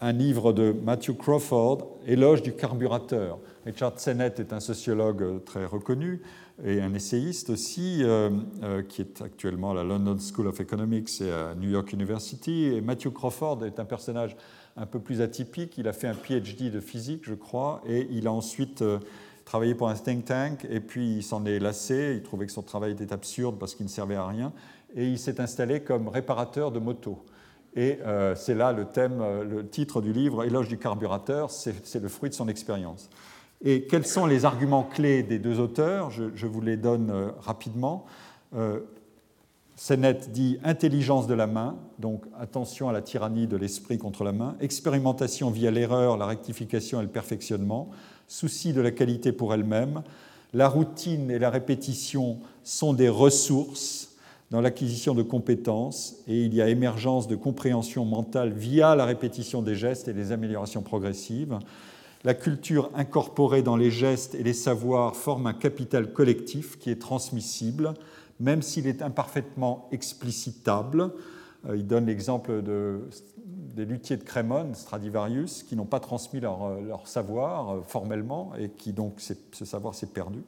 un 0.00 0.12
livre 0.12 0.52
de 0.52 0.74
Matthew 0.84 1.16
Crawford, 1.16 1.88
Éloge 2.06 2.42
du 2.42 2.52
carburateur. 2.52 3.38
Richard 3.64 3.98
Sennett 3.98 4.38
est 4.38 4.52
un 4.52 4.60
sociologue 4.60 5.42
très 5.44 5.64
reconnu 5.64 6.20
et 6.64 6.80
un 6.80 6.92
essayiste 6.94 7.50
aussi, 7.50 8.00
euh, 8.02 8.30
euh, 8.62 8.82
qui 8.82 9.00
est 9.00 9.22
actuellement 9.22 9.72
à 9.72 9.74
la 9.74 9.84
London 9.84 10.16
School 10.18 10.48
of 10.48 10.60
Economics 10.60 11.20
et 11.20 11.30
à 11.30 11.54
New 11.54 11.70
York 11.70 11.92
University. 11.92 12.66
Et 12.66 12.80
Matthew 12.80 13.10
Crawford 13.10 13.64
est 13.64 13.80
un 13.80 13.84
personnage 13.84 14.36
un 14.76 14.86
peu 14.86 14.98
plus 14.98 15.22
atypique. 15.22 15.78
Il 15.78 15.88
a 15.88 15.92
fait 15.92 16.08
un 16.08 16.14
PhD 16.14 16.70
de 16.70 16.80
physique, 16.80 17.22
je 17.24 17.34
crois, 17.34 17.82
et 17.86 18.06
il 18.10 18.26
a 18.26 18.32
ensuite 18.32 18.82
euh, 18.82 18.98
travaillé 19.46 19.74
pour 19.74 19.88
un 19.88 19.94
think 19.94 20.26
tank, 20.26 20.66
et 20.70 20.80
puis 20.80 21.16
il 21.16 21.22
s'en 21.22 21.44
est 21.46 21.58
lassé. 21.58 22.14
Il 22.16 22.22
trouvait 22.22 22.46
que 22.46 22.52
son 22.52 22.62
travail 22.62 22.92
était 22.92 23.12
absurde 23.12 23.56
parce 23.58 23.74
qu'il 23.74 23.86
ne 23.86 23.90
servait 23.90 24.16
à 24.16 24.26
rien. 24.26 24.52
et 24.94 25.06
il 25.06 25.18
s'est 25.18 25.40
installé 25.40 25.80
comme 25.80 26.08
réparateur 26.08 26.70
de 26.70 26.78
motos. 26.78 27.24
Et 27.76 27.98
euh, 28.06 28.34
c'est 28.34 28.54
là 28.54 28.72
le 28.72 28.86
thème, 28.86 29.20
euh, 29.20 29.44
le 29.44 29.68
titre 29.68 30.00
du 30.00 30.12
livre, 30.12 30.44
Éloge 30.44 30.68
du 30.68 30.78
carburateur, 30.78 31.50
c'est 31.50 32.00
le 32.00 32.08
fruit 32.08 32.30
de 32.30 32.34
son 32.34 32.48
expérience. 32.48 33.10
Et 33.62 33.82
quels 33.84 34.06
sont 34.06 34.26
les 34.26 34.46
arguments 34.46 34.82
clés 34.82 35.22
des 35.22 35.38
deux 35.38 35.60
auteurs? 35.60 36.10
Je, 36.10 36.46
vous 36.46 36.60
les 36.62 36.76
donne 36.76 37.10
euh, 37.10 37.28
rapidement. 37.38 38.06
Sennett 39.74 40.32
dit 40.32 40.58
intelligence 40.64 41.26
de 41.26 41.34
la 41.34 41.46
main, 41.46 41.76
donc 41.98 42.24
attention 42.38 42.88
à 42.88 42.92
la 42.92 43.02
tyrannie 43.02 43.46
de 43.46 43.58
l'esprit 43.58 43.98
contre 43.98 44.24
la 44.24 44.32
main, 44.32 44.56
expérimentation 44.60 45.50
via 45.50 45.70
l'erreur, 45.70 46.16
la 46.16 46.24
rectification 46.24 47.00
et 47.00 47.02
le 47.02 47.10
perfectionnement, 47.10 47.90
souci 48.26 48.72
de 48.72 48.80
la 48.80 48.90
qualité 48.90 49.32
pour 49.32 49.52
elle-même, 49.52 50.02
la 50.54 50.68
routine 50.68 51.30
et 51.30 51.38
la 51.38 51.50
répétition 51.50 52.38
sont 52.62 52.94
des 52.94 53.10
ressources 53.10 54.05
dans 54.50 54.60
l'acquisition 54.60 55.14
de 55.14 55.22
compétences 55.22 56.16
et 56.28 56.42
il 56.42 56.54
y 56.54 56.62
a 56.62 56.68
émergence 56.68 57.26
de 57.26 57.36
compréhension 57.36 58.04
mentale 58.04 58.52
via 58.52 58.94
la 58.94 59.04
répétition 59.04 59.62
des 59.62 59.74
gestes 59.74 60.08
et 60.08 60.12
les 60.12 60.32
améliorations 60.32 60.82
progressives. 60.82 61.58
La 62.24 62.34
culture 62.34 62.90
incorporée 62.94 63.62
dans 63.62 63.76
les 63.76 63.90
gestes 63.90 64.34
et 64.34 64.42
les 64.42 64.52
savoirs 64.52 65.16
forme 65.16 65.46
un 65.46 65.54
capital 65.54 66.12
collectif 66.12 66.78
qui 66.78 66.90
est 66.90 67.00
transmissible, 67.00 67.94
même 68.40 68.62
s'il 68.62 68.86
est 68.86 69.02
imparfaitement 69.02 69.88
explicitable. 69.92 71.12
Euh, 71.68 71.76
il 71.76 71.86
donne 71.86 72.06
l'exemple 72.06 72.62
de, 72.62 73.00
des 73.46 73.84
luthiers 73.84 74.16
de 74.16 74.24
Crémone, 74.24 74.74
Stradivarius, 74.74 75.62
qui 75.62 75.76
n'ont 75.76 75.84
pas 75.84 76.00
transmis 76.00 76.40
leur, 76.40 76.80
leur, 76.80 77.06
savoir 77.06 77.70
euh, 77.70 77.82
formellement 77.82 78.52
et 78.58 78.70
qui 78.70 78.92
donc 78.92 79.20
ce 79.20 79.64
savoir 79.64 79.94
s'est 79.94 80.06
perdu. 80.06 80.40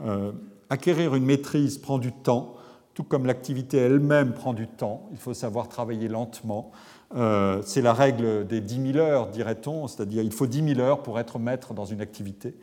Euh, 0.00 0.32
acquérir 0.68 1.14
une 1.14 1.24
maîtrise 1.24 1.78
prend 1.78 1.98
du 1.98 2.12
temps 2.12 2.54
tout 2.96 3.04
comme 3.04 3.26
l'activité 3.26 3.76
elle-même 3.76 4.32
prend 4.32 4.54
du 4.54 4.66
temps, 4.66 5.06
il 5.12 5.18
faut 5.18 5.34
savoir 5.34 5.68
travailler 5.68 6.08
lentement. 6.08 6.72
Euh, 7.14 7.60
c'est 7.62 7.82
la 7.82 7.92
règle 7.92 8.46
des 8.46 8.62
10 8.62 8.92
000 8.94 9.04
heures, 9.04 9.28
dirait-on, 9.28 9.86
c'est-à-dire 9.86 10.22
il 10.22 10.32
faut 10.32 10.46
10 10.46 10.74
000 10.76 10.80
heures 10.80 11.02
pour 11.02 11.20
être 11.20 11.38
maître 11.38 11.74
dans 11.74 11.84
une 11.84 12.00
activité. 12.00 12.54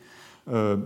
Euh, 0.48 0.76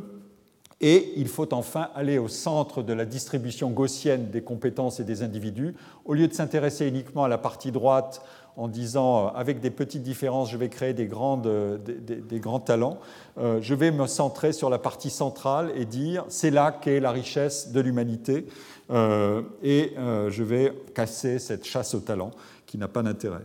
et 0.82 1.14
il 1.16 1.28
faut 1.28 1.52
enfin 1.54 1.88
aller 1.94 2.18
au 2.18 2.28
centre 2.28 2.82
de 2.82 2.92
la 2.92 3.06
distribution 3.06 3.70
gaussienne 3.70 4.30
des 4.30 4.42
compétences 4.42 5.00
et 5.00 5.04
des 5.04 5.22
individus. 5.22 5.74
Au 6.04 6.12
lieu 6.12 6.28
de 6.28 6.34
s'intéresser 6.34 6.86
uniquement 6.86 7.24
à 7.24 7.28
la 7.28 7.38
partie 7.38 7.72
droite 7.72 8.22
en 8.58 8.68
disant 8.68 9.28
euh, 9.28 9.30
avec 9.34 9.60
des 9.60 9.70
petites 9.70 10.02
différences, 10.02 10.50
je 10.50 10.58
vais 10.58 10.68
créer 10.68 10.92
des, 10.92 11.08
des, 11.08 12.40
grands 12.40 12.60
talents, 12.60 12.98
je 13.38 13.74
vais 13.74 13.90
me 13.90 14.06
centrer 14.06 14.52
sur 14.52 14.68
la 14.68 14.78
partie 14.78 15.10
centrale 15.10 15.70
et 15.74 15.84
dire 15.86 16.24
c'est 16.28 16.50
là 16.50 16.72
qu'est 16.72 17.00
la 17.00 17.12
richesse 17.12 17.72
de 17.72 17.80
l'humanité. 17.80 18.46
Euh, 18.90 19.42
et 19.62 19.92
euh, 19.98 20.30
je 20.30 20.42
vais 20.42 20.72
casser 20.94 21.38
cette 21.38 21.66
chasse 21.66 21.94
au 21.94 22.00
talent 22.00 22.30
qui 22.66 22.78
n'a 22.78 22.88
pas 22.88 23.02
d'intérêt. 23.02 23.44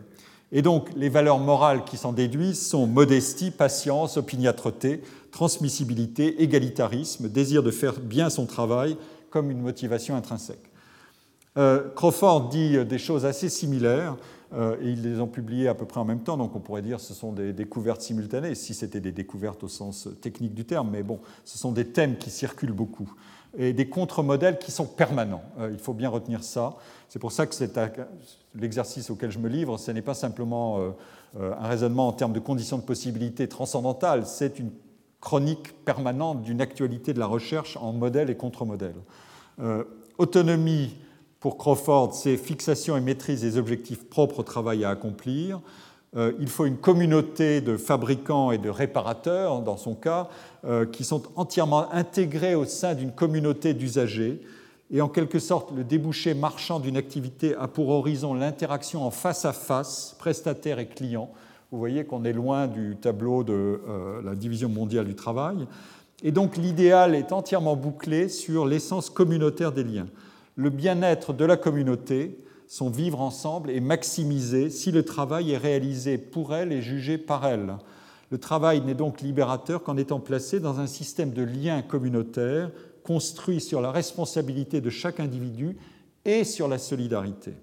Et 0.52 0.62
donc, 0.62 0.90
les 0.96 1.10
valeurs 1.10 1.40
morales 1.40 1.84
qui 1.84 1.98
s'en 1.98 2.14
déduisent 2.14 2.66
sont 2.66 2.86
modestie, 2.86 3.52
patience, 3.52 4.18
opiniâtreté, 4.18 5.02
transmissibilité, 5.32 6.44
égalitarisme, 6.44 7.28
désir 7.28 7.64
de 7.64 7.72
faire 7.72 8.00
bien 8.00 8.30
son 8.30 8.46
travail 8.46 8.96
comme 9.32 9.50
une 9.50 9.62
motivation 9.62 10.16
intrinsèque. 10.16 10.70
Euh, 11.58 11.90
Crawford 11.96 12.50
dit 12.50 12.84
des 12.86 12.98
choses 12.98 13.26
assez 13.26 13.50
similaires, 13.50 14.18
et 14.56 14.88
ils 14.88 15.02
les 15.02 15.20
ont 15.20 15.26
publiées 15.26 15.68
à 15.68 15.74
peu 15.74 15.86
près 15.86 16.00
en 16.00 16.06
même 16.06 16.20
temps, 16.20 16.38
donc 16.38 16.56
on 16.56 16.60
pourrait 16.60 16.84
dire 16.84 16.98
que 16.98 17.04
ce 17.04 17.16
sont 17.16 17.32
des 17.32 17.54
découvertes 17.54 18.02
simultanées, 18.02 18.54
si 18.54 18.76
c'était 18.76 19.00
des 19.00 19.12
découvertes 19.12 19.64
au 19.64 19.68
sens 19.68 20.08
technique 20.22 20.54
du 20.54 20.64
terme, 20.64 20.90
mais 20.92 21.02
bon, 21.02 21.20
ce 21.44 21.58
sont 21.58 21.72
des 21.72 21.88
thèmes 21.88 22.18
qui 22.18 22.30
circulent 22.30 22.72
beaucoup 22.72 23.12
et 23.58 23.74
des 23.74 23.88
contre-modèles 23.88 24.58
qui 24.58 24.72
sont 24.72 24.86
permanents. 24.86 25.44
Euh, 25.60 25.70
il 25.72 25.80
faut 25.80 25.94
bien 25.94 26.10
retenir 26.10 26.44
ça. 26.44 26.76
C'est 27.10 27.20
pour 27.20 27.32
ça 27.32 27.46
que 27.46 27.54
l'exercice 28.56 29.10
auquel 29.10 29.32
je 29.32 29.40
me 29.40 29.48
livre, 29.48 29.78
ce 29.78 29.92
n'est 29.92 30.02
pas 30.02 30.14
simplement 30.14 30.80
euh, 30.80 30.90
euh, 31.40 31.54
un 31.60 31.68
raisonnement 31.68 32.08
en 32.08 32.14
termes 32.14 32.34
de 32.34 32.40
conditions 32.40 32.78
de 32.78 32.84
possibilité 32.84 33.48
transcendantales, 33.48 34.26
c'est 34.26 34.60
une 34.60 34.72
chronique 35.22 35.74
permanente 35.86 36.42
d'une 36.42 36.62
actualité 36.62 37.14
de 37.14 37.20
la 37.20 37.28
recherche 37.28 37.78
en 37.78 37.94
modèles 37.94 38.30
et 38.30 38.36
contre-modèles. 38.36 38.96
autonomie, 40.18 40.98
pour 41.44 41.58
Crawford, 41.58 42.14
c'est 42.14 42.38
fixation 42.38 42.96
et 42.96 43.02
maîtrise 43.02 43.42
des 43.42 43.58
objectifs 43.58 44.06
propres 44.06 44.40
au 44.40 44.44
travail 44.44 44.86
à 44.86 44.92
accomplir. 44.92 45.60
il 46.16 46.48
faut 46.48 46.64
une 46.64 46.78
communauté 46.78 47.60
de 47.60 47.76
fabricants 47.76 48.52
et 48.52 48.58
de 48.58 48.70
réparateurs, 48.70 49.62
dans 49.62 49.76
son 49.76 49.94
cas, 49.94 50.30
euh, 50.64 50.86
qui 50.86 51.04
sont 51.04 51.24
entièrement 51.36 51.92
intégrés 51.92 52.56
au 52.56 52.64
sein 52.64 52.94
d'une 52.94 53.12
communauté 53.12 53.74
d'usagers. 53.74 54.40
Et 54.90 55.02
en 55.02 55.10
quelque 55.10 55.38
sorte, 55.38 55.74
le 55.76 55.84
débouché 55.84 56.34
marchand 56.34 56.80
d'une 56.80 56.96
activité 56.96 57.56
a 57.56 57.68
pour 57.68 57.90
horizon 57.90 58.34
l'interaction 58.34 59.06
en 59.06 59.12
face 59.12 59.44
à 59.44 59.52
face, 59.52 60.16
prestataire 60.20 60.80
et 60.80 60.88
client. 60.88 61.30
Vous 61.74 61.78
voyez 61.78 62.06
qu'on 62.06 62.24
est 62.24 62.32
loin 62.32 62.68
du 62.68 62.96
tableau 63.02 63.44
de 63.44 63.82
euh, 63.86 64.22
la 64.24 64.36
division 64.36 64.70
mondiale 64.70 65.08
du 65.08 65.16
travail. 65.16 65.68
Et 66.24 66.32
donc 66.32 66.56
l'idéal 66.56 67.16
est 67.16 67.34
entièrement 67.34 67.76
bouclé 67.76 68.30
sur 68.30 68.66
l'essence 68.66 69.10
communautaire 69.10 69.74
des 69.74 69.84
liens. 69.84 70.08
Le 70.56 70.70
bien-être 70.70 71.34
de 71.34 71.46
la 71.46 71.58
communauté, 71.58 72.38
son 72.68 72.90
vivre 72.90 73.22
ensemble, 73.22 73.72
est 73.72 73.80
maximisé 73.80 74.70
si 74.70 74.92
le 74.92 75.04
travail 75.04 75.52
est 75.52 75.58
réalisé 75.58 76.18
pour 76.18 76.54
elle 76.54 76.72
et 76.72 76.82
jugé 76.82 77.18
par 77.18 77.46
elle. 77.46 77.78
Le 78.30 78.38
travail 78.38 78.82
n'est 78.82 78.94
donc 78.94 79.22
libérateur 79.22 79.84
qu'en 79.84 79.98
étant 79.98 80.20
placé 80.20 80.60
dans 80.60 80.80
un 80.80 80.88
système 80.88 81.32
de 81.32 81.44
liens 81.44 81.82
communautaires 81.82 82.72
construit 83.04 83.62
sur 83.62 83.82
la 83.82 83.92
responsabilité 83.92 84.82
de 84.82 84.90
chaque 84.90 85.20
individu 85.20 85.78
et 86.26 86.44
sur 86.44 86.68
la 86.68 86.78
solidarité. 86.78 87.54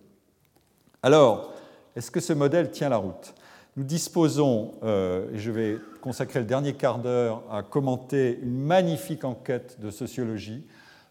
Alors, 1.02 1.54
est-ce 1.96 2.10
que 2.10 2.20
ce 2.20 2.32
modèle 2.32 2.70
tient 2.70 2.88
la 2.88 2.98
route? 2.98 3.34
Nous 3.76 3.84
disposons, 3.84 4.72
euh, 4.82 5.32
et 5.32 5.38
je 5.38 5.50
vais 5.50 5.78
consacrer 6.00 6.40
le 6.40 6.46
dernier 6.46 6.74
quart 6.74 6.98
d'heure 6.98 7.42
à 7.50 7.62
commenter 7.62 8.38
une 8.42 8.58
magnifique 8.58 9.24
enquête 9.24 9.78
de 9.80 9.90
sociologie 9.90 10.64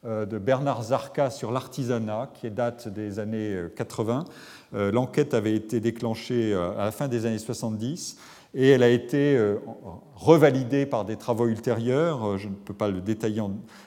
de 0.05 0.37
Bernard 0.37 0.83
Zarka 0.83 1.29
sur 1.29 1.51
l'artisanat, 1.51 2.29
qui 2.33 2.49
date 2.49 2.87
des 2.87 3.19
années 3.19 3.57
80. 3.75 4.25
Euh, 4.73 4.91
l'enquête 4.91 5.33
avait 5.33 5.53
été 5.53 5.79
déclenchée 5.79 6.53
à 6.53 6.85
la 6.85 6.91
fin 6.91 7.07
des 7.07 7.25
années 7.25 7.37
70 7.37 8.17
et 8.53 8.69
elle 8.69 8.83
a 8.83 8.89
été 8.89 9.35
euh, 9.35 9.57
revalidée 10.15 10.85
par 10.85 11.05
des 11.05 11.15
travaux 11.15 11.47
ultérieurs. 11.47 12.25
Euh, 12.25 12.37
je 12.37 12.47
ne 12.47 12.53
peux 12.53 12.73
pas 12.73 12.87
le 12.87 13.01
détailler 13.01 13.43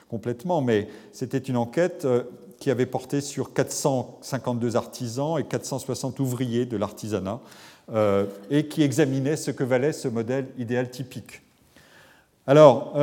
complètement, 0.09 0.61
mais 0.61 0.87
c'était 1.11 1.37
une 1.37 1.57
enquête 1.57 2.05
euh, 2.05 2.23
qui 2.59 2.71
avait 2.71 2.85
porté 2.85 3.19
sur 3.19 3.53
452 3.53 4.75
artisans 4.77 5.37
et 5.37 5.43
460 5.43 6.19
ouvriers 6.19 6.65
de 6.65 6.77
l'artisanat 6.77 7.39
et 8.49 8.69
qui 8.69 8.81
examinait 8.81 9.35
ce 9.35 9.51
que 9.51 9.65
valait 9.65 9.91
ce 9.91 10.07
modèle 10.07 10.47
idéal 10.57 10.89
typique. 10.89 11.41
Alors, 12.47 12.93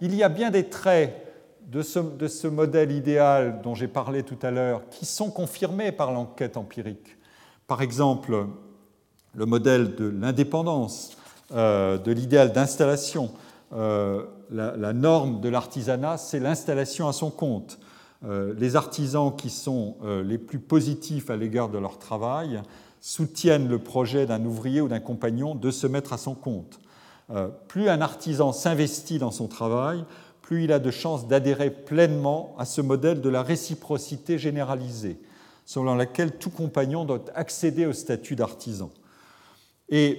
il 0.00 0.14
y 0.14 0.22
a 0.22 0.30
bien 0.30 0.50
des 0.50 0.64
traits 0.64 1.23
de 1.66 1.82
ce, 1.82 2.46
modèle 2.46 2.92
idéal 2.92 3.60
dont 3.62 3.74
j'ai 3.74 3.88
parlé 3.88 4.22
tout 4.22 4.38
à 4.42 4.50
l'heure 4.50 4.82
qui 4.90 5.06
sont 5.06 5.30
confirmés 5.30 5.92
par 5.92 6.12
l'enquête 6.12 6.56
empirique. 6.56 7.16
Par 7.66 7.82
exemple, 7.82 8.46
le 9.34 9.46
modèle 9.46 9.94
de 9.94 10.06
l'indépendance, 10.06 11.16
euh, 11.52 11.98
de 11.98 12.12
l'idéal 12.12 12.52
d'installation. 12.52 13.30
Euh, 13.74 14.24
la, 14.50 14.92
norme 14.92 15.40
de 15.40 15.48
l'artisanat, 15.48 16.16
c'est 16.16 16.38
l'installation 16.38 17.08
à 17.08 17.12
son 17.12 17.30
compte. 17.30 17.78
Euh, 18.24 18.54
les 18.56 18.76
artisans 18.76 19.34
qui 19.34 19.50
sont 19.50 19.96
les 20.24 20.38
plus 20.38 20.58
positifs 20.58 21.30
à 21.30 21.36
l'égard 21.36 21.68
de 21.68 21.78
leur 21.78 21.98
travail 21.98 22.62
soutiennent 23.00 23.68
le 23.68 23.78
projet 23.78 24.26
d'un 24.26 24.44
ouvrier 24.44 24.80
ou 24.80 24.88
d'un 24.88 25.00
compagnon 25.00 25.54
de 25.54 25.70
se 25.70 25.86
mettre 25.86 26.12
à 26.12 26.18
son 26.18 26.34
compte. 26.34 26.78
plus 27.68 27.88
un 27.88 28.00
artisan 28.00 28.52
s'investit 28.52 29.18
dans 29.18 29.30
son 29.30 29.48
travail, 29.48 30.04
plus 30.44 30.64
il 30.64 30.72
a 30.72 30.78
de 30.78 30.90
chances 30.90 31.26
d'adhérer 31.26 31.70
pleinement 31.70 32.54
à 32.58 32.66
ce 32.66 32.82
modèle 32.82 33.22
de 33.22 33.30
la 33.30 33.42
réciprocité 33.42 34.36
généralisée, 34.36 35.18
selon 35.64 35.94
laquelle 35.94 36.36
tout 36.36 36.50
compagnon 36.50 37.06
doit 37.06 37.24
accéder 37.34 37.86
au 37.86 37.94
statut 37.94 38.36
d'artisan. 38.36 38.90
Et 39.88 40.18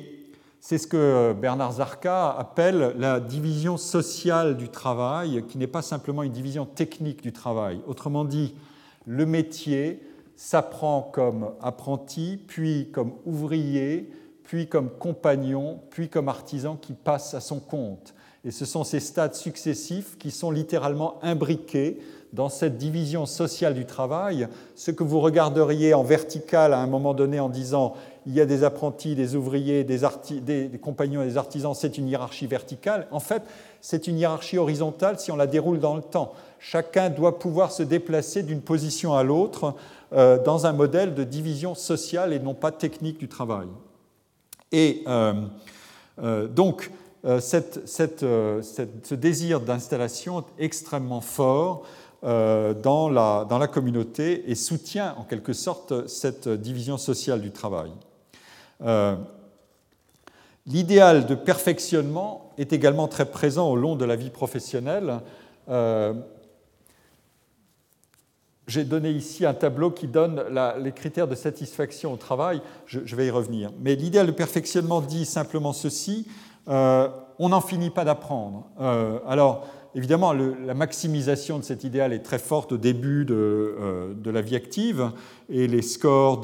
c'est 0.60 0.80
ce 0.80 0.88
que 0.88 1.36
Bernard 1.40 1.74
Zarka 1.74 2.32
appelle 2.32 2.96
la 2.98 3.20
division 3.20 3.78
sociale 3.78 4.58
du 4.58 4.70
travail, 4.70 5.44
qui 5.48 5.60
n'est 5.60 5.68
pas 5.68 5.84
simplement 5.84 6.24
une 6.24 6.32
division 6.32 6.66
technique 6.66 7.22
du 7.22 7.32
travail. 7.32 7.82
Autrement 7.86 8.26
dit, 8.26 8.56
le 9.06 9.28
métier 9.28 10.02
s'apprend 10.36 11.04
comme 11.14 11.52
apprenti, 11.62 12.40
puis 12.48 12.90
comme 12.92 13.14
ouvrier, 13.28 14.10
puis 14.44 14.68
comme 14.68 14.90
compagnon, 14.90 15.82
puis 15.92 16.10
comme 16.10 16.30
artisan 16.30 16.78
qui 16.78 16.94
passe 16.94 17.36
à 17.36 17.42
son 17.42 17.60
compte. 17.60 18.15
Et 18.46 18.52
ce 18.52 18.64
sont 18.64 18.84
ces 18.84 19.00
stades 19.00 19.34
successifs 19.34 20.18
qui 20.20 20.30
sont 20.30 20.52
littéralement 20.52 21.16
imbriqués 21.24 22.00
dans 22.32 22.50
cette 22.50 22.78
division 22.78 23.26
sociale 23.26 23.74
du 23.74 23.86
travail. 23.86 24.48
Ce 24.76 24.92
que 24.92 25.04
vous 25.04 25.20
regarderiez 25.20 25.96
en 25.96 26.04
vertical 26.04 26.74
à 26.74 26.80
un 26.80 26.86
moment 26.86 27.16
donné 27.16 27.40
en 27.40 27.50
disant 27.50 27.96
il 28.28 28.34
y 28.34 28.42
a 28.42 28.46
des 28.46 28.64
apprentis, 28.64 29.16
des 29.16 29.36
ouvriers, 29.36 29.84
des, 29.84 30.00
compagnons 30.80 31.24
et 31.24 31.26
des 31.26 31.38
artisans, 31.38 31.74
c'est 31.74 31.98
une 31.98 32.08
hiérarchie 32.08 32.46
verticale. 32.46 33.08
En 33.12 33.20
fait, 33.20 33.42
c'est 33.82 34.08
une 34.08 34.20
hiérarchie 34.20 34.58
horizontale 34.58 35.20
si 35.20 35.32
on 35.32 35.36
la 35.36 35.48
déroule 35.48 35.80
dans 35.80 35.96
le 35.96 36.02
temps. 36.02 36.34
Chacun 36.60 37.10
doit 37.10 37.40
pouvoir 37.40 37.72
se 37.72 37.84
déplacer 37.84 38.44
d'une 38.44 38.62
position 38.62 39.16
à 39.16 39.24
l'autre 39.24 39.74
dans 40.12 40.66
un 40.66 40.74
modèle 40.74 41.14
de 41.14 41.24
division 41.24 41.76
sociale 41.76 42.34
et 42.34 42.40
non 42.40 42.54
pas 42.54 42.72
technique 42.72 43.20
du 43.20 43.28
travail. 43.28 43.68
Et 44.72 45.04
donc, 46.50 46.92
ce 47.26 49.16
désir 49.16 49.62
d'installation 49.62 50.40
est 50.40 50.64
extrêmement 50.64 51.22
fort 51.22 51.84
dans 52.22 53.10
la, 53.10 53.46
dans, 53.50 53.58
la, 53.58 53.68
communauté 53.68 54.50
et 54.50 54.56
soutient 54.56 55.16
en 55.18 55.24
quelque 55.24 55.54
sorte 55.54 56.08
cette 56.08 56.48
division 56.48 56.98
sociale 56.98 57.42
du 57.42 57.52
travail. 57.52 57.92
L'idéal 60.68 61.28
de 61.28 61.36
perfectionnement 61.36 62.52
est 62.58 62.74
également 62.74 63.08
très 63.08 63.26
présent 63.26 63.70
au 63.70 63.76
long 63.76 63.96
de 63.96 64.04
la 64.04 64.16
vie 64.16 64.32
professionnelle. 64.32 65.20
Euh, 65.70 66.14
j'ai 68.68 68.84
donné 68.84 69.12
ici 69.12 69.46
un 69.46 69.54
tableau 69.54 69.92
qui 69.92 70.08
donne 70.08 70.44
les 70.80 70.92
critères 70.92 71.28
de 71.28 71.36
satisfaction 71.36 72.14
au 72.14 72.18
travail. 72.18 72.62
Je, 72.88 73.16
vais 73.16 73.28
y 73.28 73.30
revenir. 73.30 73.72
Mais 73.80 73.94
l'idéal 73.94 74.26
de 74.26 74.32
perfectionnement 74.32 75.02
dit 75.02 75.26
simplement 75.26 75.72
ceci 75.72 76.28
euh, 76.68 77.10
on 77.40 77.50
n'en 77.50 77.62
finit 77.62 77.90
pas 77.90 78.06
d'apprendre. 78.06 78.68
Euh, 78.80 79.20
alors, 79.28 79.68
évidemment, 79.94 80.34
la 80.34 80.74
maximisation 80.74 81.60
de 81.60 81.64
cet 81.64 81.84
idéal 81.84 82.14
est 82.14 82.20
très 82.20 82.40
forte 82.40 82.72
au 82.72 82.78
début 82.78 83.26
de, 83.26 84.16
la 84.26 84.42
vie 84.42 84.56
active 84.56 85.12
et 85.50 85.68
les 85.68 85.82
scores 85.82 86.42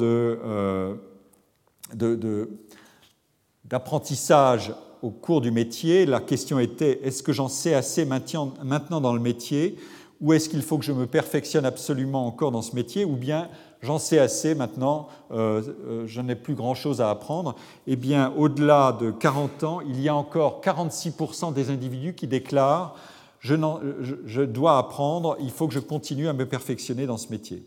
d'apprentissage 3.66 4.74
au 5.02 5.10
cours 5.10 5.42
du 5.42 5.50
métier, 5.50 6.06
la 6.06 6.20
question 6.20 6.60
était 6.60 7.00
est-ce 7.04 7.24
que 7.24 7.34
j'en 7.34 7.48
sais 7.48 7.74
assez 7.74 8.06
maintenant 8.06 9.02
dans 9.02 9.14
le 9.14 9.20
métier 9.20 9.78
ou 10.20 10.34
est-ce 10.34 10.48
qu'il 10.48 10.62
faut 10.62 10.78
que 10.78 10.86
je 10.86 10.92
me 10.92 11.08
perfectionne 11.08 11.66
absolument 11.66 12.28
encore 12.28 12.52
dans 12.52 12.62
ce 12.62 12.76
métier 12.76 13.04
ou 13.04 13.16
bien 13.16 13.50
j'en 13.82 14.00
sais 14.00 14.20
assez 14.20 14.56
maintenant, 14.56 15.08
euh, 15.32 15.62
euh, 15.86 16.04
je 16.08 16.22
n'ai 16.22 16.36
plus 16.36 16.56
grand-chose 16.56 17.02
à 17.02 17.10
apprendre 17.10 17.56
Eh 17.88 17.96
bien, 17.96 18.34
au-delà 18.38 18.98
de 19.00 19.12
40 19.12 19.64
ans, 19.64 19.82
il 19.82 20.00
y 20.02 20.10
a 20.10 20.16
encore 20.16 20.62
46% 20.64 21.54
des 21.54 21.70
individus 21.70 22.14
qui 22.14 22.28
déclarent 22.28 22.96
je, 23.42 24.42
dois 24.44 24.78
apprendre, 24.78 25.36
il 25.40 25.52
faut 25.52 25.68
que 25.68 25.74
je 25.74 25.80
continue 25.80 26.28
à 26.28 26.34
me 26.34 26.46
perfectionner 26.46 27.06
dans 27.06 27.18
ce 27.18 27.30
métier. 27.30 27.64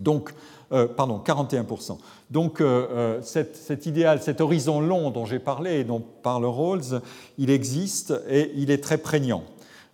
Donc, 0.00 0.34
euh, 0.72 0.88
pardon, 0.88 1.22
41%. 1.24 1.98
Donc 2.30 2.60
euh, 2.60 3.20
cet, 3.22 3.86
idéal, 3.86 4.20
cet 4.20 4.40
horizon 4.40 4.80
long 4.80 5.10
dont 5.10 5.24
j'ai 5.24 5.38
parlé 5.38 5.80
et 5.80 5.84
dont 5.84 6.00
parle 6.00 6.44
Rawls, 6.46 7.00
il 7.38 7.50
existe 7.50 8.12
et 8.28 8.50
il 8.56 8.70
est 8.70 8.82
très 8.82 8.98
prégnant. 8.98 9.44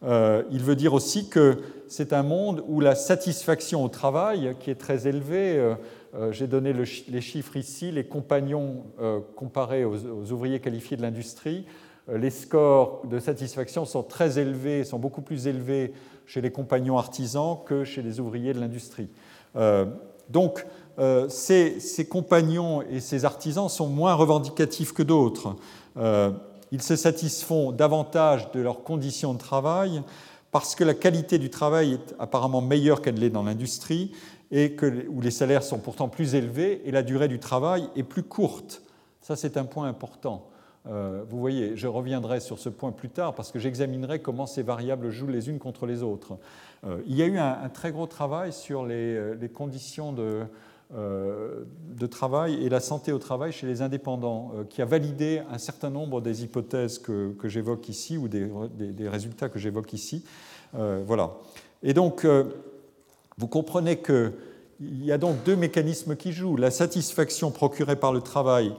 il 0.03 0.63
veut 0.63 0.77
dire 0.77 0.95
aussi 0.95 1.29
que 1.29 1.59
c'est 1.91 2.13
un 2.13 2.23
monde 2.23 2.63
où 2.69 2.81
la 2.81 2.95
satisfaction 2.95 3.85
au 3.85 3.89
travail, 3.89 4.57
qui 4.61 4.71
est 4.71 4.77
très 4.77 5.07
élevée, 5.07 5.75
j'ai 6.31 6.47
donné 6.47 6.73
les 6.73 7.21
chiffres 7.21 7.57
ici, 7.57 7.91
les 7.91 8.05
compagnons 8.05 8.85
comparés 9.35 9.85
aux, 9.85 10.33
ouvriers 10.33 10.61
qualifiés 10.61 10.97
de 10.97 11.03
l'industrie, 11.03 11.67
les 12.09 12.31
scores 12.31 13.03
de 13.07 13.19
satisfaction 13.19 13.85
sont 13.85 14.03
très 14.03 14.39
élevés, 14.39 14.85
sont 14.85 14.99
beaucoup 14.99 15.21
plus 15.21 15.49
élevés 15.49 15.93
chez 16.27 16.41
les 16.41 16.51
compagnons 16.51 16.97
artisans 16.97 17.59
que 17.67 17.85
chez 17.85 18.03
les 18.03 18.21
ouvriers 18.21 18.55
de 18.55 18.61
l'industrie. 18.61 19.09
Donc, 20.31 20.65
euh, 20.99 21.29
ces, 21.29 22.07
compagnons 22.09 22.83
et 22.83 23.01
ces 23.01 23.25
artisans 23.25 23.69
sont 23.69 23.89
moins 23.89 24.15
revendicatifs 24.15 24.93
que 24.93 25.03
d'autres. 25.03 25.57
Euh, 25.97 26.31
ils 26.73 26.83
se 26.83 26.95
satisfont 26.95 27.73
davantage 27.73 28.53
de 28.53 28.61
leurs 28.61 28.85
conditions 28.85 29.35
de 29.35 29.39
travail 29.39 30.03
parce 30.53 30.75
que 30.75 30.85
la 30.85 30.95
qualité 30.95 31.39
du 31.39 31.51
travail 31.51 31.95
est 31.95 32.15
apparemment 32.19 32.61
meilleure 32.61 33.03
qu'elle 33.03 33.17
l'est 33.17 33.31
dans 33.31 33.43
l'industrie 33.43 34.13
et 34.51 34.73
que, 34.73 35.07
où 35.09 35.21
les 35.21 35.31
salaires 35.31 35.63
sont 35.63 35.79
pourtant 35.79 36.09
plus 36.09 36.35
élevés 36.35 36.83
et 36.85 36.91
la 36.91 37.03
durée 37.03 37.29
du 37.29 37.39
travail 37.39 37.89
est 37.97 38.03
plus 38.03 38.23
courte. 38.23 38.83
Ça, 39.21 39.37
c'est 39.37 39.57
un 39.57 39.65
point 39.65 39.87
important. 39.87 40.49
Euh, 40.89 41.25
vous 41.29 41.39
voyez, 41.39 41.77
je 41.77 41.87
reviendrai 41.87 42.41
sur 42.41 42.59
ce 42.59 42.69
point 42.69 42.91
plus 42.91 43.11
tard 43.11 43.35
parce 43.35 43.53
que 43.53 43.59
j'examinerai 43.59 44.21
comment 44.21 44.47
ces 44.47 44.63
variables 44.63 45.11
jouent 45.11 45.29
les 45.29 45.49
unes 45.49 45.59
contre 45.59 45.87
les 45.87 46.03
autres. 46.03 46.39
Euh, 46.85 47.03
il 47.07 47.15
y 47.15 47.23
a 47.23 47.27
eu 47.27 47.39
un, 47.39 47.69
très 47.69 47.93
gros 47.93 48.07
travail 48.07 48.53
sur 48.53 48.87
les, 48.87 49.15
euh, 49.15 49.49
conditions 49.53 50.13
de, 50.13 50.45
travail 52.11 52.65
et 52.65 52.69
la 52.69 52.81
santé 52.81 53.13
au 53.13 53.19
travail 53.19 53.53
chez 53.53 53.67
les 53.67 53.83
indépendants, 53.83 54.53
qui 54.69 54.83
a 54.83 54.85
validé 54.85 55.43
un 55.51 55.59
certain 55.59 55.91
nombre 55.91 56.21
des 56.21 56.43
hypothèses 56.45 56.99
que, 56.99 57.35
j'évoque 57.45 57.89
ici 57.89 58.17
ou 58.17 58.29
des, 58.29 59.09
résultats 59.09 59.49
que 59.49 59.59
j'évoque 59.59 59.93
ici. 59.93 60.25
voilà. 60.73 61.33
Et 61.83 61.95
donc, 61.95 62.27
vous 63.39 63.49
comprenez 63.49 63.99
qu'il 63.99 65.05
y 65.05 65.13
a 65.13 65.19
donc 65.19 65.43
deux 65.45 65.57
mécanismes 65.57 66.17
qui 66.17 66.33
jouent. 66.33 66.57
La 66.57 66.71
satisfaction 66.71 67.51
procurée 67.51 67.97
par 67.97 68.13
le 68.13 68.21
travail 68.21 68.75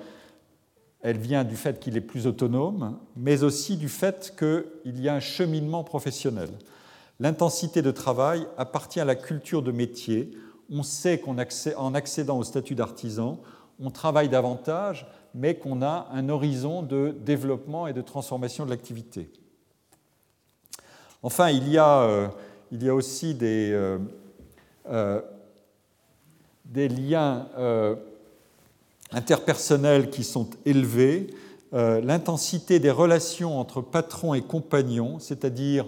elle 1.03 1.17
vient 1.17 1.43
du 1.43 1.55
fait 1.55 1.79
qu'il 1.79 1.97
est 1.97 2.01
plus 2.01 2.27
autonome, 2.27 2.97
mais 3.15 3.43
aussi 3.43 3.75
du 3.77 3.89
fait 3.89 4.35
qu'il 4.37 4.99
y 4.99 5.09
a 5.09 5.15
un 5.15 5.19
cheminement 5.19 5.83
professionnel. 5.83 6.49
L'intensité 7.19 7.81
de 7.81 7.91
travail 7.91 8.45
appartient 8.57 8.99
à 8.99 9.05
la 9.05 9.15
culture 9.15 9.61
de 9.61 9.71
métier. 9.71 10.31
On 10.71 10.83
sait 10.83 11.19
qu'en 11.19 11.37
accédant 11.37 12.37
au 12.37 12.43
statut 12.43 12.75
d'artisan, 12.75 13.39
on 13.79 13.91
travaille 13.91 14.29
davantage, 14.29 15.05
mais 15.35 15.55
qu'on 15.55 15.81
a 15.81 16.07
un 16.13 16.29
horizon 16.29 16.81
de 16.81 17.13
développement 17.25 17.87
et 17.87 17.93
de 17.93 18.01
transformation 18.01 18.65
de 18.65 18.69
l'activité. 18.69 19.29
Enfin, 21.23 21.49
il 21.49 21.69
y 21.69 21.77
a, 21.77 22.01
euh, 22.01 22.27
aussi 22.91 23.35
des, 23.35 23.71
euh, 23.71 23.99
euh, 24.89 25.21
liens 26.73 27.47
interpersonnels 29.11 30.09
qui 30.09 30.23
sont 30.23 30.49
élevés, 30.65 31.27
l'intensité 31.73 32.79
des 32.79 32.91
relations 32.91 33.59
entre 33.59 33.81
patron 33.81 34.33
et 34.33 34.41
compagnon, 34.41 35.19
c'est-à-dire 35.19 35.85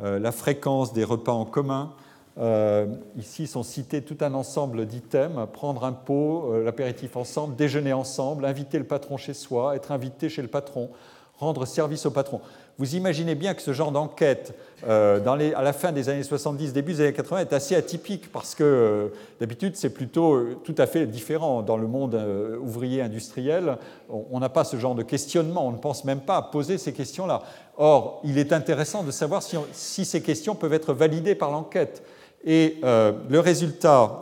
la 0.00 0.32
fréquence 0.32 0.92
des 0.92 1.04
repas 1.04 1.32
en 1.32 1.44
commun. 1.44 1.94
Euh, 2.36 2.86
ici 3.16 3.46
sont 3.46 3.62
cités 3.62 4.02
tout 4.02 4.16
un 4.20 4.34
ensemble 4.34 4.86
d'items, 4.86 5.46
prendre 5.52 5.84
un 5.84 5.92
pot, 5.92 6.52
l'apéritif 6.62 7.16
ensemble, 7.16 7.54
déjeuner 7.56 7.92
ensemble, 7.92 8.44
inviter 8.44 8.78
le 8.78 8.84
patron 8.84 9.16
chez 9.16 9.34
soi, 9.34 9.76
être 9.76 9.92
invité 9.92 10.28
chez 10.28 10.42
le 10.42 10.48
patron, 10.48 10.90
rendre 11.38 11.66
service 11.66 12.06
au 12.06 12.10
patron. 12.10 12.40
Vous 12.76 12.96
imaginez 12.96 13.36
bien 13.36 13.54
que 13.54 13.62
ce 13.62 13.72
genre 13.72 13.92
d'enquête, 13.92 14.52
euh, 14.88 15.24
à 15.24 15.62
la 15.62 15.72
fin 15.72 15.92
des 15.92 16.08
années 16.08 16.24
70, 16.24 16.72
début 16.72 16.94
des 16.94 17.02
années 17.02 17.12
80, 17.12 17.42
est 17.42 17.52
assez 17.52 17.76
atypique 17.76 18.32
parce 18.32 18.56
que 18.56 18.64
euh, 18.64 19.08
d'habitude, 19.38 19.76
c'est 19.76 19.90
plutôt 19.90 20.34
euh, 20.34 20.56
tout 20.64 20.74
à 20.78 20.86
fait 20.86 21.06
différent. 21.06 21.62
Dans 21.62 21.76
le 21.76 21.86
monde 21.86 22.20
ouvrier 22.60 23.00
industriel, 23.00 23.78
on 24.08 24.40
n'a 24.40 24.48
pas 24.48 24.64
ce 24.64 24.76
genre 24.76 24.96
de 24.96 25.04
questionnement, 25.04 25.68
on 25.68 25.70
ne 25.70 25.78
pense 25.78 26.04
même 26.04 26.20
pas 26.20 26.36
à 26.36 26.42
poser 26.42 26.78
ces 26.78 26.92
questions-là. 26.92 27.42
Or, 27.76 28.20
il 28.24 28.38
est 28.38 28.52
intéressant 28.52 29.04
de 29.04 29.12
savoir 29.12 29.42
si, 29.42 30.04
ces 30.04 30.22
questions 30.22 30.56
peuvent 30.56 30.74
être 30.74 30.94
validées 30.94 31.36
par 31.36 31.52
l'enquête. 31.52 32.02
Et 32.44 32.78
le 32.82 33.38
résultat 33.38 34.20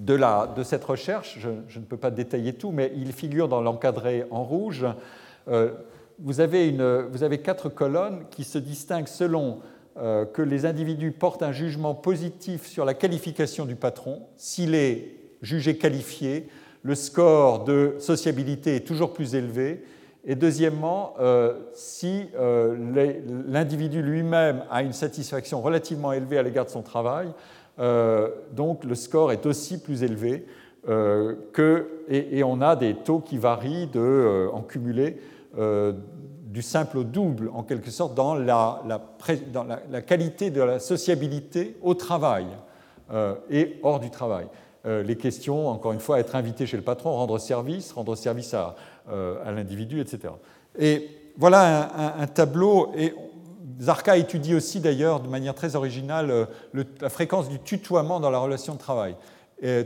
de, 0.00 0.62
cette 0.64 0.84
recherche, 0.84 1.38
je, 1.38 1.78
ne 1.78 1.84
peux 1.84 1.96
pas 1.96 2.10
détailler 2.10 2.52
tout, 2.52 2.72
mais 2.72 2.92
il 2.96 3.12
figure 3.12 3.48
dans 3.48 3.60
l'encadré 3.60 4.24
en 4.30 4.42
rouge 4.42 4.86
vous 6.18 6.40
avez, 6.40 7.38
quatre 7.42 7.68
colonnes 7.68 8.24
qui 8.30 8.44
se 8.44 8.58
distinguent 8.58 9.08
selon 9.08 9.60
euh, 9.98 10.24
que 10.24 10.42
les 10.42 10.66
individus 10.66 11.12
portent 11.12 11.42
un 11.42 11.52
jugement 11.52 11.94
positif 11.94 12.66
sur 12.66 12.84
la 12.84 12.94
qualification 12.94 13.64
du 13.64 13.76
patron. 13.76 14.22
S'il 14.36 14.74
est 14.74 15.14
jugé 15.42 15.76
qualifié, 15.76 16.48
le 16.82 16.94
score 16.94 17.64
de 17.64 17.96
sociabilité 17.98 18.76
est 18.76 18.86
toujours 18.86 19.12
plus 19.12 19.34
élevé. 19.34 19.84
Et 20.26 20.34
deuxièmement, 20.34 21.14
euh, 21.20 21.54
si 21.72 22.26
euh, 22.36 22.76
l'individu 23.46 24.02
lui-même 24.02 24.64
a 24.70 24.82
une 24.82 24.92
satisfaction 24.92 25.62
relativement 25.62 26.12
élevée 26.12 26.38
à 26.38 26.42
l'égard 26.42 26.64
de 26.64 26.70
son 26.70 26.82
travail, 26.82 27.28
donc 28.52 28.84
le 28.84 28.94
score 28.94 29.32
est 29.32 29.44
aussi 29.44 29.78
plus 29.82 30.02
élevé. 30.02 30.46
Et, 30.88 32.42
on 32.42 32.60
a 32.62 32.74
des 32.74 32.94
taux 32.94 33.20
qui 33.20 33.36
varient 33.36 33.86
de, 33.88 34.48
en 34.50 34.62
cumulé 34.62 35.18
euh, 35.58 35.92
du 36.46 36.62
simple 36.62 36.96
au 36.96 37.04
double, 37.04 37.50
en 37.52 37.62
quelque 37.62 37.90
sorte, 37.90 38.14
dans 38.14 38.34
la, 38.34 38.70
qualité 40.06 40.48
de 40.48 40.62
la 40.62 40.78
sociabilité 40.78 41.76
au 41.82 41.92
travail 41.92 42.46
euh, 43.12 43.34
et 43.50 43.78
hors 43.82 44.00
du 44.00 44.08
travail. 44.08 44.46
Euh, 44.86 45.02
les 45.02 45.16
questions, 45.16 45.68
encore 45.68 45.92
une 45.92 46.00
fois, 46.00 46.18
être 46.18 46.34
invité 46.34 46.64
chez 46.64 46.78
le 46.78 46.82
patron, 46.82 47.12
rendre 47.12 47.36
service, 47.36 47.92
rendre 47.92 48.14
service 48.14 48.54
à, 48.54 48.74
l'individu, 49.08 50.00
etc. 50.00 50.34
Et 50.78 51.08
voilà 51.38 52.18
un, 52.18 52.26
tableau, 52.26 52.92
et 52.96 53.14
Zarka 53.80 54.16
étudie 54.16 54.54
aussi 54.54 54.80
d'ailleurs 54.80 55.20
de 55.20 55.28
manière 55.28 55.54
très 55.54 55.76
originale 55.76 56.48
la 57.00 57.08
fréquence 57.08 57.48
du 57.48 57.58
tutoiement 57.58 58.20
dans 58.20 58.30
la 58.30 58.38
relation 58.38 58.74
de 58.74 58.78
travail. 58.78 59.14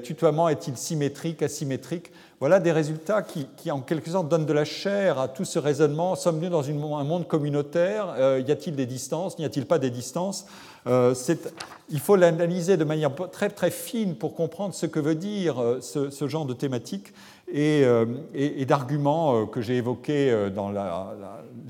tutoiement 0.02 0.48
est-il 0.48 0.76
symétrique, 0.76 1.42
asymétrique? 1.42 2.12
Voilà 2.40 2.58
des 2.58 2.72
résultats 2.72 3.22
qui, 3.22 3.70
en 3.70 3.80
quelque 3.80 4.10
sorte, 4.10 4.28
donnent 4.28 4.46
de 4.46 4.52
la 4.54 4.64
chair 4.64 5.18
à 5.18 5.28
tout 5.28 5.44
ce 5.44 5.58
raisonnement. 5.58 6.14
Sommes-nous 6.14 6.48
dans 6.48 6.66
un 6.70 7.04
monde 7.04 7.28
communautaire? 7.28 8.14
Y 8.38 8.50
a-t-il 8.50 8.74
des 8.74 8.86
distances? 8.86 9.38
N'y 9.38 9.44
a-t-il 9.44 9.66
pas 9.66 9.78
des 9.78 9.90
distances? 9.90 10.46
Il 10.86 12.00
faut 12.00 12.16
l'analyser 12.16 12.78
de 12.78 12.84
manière 12.84 13.10
très, 13.30 13.50
très 13.50 13.70
fine 13.70 14.14
pour 14.14 14.34
comprendre 14.34 14.74
ce 14.74 14.86
que 14.86 15.00
veut 15.00 15.16
dire 15.16 15.62
ce, 15.82 16.28
genre 16.28 16.46
de 16.46 16.54
thématique 16.54 17.12
et, 17.52 18.64
d'arguments 18.64 19.46
que 19.46 19.60
j'ai 19.60 19.76
évoqués 19.76 20.50
dans 20.54 20.70
la, 20.70 21.14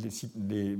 les 0.03 0.79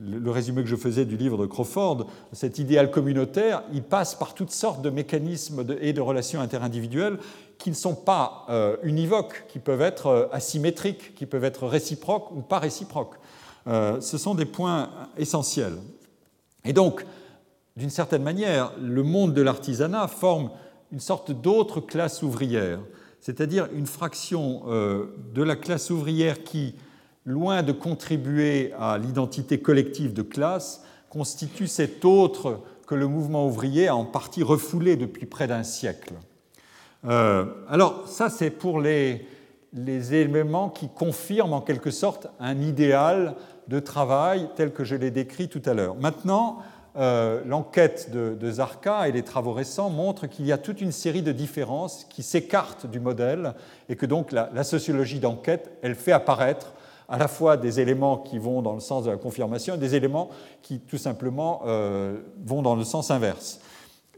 le 0.00 0.30
résumé 0.30 0.62
que 0.62 0.68
je 0.68 0.76
faisais 0.76 1.04
du 1.04 1.16
livre 1.16 1.36
de 1.36 1.46
Crawford, 1.46 2.06
cet 2.32 2.58
idéal 2.58 2.90
communautaire, 2.90 3.62
il 3.72 3.82
passe 3.82 4.14
par 4.14 4.34
toutes 4.34 4.50
sortes 4.50 4.80
de 4.80 4.90
mécanismes 4.90 5.64
et 5.80 5.92
de 5.92 6.00
relations 6.00 6.40
interindividuelles 6.40 7.18
qui 7.58 7.70
ne 7.70 7.74
sont 7.74 7.94
pas 7.94 8.46
euh, 8.48 8.76
univoques, 8.82 9.44
qui 9.48 9.58
peuvent 9.58 9.82
être 9.82 10.06
euh, 10.06 10.26
asymétriques, 10.32 11.14
qui 11.14 11.26
peuvent 11.26 11.44
être 11.44 11.66
réciproques 11.66 12.30
ou 12.32 12.40
pas 12.40 12.58
réciproques. 12.58 13.16
Euh, 13.66 14.00
ce 14.00 14.16
sont 14.16 14.34
des 14.34 14.46
points 14.46 14.88
essentiels. 15.18 15.76
Et 16.64 16.72
donc, 16.72 17.04
d'une 17.76 17.90
certaine 17.90 18.22
manière, 18.22 18.72
le 18.80 19.02
monde 19.02 19.34
de 19.34 19.42
l'artisanat 19.42 20.08
forme 20.08 20.50
une 20.92 21.00
sorte 21.00 21.30
d'autre 21.30 21.80
classe 21.80 22.22
ouvrière, 22.22 22.80
c'est-à-dire 23.20 23.68
une 23.74 23.86
fraction 23.86 24.62
de 24.66 25.42
la 25.42 25.56
classe 25.56 25.90
ouvrière 25.90 26.42
qui 26.42 26.74
loin 27.24 27.62
de 27.62 27.72
contribuer 27.72 28.72
à 28.78 28.98
l'identité 28.98 29.60
collective 29.60 30.12
de 30.12 30.22
classe, 30.22 30.82
constitue 31.08 31.66
cet 31.66 32.04
autre 32.04 32.60
que 32.86 32.94
le 32.94 33.06
mouvement 33.06 33.46
ouvrier 33.46 33.88
a 33.88 33.96
en 33.96 34.04
partie 34.04 34.42
refoulé 34.42 34.96
depuis 34.96 35.26
près 35.26 35.46
d'un 35.46 35.62
siècle. 35.62 36.14
Euh, 37.06 37.46
alors 37.68 38.06
ça, 38.08 38.28
c'est 38.28 38.50
pour 38.50 38.80
les, 38.80 39.26
éléments 39.72 40.68
qui 40.68 40.88
confirment 40.88 41.54
en 41.54 41.60
quelque 41.60 41.90
sorte 41.90 42.26
un 42.40 42.60
idéal 42.60 43.36
de 43.68 43.78
travail 43.78 44.48
tel 44.56 44.72
que 44.72 44.82
je 44.82 44.96
l'ai 44.96 45.10
décrit 45.10 45.48
tout 45.48 45.62
à 45.64 45.74
l'heure. 45.74 45.94
Maintenant, 45.94 46.58
euh, 47.00 47.42
l'enquête 47.44 48.10
de, 48.12 48.50
Zarka 48.50 49.08
et 49.08 49.12
les 49.12 49.22
travaux 49.22 49.52
récents 49.52 49.90
montrent 49.90 50.26
qu'il 50.26 50.46
y 50.46 50.52
a 50.52 50.58
toute 50.58 50.80
une 50.80 50.92
série 50.92 51.22
de 51.22 51.32
différences 51.32 52.04
qui 52.04 52.22
s'écartent 52.22 52.86
du 52.86 53.00
modèle 53.00 53.54
et 53.88 53.96
que 53.96 54.06
donc 54.06 54.30
la 54.32 54.64
sociologie 54.64 55.18
d'enquête, 55.18 55.70
elle 55.82 55.94
fait 55.96 56.12
apparaître 56.12 56.74
à 57.10 57.18
la 57.18 57.28
fois 57.28 57.56
des 57.56 57.80
éléments 57.80 58.16
qui 58.16 58.38
vont 58.38 58.62
dans 58.62 58.72
le 58.72 58.80
sens 58.80 59.04
de 59.04 59.10
la 59.10 59.16
confirmation 59.16 59.74
et 59.74 59.78
des 59.78 59.96
éléments 59.96 60.30
qui 60.62 60.78
tout 60.78 60.96
simplement 60.96 61.62
euh, 61.66 62.20
vont 62.46 62.62
dans 62.62 62.76
le 62.76 62.84
sens 62.84 63.10
inverse. 63.10 63.60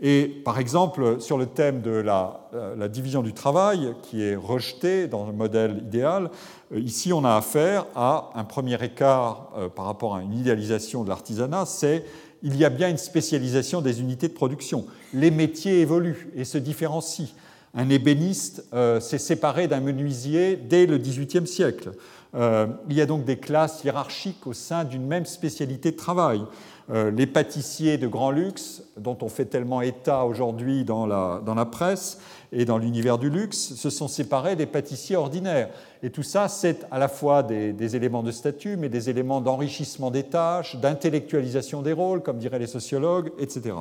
Et 0.05 0.27
par 0.45 0.59
exemple, 0.59 1.21
sur 1.21 1.39
le 1.39 1.47
thème 1.47 1.81
de 1.81 1.93
la, 1.93 2.49
euh, 2.55 2.89
division 2.89 3.23
du 3.23 3.33
travail, 3.33 3.95
qui 4.03 4.23
est 4.23 4.37
rejeté 4.37 5.07
dans 5.07 5.25
le 5.25 5.33
modèle 5.33 5.79
idéal, 5.79 6.31
ici 6.75 7.13
on 7.13 7.25
a 7.25 7.35
affaire 7.35 7.87
à 7.95 8.31
un 8.35 8.45
premier 8.45 8.83
écart 8.85 9.53
par 9.75 9.87
rapport 9.87 10.15
à 10.15 10.23
une 10.23 10.35
idéalisation 10.35 11.03
de 11.05 11.09
l'artisanat, 11.09 11.65
c'est 11.67 12.05
il 12.43 12.57
y 12.57 12.65
a 12.65 12.71
bien 12.71 12.89
une 12.89 12.99
spécialisation 12.99 13.81
des 13.81 14.01
unités 14.01 14.29
de 14.29 14.33
production. 14.33 14.87
Les 15.15 15.31
métiers 15.31 15.81
évoluent 15.81 16.29
et 16.37 16.45
se 16.45 16.59
différencient. 16.59 17.29
Un 17.75 17.89
ébéniste 17.89 18.65
s'est 19.01 19.19
séparé 19.19 19.67
d'un 19.67 19.81
menuisier 19.81 20.57
dès 20.57 20.85
le 20.85 20.99
XVIIIe 20.99 21.47
siècle. 21.47 21.93
Euh, 22.35 22.67
il 22.89 22.97
y 22.97 23.01
a 23.01 23.07
donc 23.07 23.25
des 23.25 23.37
classes 23.37 23.85
hiérarchiques 23.85 24.47
au 24.47 24.53
sein 24.53 24.85
d'une 24.85 25.07
même 25.07 25.27
spécialité 25.27 25.91
de 25.91 25.97
travail. 25.97 26.43
Euh, 26.91 27.11
les 27.11 27.27
pâtissiers 27.27 27.99
de 27.99 28.09
grand 28.09 28.31
luxe, 28.31 28.83
dont 28.97 29.17
on 29.21 29.29
fait 29.29 29.45
tellement 29.45 29.83
état 29.83 30.25
aujourd'hui 30.25 30.85
dans 30.85 31.07
la, 31.07 31.43
dans 31.45 31.55
la 31.55 31.67
presse 31.67 32.19
et 32.53 32.67
dans 32.67 32.77
l'univers 32.77 33.17
du 33.17 33.31
luxe, 33.31 33.75
se 33.75 33.89
sont 33.89 34.09
séparés 34.09 34.57
des 34.57 34.67
pâtissiers 34.67 35.17
ordinaires. 35.17 35.71
Et 36.03 36.11
tout 36.11 36.23
ça, 36.23 36.49
c'est 36.49 36.87
à 36.91 36.99
la 36.99 37.09
fois 37.09 37.43
des, 37.43 37.97
éléments 37.97 38.23
de 38.23 38.31
statut, 38.31 38.77
mais 38.77 38.91
des 38.91 39.09
éléments 39.09 39.41
d'enrichissement 39.41 40.11
des 40.11 40.25
tâches, 40.25 40.77
d'intellectualisation 40.77 41.81
des 41.81 41.95
rôles, 41.95 42.23
comme 42.23 42.39
diraient 42.39 42.59
les 42.59 42.67
sociologues, 42.67 43.33
etc. 43.39 43.75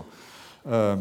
Euh, 0.68 0.96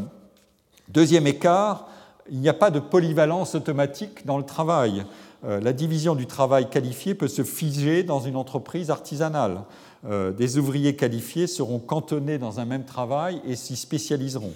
deuxième 0.88 1.28
écart, 1.28 1.88
il 2.28 2.40
n'y 2.40 2.48
a 2.48 2.54
pas 2.54 2.72
de 2.72 2.80
polyvalence 2.80 3.54
automatique 3.54 4.26
dans 4.26 4.38
le 4.38 4.44
travail. 4.44 5.04
Euh, 5.44 5.60
la 5.60 5.72
division 5.72 6.16
du 6.16 6.26
travail 6.26 6.68
qualifié 6.68 7.14
peut 7.14 7.28
se 7.28 7.44
figer 7.44 8.02
dans 8.02 8.20
une 8.20 8.36
entreprise 8.36 8.90
artisanale. 8.90 9.62
Euh, 10.08 10.32
des 10.32 10.58
ouvriers 10.58 10.96
qualifiés 10.96 11.46
seront 11.46 11.78
cantonnés 11.78 12.38
dans 12.38 12.58
un 12.58 12.64
même 12.64 12.84
travail 12.84 13.40
et 13.46 13.54
s'y 13.54 13.76
spécialiseront. 13.76 14.54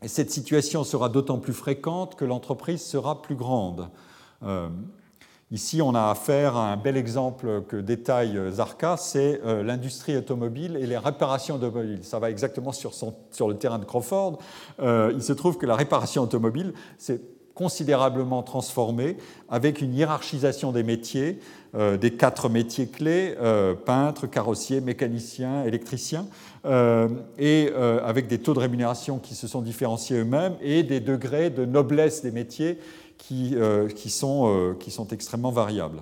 Euh, 0.00 0.04
et 0.04 0.08
cette 0.08 0.30
situation 0.30 0.84
sera 0.84 1.08
d'autant 1.08 1.38
plus 1.38 1.52
fréquente 1.52 2.14
que 2.14 2.24
l'entreprise 2.24 2.82
sera 2.82 3.22
plus 3.22 3.36
grande. 3.36 3.88
Ici, 5.50 5.82
on 5.82 5.94
a 5.96 6.10
affaire 6.10 6.56
à 6.56 6.72
un 6.72 6.76
bel 6.76 6.96
exemple 6.96 7.64
que 7.68 7.76
détaille 7.76 8.38
Zarka, 8.52 8.96
c'est 8.96 9.40
l'industrie 9.44 10.16
automobile 10.16 10.76
et 10.76 10.86
les 10.86 10.96
réparations 10.96 11.56
automobiles. 11.56 12.04
Ça 12.04 12.20
va 12.20 12.30
exactement 12.30 12.72
sur, 12.72 12.94
sur 12.94 13.48
le 13.48 13.58
terrain 13.58 13.78
de 13.78 13.84
Crawford. 13.84 14.38
il 14.78 15.22
se 15.22 15.32
trouve 15.32 15.58
que 15.58 15.66
la 15.66 15.74
réparation 15.74 16.22
automobile, 16.22 16.72
c'est 16.98 17.20
considérablement 17.60 18.42
transformé 18.42 19.18
avec 19.50 19.82
une 19.82 19.92
hiérarchisation 19.94 20.72
des 20.72 20.82
métiers, 20.82 21.38
euh, 21.74 21.98
des 21.98 22.10
quatre 22.10 22.48
métiers 22.48 22.86
clés, 22.86 23.36
euh, 23.38 23.74
peintre, 23.74 24.26
carrossier, 24.26 24.80
mécanicien, 24.80 25.64
électricien, 25.64 26.26
euh, 26.64 27.08
et 27.38 27.70
avec 28.02 28.28
des 28.28 28.38
taux 28.38 28.54
de 28.54 28.60
rémunération 28.60 29.18
qui 29.18 29.34
se 29.34 29.46
sont 29.46 29.60
différenciés 29.60 30.20
eux-mêmes 30.20 30.54
et 30.62 30.82
des 30.82 31.00
degrés 31.00 31.50
de 31.50 31.66
noblesse 31.66 32.22
des 32.22 32.30
métiers 32.30 32.78
qui, 33.18 33.54
qui, 33.94 34.08
sont, 34.08 34.74
qui 34.80 34.90
sont, 34.90 35.08
extrêmement 35.08 35.50
variables. 35.50 36.00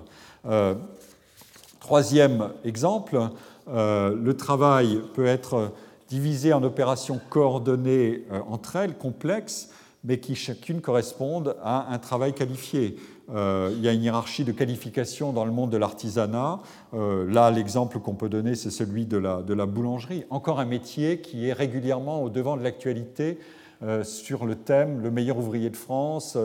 troisième 1.81 2.51
exemple, 2.63 3.19
le 3.67 4.31
travail 4.31 5.01
peut 5.13 5.25
être 5.25 5.73
divisé 6.07 6.53
en 6.53 6.63
opérations 6.63 7.19
coordonnées 7.29 8.23
entre 8.47 8.77
elles, 8.77 8.97
complexes, 8.97 9.69
mais 10.03 10.19
qui 10.19 10.35
chacune 10.35 10.81
correspondent 10.81 11.55
à 11.61 11.93
un 11.93 11.99
travail 11.99 12.33
qualifié. 12.33 12.95
Euh, 13.33 13.71
il 13.75 13.83
y 13.83 13.87
a 13.87 13.93
une 13.93 14.03
hiérarchie 14.03 14.43
de 14.43 14.51
qualification 14.51 15.33
dans 15.33 15.45
le 15.45 15.51
monde 15.51 15.69
de 15.69 15.77
l'artisanat. 15.77 16.59
Euh, 16.93 17.29
là, 17.29 17.51
l'exemple 17.51 17.99
qu'on 17.99 18.15
peut 18.15 18.29
donner, 18.29 18.55
c'est 18.55 18.71
celui 18.71 19.05
de 19.05 19.17
la, 19.17 19.65
boulangerie. 19.65 20.23
Encore 20.29 20.59
un 20.59 20.65
métier 20.65 21.19
qui 21.21 21.47
est 21.47 21.53
régulièrement 21.53 22.23
au 22.23 22.29
devant 22.29 22.57
de 22.57 22.63
l'actualité 22.63 23.37
euh, 23.81 24.03
sur 24.03 24.45
le 24.45 24.55
thème 24.55 25.01
le 25.01 25.11
meilleur 25.11 25.37
ouvrier 25.37 25.69
de 25.69 25.77
France, 25.77 26.37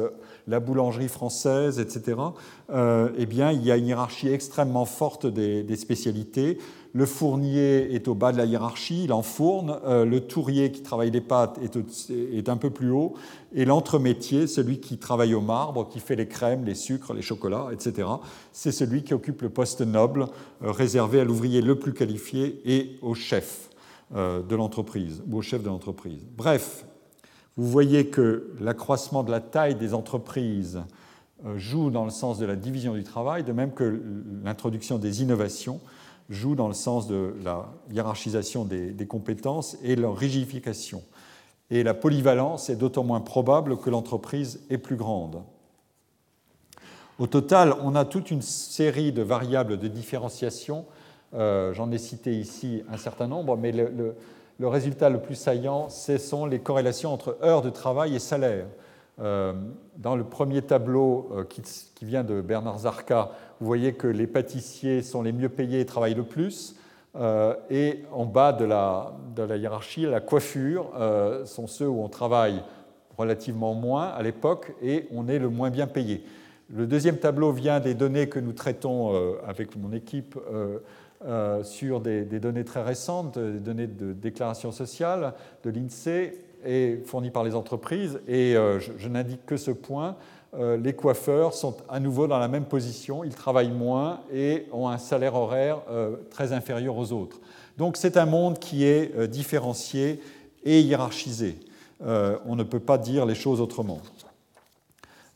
la 0.47 0.61
boulangerie 0.61 1.09
française, 1.09 1.81
etc. 1.81 2.17
eh 2.71 3.27
bien, 3.27 3.51
il 3.51 3.65
y 3.65 3.73
a 3.73 3.77
une 3.77 3.87
hiérarchie 3.87 4.29
extrêmement 4.29 4.85
forte 4.85 5.27
des 5.27 5.77
spécialités. 5.77 6.59
Le 6.97 7.07
fournier 7.07 7.93
est 7.93 8.07
au 8.07 8.15
bas 8.15 8.31
de 8.31 8.39
la 8.39 8.45
hiérarchie, 8.45 9.03
il 9.03 9.13
enfourne. 9.13 9.81
Euh, 9.85 10.05
le 10.05 10.21
tourier 10.21 10.71
qui 10.71 10.81
travaille 10.81 11.11
les 11.11 11.21
pâtes 11.21 11.59
est, 11.61 12.49
un 12.49 12.57
peu 12.57 12.71
plus 12.71 12.91
haut. 12.91 13.15
Et 13.53 13.65
l'entremétier, 13.65 14.47
celui 14.47 14.79
qui 14.79 14.97
travaille 14.97 15.35
au 15.35 15.41
marbre, 15.41 15.89
qui 15.89 15.99
fait 15.99 16.15
les 16.15 16.29
crèmes, 16.29 16.65
les 16.65 16.77
sucres, 16.77 17.13
les 17.13 17.21
chocolats, 17.21 17.71
etc., 17.73 18.07
c'est 18.53 18.71
celui 18.71 19.03
qui 19.03 19.13
occupe 19.13 19.43
le 19.43 19.51
poste 19.51 19.81
noble 19.81 20.29
euh, 20.63 20.71
réservé 20.71 21.19
à 21.19 21.25
l'ouvrier 21.25 21.63
le 21.63 21.77
plus 21.77 21.95
qualifié 21.95 22.63
et 22.65 22.97
au 23.03 23.15
chef 23.15 23.71
euh, 24.15 24.41
de 24.43 24.55
l'entreprise 24.55 25.21
ou 25.29 25.39
au 25.39 25.43
chef 25.43 25.65
de 25.65 25.69
l'entreprise. 25.69 26.25
Bref, 26.37 26.87
vous 27.57 27.69
voyez 27.69 28.07
que 28.07 28.53
l'accroissement 28.61 29.25
de 29.25 29.33
la 29.33 29.41
taille 29.41 29.75
des 29.75 29.95
entreprises 29.95 30.81
joue 31.57 31.91
dans 31.91 32.05
le 32.05 32.11
sens 32.11 32.39
de 32.39 32.47
la 32.47 32.57
division 32.57 32.95
du 32.95 33.03
travail, 33.03 33.43
de 33.43 33.53
même 33.53 33.73
que 33.73 34.01
l'introduction 34.45 34.99
des 34.99 35.23
innovations 35.23 35.81
joue 36.31 36.55
dans 36.55 36.69
le 36.69 36.75
sens 36.75 37.07
de 37.07 37.35
la 37.43 37.67
hiérarchisation 37.91 38.65
des, 38.65 39.07
compétences 39.07 39.77
et 39.83 39.97
leur 39.97 40.17
rigidification. 40.17 41.03
Et 41.71 41.83
la 41.83 41.95
polyvalence 41.95 42.71
est 42.71 42.77
d'autant 42.77 43.05
moins 43.05 43.21
probable 43.21 43.77
que 43.79 43.91
l'entreprise 43.91 44.61
est 44.71 44.79
plus 44.79 44.97
grande. 44.97 45.43
Au 47.19 47.27
total, 47.27 47.75
on 47.83 47.95
a 47.95 48.05
toute 48.05 48.31
une 48.31 48.43
série 48.43 49.13
de 49.13 49.23
variables 49.23 49.79
de 49.79 49.89
différenciation. 49.89 50.85
Euh, 51.35 51.73
j'en 51.73 51.91
ai 51.93 51.99
cité 51.99 52.33
ici 52.33 52.83
un 52.91 52.97
certain 52.97 53.29
nombre, 53.29 53.57
mais 53.57 53.73
le, 53.73 54.17
résultat 54.61 55.11
le 55.11 55.21
plus 55.21 55.37
saillant, 55.37 55.89
ce 55.89 56.19
sont 56.19 56.47
les 56.47 56.59
corrélations 56.59 57.13
entre 57.13 57.39
heures 57.43 57.63
de 57.63 57.71
travail 57.71 58.17
et 58.17 58.19
salaire. 58.19 58.67
Euh, 59.21 59.53
dans 59.97 60.17
le 60.17 60.25
premier 60.25 60.63
tableau 60.63 61.31
euh, 61.33 61.45
qui, 61.45 62.05
vient 62.05 62.25
de 62.25 62.41
Bernard 62.41 62.81
Zarka, 62.81 63.31
vous 63.61 63.67
voyez 63.67 63.93
que 63.93 64.09
les 64.09 64.27
pâtissiers 64.27 65.03
sont 65.03 65.23
les 65.23 65.33
mieux 65.33 65.49
payés 65.49 65.81
et 65.81 65.87
travaillent 65.87 66.15
le 66.15 66.25
plus. 66.25 66.77
Euh, 67.17 67.55
et 67.71 68.03
en 68.11 68.25
bas 68.27 68.53
de 68.53 68.65
la, 68.65 69.13
hiérarchie, 69.57 70.03
la 70.03 70.21
coiffure 70.21 70.91
sont 71.45 71.69
ceux 71.69 71.89
où 71.89 72.03
on 72.03 72.09
travaille 72.09 72.63
relativement 73.17 73.75
moins 73.75 74.09
à 74.09 74.23
l'époque 74.23 74.75
et 74.83 75.07
on 75.13 75.29
est 75.29 75.39
le 75.39 75.49
moins 75.49 75.71
bien 75.71 75.87
payé. 75.87 76.25
Le 76.75 76.87
deuxième 76.87 77.19
tableau 77.19 77.53
vient 77.53 77.79
des 77.79 77.95
données 77.95 78.29
que 78.29 78.41
nous 78.41 78.53
traitons 78.53 79.15
avec 79.47 79.77
mon 79.77 79.93
équipe 79.93 80.37
sur 81.63 82.01
des, 82.01 82.25
des, 82.25 82.41
données 82.41 82.65
très 82.65 82.83
récentes, 82.83 83.39
des 83.39 83.61
données 83.61 83.87
de 83.87 84.13
déclaration 84.13 84.73
sociale 84.73 85.35
de 85.63 85.71
l'INSEE 85.71 86.33
est 86.65 87.07
fourni 87.07 87.31
par 87.31 87.45
les 87.45 87.55
entreprises 87.55 88.21
et 88.29 88.57
euh, 88.57 88.81
je, 88.81 89.09
n'indique 89.09 89.45
que 89.47 89.57
ce 89.57 89.71
point. 89.71 90.17
Euh, 90.57 90.77
les 90.77 90.93
coiffeurs 90.93 91.55
sont 91.55 91.77
à 91.89 92.01
nouveau 92.01 92.27
dans 92.27 92.39
la 92.39 92.49
même 92.49 92.65
position, 92.65 93.25
ils 93.25 93.35
travaillent 93.35 93.73
moins 93.73 94.21
et 94.33 94.67
ont 94.73 94.89
un 94.89 94.99
salaire 94.99 95.35
horaire 95.35 95.79
très 96.31 96.53
inférieur 96.53 96.97
aux 96.97 97.13
autres. 97.13 97.41
Donc 97.77 97.97
c'est 97.97 98.17
un 98.17 98.27
monde 98.27 98.59
qui 98.59 98.85
est 98.85 99.27
différencié 99.27 100.21
et 100.65 100.81
hiérarchisé. 100.81 101.59
on 102.01 102.55
ne 102.57 102.63
peut 102.63 102.81
pas 102.81 102.99
dire 102.99 103.27
les 103.27 103.35
choses 103.35 103.61
autrement. 103.61 103.99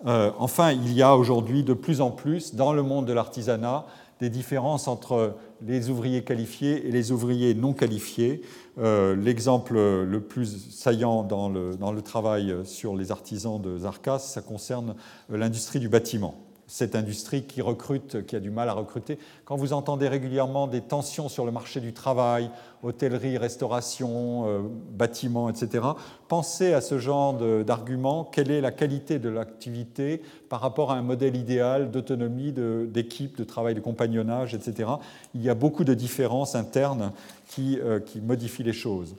enfin, 0.04 0.70
il 0.70 0.92
y 0.92 1.02
a 1.02 1.16
aujourd'hui 1.16 1.64
de 1.64 1.74
plus 1.74 2.00
en 2.00 2.12
plus 2.12 2.54
dans 2.54 2.72
le 2.72 2.82
monde 2.82 3.06
de 3.06 3.12
l'artisanat 3.12 3.86
des 4.20 4.30
différences 4.30 4.88
entre 4.88 5.34
les 5.66 5.90
ouvriers 5.90 6.24
qualifiés 6.24 6.86
et 6.86 6.90
les 6.90 7.12
ouvriers 7.12 7.54
non 7.54 7.72
qualifiés. 7.72 8.42
Euh, 8.78 9.16
l'exemple 9.16 9.74
le 9.74 10.20
plus 10.20 10.70
saillant 10.70 11.22
dans 11.22 11.48
le, 11.48 12.02
travail 12.02 12.54
sur 12.64 12.96
les 12.96 13.10
artisans 13.10 13.60
de 13.60 13.78
Zarkas, 13.78 14.20
ça 14.20 14.40
concerne 14.40 14.94
l'industrie 15.28 15.80
du 15.80 15.88
bâtiment 15.88 16.47
cette 16.68 16.94
industrie 16.94 17.44
qui 17.44 17.62
recrute, 17.62 18.26
qui 18.26 18.36
a 18.36 18.40
du 18.40 18.50
mal 18.50 18.68
à 18.68 18.74
recruter. 18.74 19.18
Quand 19.46 19.56
vous 19.56 19.72
entendez 19.72 20.06
régulièrement 20.06 20.66
des 20.66 20.82
tensions 20.82 21.30
sur 21.30 21.46
le 21.46 21.50
marché 21.50 21.80
du 21.80 21.94
travail, 21.94 22.50
hôtellerie, 22.82 23.38
restauration, 23.38 24.44
euh, 24.46 24.60
bâtiment, 24.92 25.48
etc., 25.48 25.84
pensez 26.28 26.74
à 26.74 26.82
ce 26.82 26.98
genre 26.98 27.34
d'argument. 27.64 28.24
Quelle 28.24 28.50
est 28.50 28.60
la 28.60 28.70
qualité 28.70 29.18
de 29.18 29.30
l'activité 29.30 30.22
par 30.50 30.60
rapport 30.60 30.92
à 30.92 30.96
un 30.96 31.02
modèle 31.02 31.36
idéal 31.36 31.90
d'autonomie, 31.90 32.52
d'équipe, 32.52 33.38
de, 33.38 33.44
travail, 33.44 33.74
de 33.74 33.80
compagnonnage, 33.80 34.54
etc. 34.54 34.90
Il 35.34 35.42
y 35.42 35.48
a 35.48 35.54
beaucoup 35.54 35.84
de 35.84 35.94
différences 35.94 36.54
internes 36.54 37.12
qui, 37.48 37.78
euh, 37.80 37.98
qui 37.98 38.20
modifient 38.20 38.62
les 38.62 38.72
choses. 38.74 39.14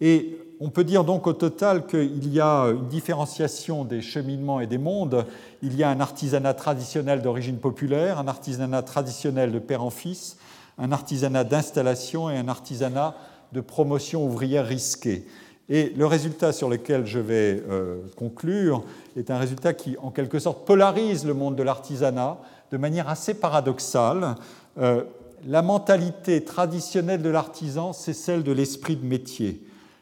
Et 0.00 0.38
on 0.60 0.70
peut 0.70 0.84
dire 0.84 1.04
donc 1.04 1.26
au 1.26 1.32
total 1.32 1.86
qu'il 1.86 2.32
y 2.32 2.40
a 2.40 2.66
une 2.66 2.88
différenciation 2.88 3.84
des 3.84 4.00
cheminements 4.00 4.60
et 4.60 4.66
des 4.66 4.78
mondes. 4.78 5.26
Il 5.62 5.76
y 5.76 5.82
a 5.82 5.90
un 5.90 6.00
artisanat 6.00 6.54
traditionnel 6.54 7.22
d'origine 7.22 7.58
populaire, 7.58 8.18
un 8.18 8.28
artisanat 8.28 8.82
traditionnel 8.82 9.52
de 9.52 9.58
père 9.58 9.82
en 9.82 9.90
fils, 9.90 10.36
un 10.78 10.92
artisanat 10.92 11.44
d'installation 11.44 12.30
et 12.30 12.36
un 12.36 12.48
artisanat 12.48 13.16
de 13.52 13.60
promotion 13.60 14.26
ouvrière 14.26 14.66
risquée. 14.66 15.26
Et 15.68 15.92
le 15.96 16.06
résultat 16.06 16.52
sur 16.52 16.68
lequel 16.68 17.06
je 17.06 17.18
vais 17.18 17.62
euh, 17.68 17.98
conclure 18.16 18.84
est 19.16 19.30
un 19.30 19.38
résultat 19.38 19.74
qui, 19.74 19.96
en 20.00 20.10
quelque 20.10 20.38
sorte, 20.38 20.64
polarise 20.64 21.26
le 21.26 21.34
monde 21.34 21.56
de 21.56 21.62
l'artisanat 21.62 22.38
de 22.70 22.76
manière 22.76 23.08
assez 23.08 23.34
paradoxale. 23.34 24.36
Euh, 24.78 25.02
la 25.46 25.62
mentalité 25.62 26.44
traditionnelle 26.44 27.22
de 27.22 27.30
l'artisan, 27.30 27.92
c'est 27.92 28.12
celle 28.12 28.42
de 28.42 28.52
l'esprit 28.52 28.96
de 28.96 29.04
métier. 29.04 29.60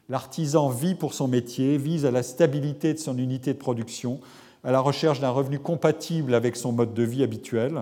L'artisan 0.09 0.69
vit 0.69 0.95
pour 0.95 1.15
son 1.15 1.29
métier, 1.29 1.79
vise 1.79 2.05
à 2.05 2.11
la 2.11 2.23
stabilité 2.23 2.93
de 2.93 2.99
son 2.99 3.17
unité 3.17 3.55
de 3.55 3.59
production, 3.59 4.21
à 4.63 4.71
la 4.71 4.81
recherche 4.81 5.21
d'un 5.21 5.31
revenu 5.31 5.59
compatible 5.59 6.35
avec 6.35 6.57
son 6.57 6.73
mode 6.73 6.95
de 6.95 7.03
vie 7.03 7.23
habituel. 7.23 7.81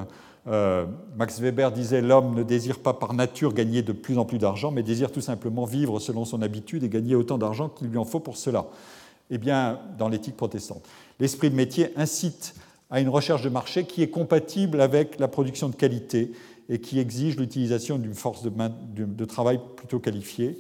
Euh, 0.49 0.87
Max 1.16 1.41
Weber 1.41 1.70
disait 1.73 2.01
l'homme 2.01 2.35
ne 2.35 2.43
désire 2.43 2.81
pas 2.81 2.95
par 2.95 3.14
nature 3.14 3.53
gagner 3.53 3.83
de 3.83 3.93
plus 3.93 4.18
en 4.18 4.25
plus 4.25 4.39
d'argent, 4.39 4.70
mais 4.70 4.83
désire 4.83 5.11
tout 5.11 5.20
simplement 5.20 5.64
vivre 5.64 6.01
selon 6.01 6.25
son 6.25 6.43
habitude 6.43 6.83
et 6.85 6.89
gagner 6.89 7.14
autant 7.14 7.39
d'argent 7.39 7.68
qu'il 7.68 7.89
lui 7.89 7.99
en 7.99 8.05
faut 8.05 8.20
pour 8.20 8.37
cela. 8.37 8.66
Eh 9.31 9.39
bien, 9.39 9.81
dans 9.99 10.09
l'éthique 10.09 10.37
protestante, 10.37 10.85
l'esprit 11.18 11.51
de 11.51 11.57
métier 11.57 11.91
incite 11.97 12.55
à 12.91 13.01
une 13.01 13.09
recherche 13.09 13.43
de 13.43 13.49
marché 13.49 13.85
qui 13.85 14.03
est 14.03 14.11
compatible 14.11 14.81
avec 14.81 15.18
la 15.18 15.29
production 15.29 15.68
de 15.68 15.75
qualité 15.75 16.33
et 16.68 16.81
qui 16.81 16.99
exige 16.99 17.37
l'utilisation 17.37 17.99
d'une 17.99 18.14
force 18.14 18.43
de, 18.43 18.51
de 18.95 19.25
travail 19.25 19.61
plutôt 19.77 19.99
qualifiée. 19.99 20.59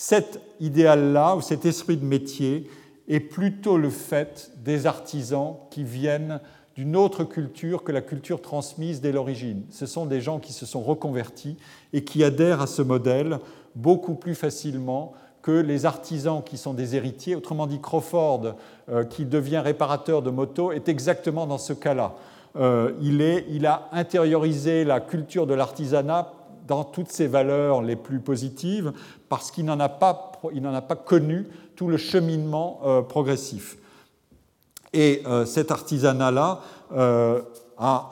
Cet 0.00 0.40
idéal-là, 0.60 1.34
ou 1.34 1.40
cet 1.40 1.64
esprit 1.64 1.96
de 1.96 2.04
métier, 2.04 2.70
est 3.08 3.18
plutôt 3.18 3.76
le 3.76 3.90
fait 3.90 4.52
des 4.62 4.86
artisans 4.86 5.56
qui 5.72 5.82
viennent 5.82 6.38
d'une 6.76 6.94
autre 6.94 7.24
culture 7.24 7.82
que 7.82 7.90
la 7.90 8.00
culture 8.00 8.40
transmise 8.40 9.00
dès 9.00 9.10
l'origine. 9.10 9.64
Ce 9.70 9.86
sont 9.86 10.06
des 10.06 10.20
gens 10.20 10.38
qui 10.38 10.52
se 10.52 10.66
sont 10.66 10.82
reconvertis 10.82 11.56
et 11.92 12.04
qui 12.04 12.22
adhèrent 12.22 12.60
à 12.60 12.68
ce 12.68 12.80
modèle 12.80 13.40
beaucoup 13.74 14.14
plus 14.14 14.36
facilement 14.36 15.14
que 15.42 15.50
les 15.50 15.84
artisans 15.84 16.44
qui 16.44 16.58
sont 16.58 16.74
des 16.74 16.94
héritiers. 16.94 17.34
Autrement 17.34 17.66
dit, 17.66 17.80
Crawford, 17.80 18.54
euh, 18.90 19.02
qui 19.02 19.24
devient 19.24 19.58
réparateur 19.58 20.22
de 20.22 20.30
motos, 20.30 20.70
est 20.70 20.88
exactement 20.88 21.44
dans 21.44 21.58
ce 21.58 21.72
cas-là. 21.72 22.14
Euh, 22.54 22.92
il, 23.02 23.20
il 23.50 23.66
a 23.66 23.88
intériorisé 23.90 24.84
la 24.84 25.00
culture 25.00 25.48
de 25.48 25.54
l'artisanat 25.54 26.34
dans 26.68 26.84
toutes 26.84 27.10
ses 27.10 27.26
valeurs 27.26 27.82
les 27.82 27.96
plus 27.96 28.20
positives, 28.20 28.92
parce 29.28 29.50
qu'il 29.50 29.64
n'en 29.64 29.80
a, 29.80 29.88
pas, 29.88 30.32
a 30.44 30.82
pas 30.82 30.96
connu 30.96 31.48
tout 31.74 31.88
le 31.88 31.96
cheminement 31.96 32.80
euh, 32.84 33.02
progressif. 33.02 33.78
Et 34.92 35.22
euh, 35.26 35.44
cet 35.44 35.70
artisanat-là 35.70 36.60
euh, 36.92 37.42
a 37.78 38.10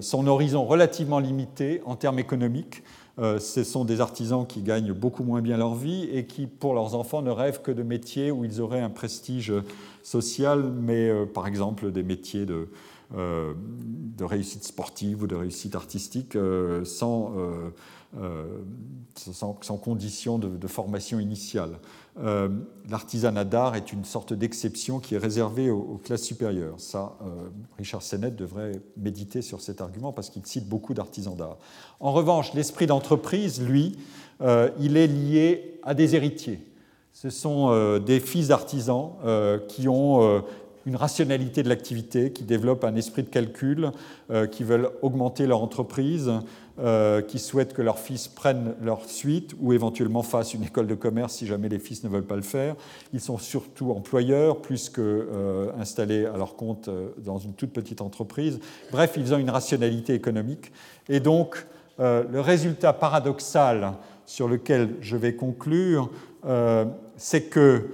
son 0.00 0.26
horizon 0.26 0.64
relativement 0.64 1.18
limité 1.18 1.82
en 1.84 1.96
termes 1.96 2.18
économiques. 2.18 2.82
ce 3.18 3.62
sont 3.62 3.84
des 3.84 4.00
artisans 4.00 4.46
qui 4.46 4.62
gagnent 4.62 4.94
beaucoup 4.94 5.22
moins 5.22 5.42
bien 5.42 5.58
leur 5.58 5.74
vie 5.74 6.08
et 6.10 6.24
qui, 6.24 6.46
pour 6.46 6.72
leurs 6.72 6.94
enfants, 6.94 7.20
ne 7.20 7.30
rêvent 7.30 7.60
que 7.60 7.72
de 7.72 7.82
métiers 7.82 8.30
où 8.30 8.46
ils 8.46 8.62
auraient 8.62 8.80
un 8.80 8.88
prestige 8.88 9.52
social, 10.02 10.62
mais 10.62 11.10
par 11.26 11.46
exemple 11.46 11.92
des 11.92 12.02
métiers 12.02 12.46
de, 12.46 12.68
de 14.16 14.24
réussite 14.24 14.64
sportive 14.64 15.22
ou 15.22 15.26
de 15.26 15.34
réussite 15.34 15.74
artistique 15.74 16.36
euh, 16.36 16.84
sans, 16.84 17.34
euh, 18.18 18.62
sans, 19.14 19.58
sans, 19.60 19.76
condition 19.76 20.38
de, 20.38 20.66
formation 20.66 21.20
initiale. 21.20 21.78
L'artisanat 22.88 23.44
d'art 23.44 23.76
est 23.76 23.92
une 23.92 24.04
sorte 24.04 24.32
d'exception 24.32 25.00
qui 25.00 25.14
est 25.14 25.18
réservée 25.18 25.70
aux, 25.70 26.00
classes 26.02 26.22
supérieures. 26.22 26.80
Ça, 26.80 27.18
Richard 27.76 28.02
Sennett 28.02 28.34
devrait 28.34 28.80
méditer 28.96 29.42
sur 29.42 29.60
cet 29.60 29.82
argument 29.82 30.12
parce 30.12 30.30
qu'il 30.30 30.44
cite 30.46 30.66
beaucoup 30.66 30.94
d'artisans 30.94 31.36
d'art. 31.36 31.58
En 32.00 32.12
revanche, 32.12 32.54
l'esprit 32.54 32.86
d'entreprise, 32.86 33.60
lui, 33.60 33.98
il 34.80 34.96
est 34.96 35.08
lié 35.08 35.78
à 35.82 35.92
des 35.92 36.14
héritiers. 36.14 36.60
Ce 37.12 37.28
sont 37.28 37.98
des 37.98 38.20
fils 38.20 38.48
d'artisans 38.48 39.12
qui 39.68 39.86
ont 39.86 40.42
une 40.86 40.96
rationalité 40.96 41.64
de 41.64 41.68
l'activité, 41.68 42.32
qui 42.32 42.44
développent 42.44 42.84
un 42.84 42.94
esprit 42.94 43.24
de 43.24 43.28
calcul, 43.28 43.90
euh, 44.30 44.46
qui 44.46 44.62
veulent 44.62 44.90
augmenter 45.02 45.48
leur 45.48 45.60
entreprise, 45.60 46.32
euh, 46.78 47.22
qui 47.22 47.40
souhaitent 47.40 47.72
que 47.72 47.82
leurs 47.82 47.98
fils 47.98 48.28
prennent 48.28 48.74
leur 48.80 49.04
suite 49.04 49.56
ou 49.60 49.72
éventuellement 49.72 50.22
fassent 50.22 50.54
une 50.54 50.62
école 50.62 50.86
de 50.86 50.94
commerce 50.94 51.34
si 51.34 51.46
jamais 51.46 51.68
les 51.68 51.80
fils 51.80 52.04
ne 52.04 52.08
veulent 52.08 52.26
pas 52.26 52.36
le 52.36 52.42
faire. 52.42 52.76
Ils 53.12 53.20
sont 53.20 53.36
surtout 53.36 53.90
employeurs 53.90 54.60
plus 54.60 54.88
qu'installés 54.88 56.24
euh, 56.24 56.34
à 56.34 56.38
leur 56.38 56.54
compte 56.54 56.88
dans 57.18 57.38
une 57.38 57.54
toute 57.54 57.72
petite 57.72 58.00
entreprise. 58.00 58.60
Bref, 58.92 59.14
ils 59.16 59.34
ont 59.34 59.38
une 59.38 59.50
rationalité 59.50 60.14
économique. 60.14 60.70
Et 61.08 61.18
donc, 61.18 61.66
le 61.98 62.40
résultat 62.40 62.92
paradoxal 62.92 63.94
sur 64.26 64.48
lequel 64.48 64.96
je 65.00 65.16
vais 65.16 65.34
conclure, 65.34 66.10
c'est 67.16 67.44
que 67.44 67.88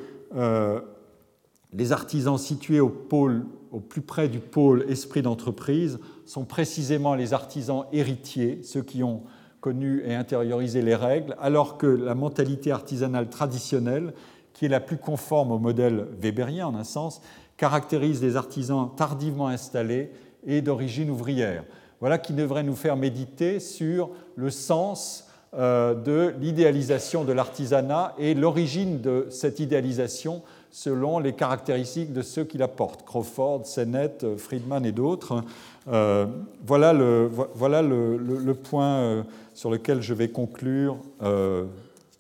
les 1.73 1.93
artisans 1.93 2.39
situés 2.39 2.81
au, 2.81 2.91
plus 2.91 4.03
près 4.03 4.29
du 4.29 4.39
pôle 4.39 4.85
esprit 4.89 5.23
d'entreprise 5.23 5.99
sont 6.27 6.45
précisément 6.45 7.15
les 7.15 7.33
artisans 7.33 7.85
héritiers, 7.93 8.61
ceux 8.63 8.83
qui 8.83 9.03
ont 9.03 9.23
connu 9.61 10.03
et 10.05 10.15
intériorisé 10.15 10.83
les 10.83 10.95
règles, 10.95 11.37
alors 11.41 11.79
que 11.79 11.87
la 11.87 12.15
mentalité 12.15 12.73
artisanale 12.73 13.29
traditionnelle, 13.31 14.13
qui 14.53 14.67
est 14.67 14.69
la 14.69 14.81
plus 14.81 14.99
conforme 14.99 15.53
au 15.53 15.59
modèle 15.59 16.07
weberien 16.21 16.67
en 16.67 16.75
un 16.75 16.85
sens, 16.85 17.23
caractérise 17.57 18.23
les 18.23 18.37
artisans 18.37 18.91
tardivement 18.97 19.49
installés 19.49 20.11
et 20.45 20.61
d'origine 20.61 21.11
ouvrière. 21.11 21.65
Voilà 22.01 22.19
qui 22.19 22.33
devrait 22.33 22.65
nous 22.65 22.75
faire 22.75 22.97
méditer 22.97 23.61
sur 23.61 24.11
le 24.35 24.51
sens 24.51 25.29
euh, 25.55 25.95
de 25.95 26.35
l'idéalisation 26.41 27.25
de 27.25 27.33
l'artisanat 27.33 28.15
et 28.19 28.35
l'origine 28.35 29.01
de 29.01 29.27
cette 29.31 29.61
idéalisation 29.61 30.43
selon 30.73 31.21
les 31.21 31.35
caractéristiques 31.35 32.13
de 32.13 32.23
ceux 32.23 32.43
qui 32.45 32.59
la 32.59 32.67
portent, 32.67 33.05
Crawford, 33.05 33.67
Sennett, 33.67 34.37
Friedman 34.37 34.85
et 34.85 34.91
d'autres. 34.93 35.45
Euh, 35.87 36.27
voilà, 36.65 36.95
le, 36.95 37.31
voilà 37.55 37.83
le, 37.83 38.55
point 38.55 38.97
euh, 38.97 39.23
sur 39.55 39.71
lequel 39.71 40.01
je 40.01 40.15
vais 40.15 40.31
conclure 40.31 40.97
euh, 41.23 41.67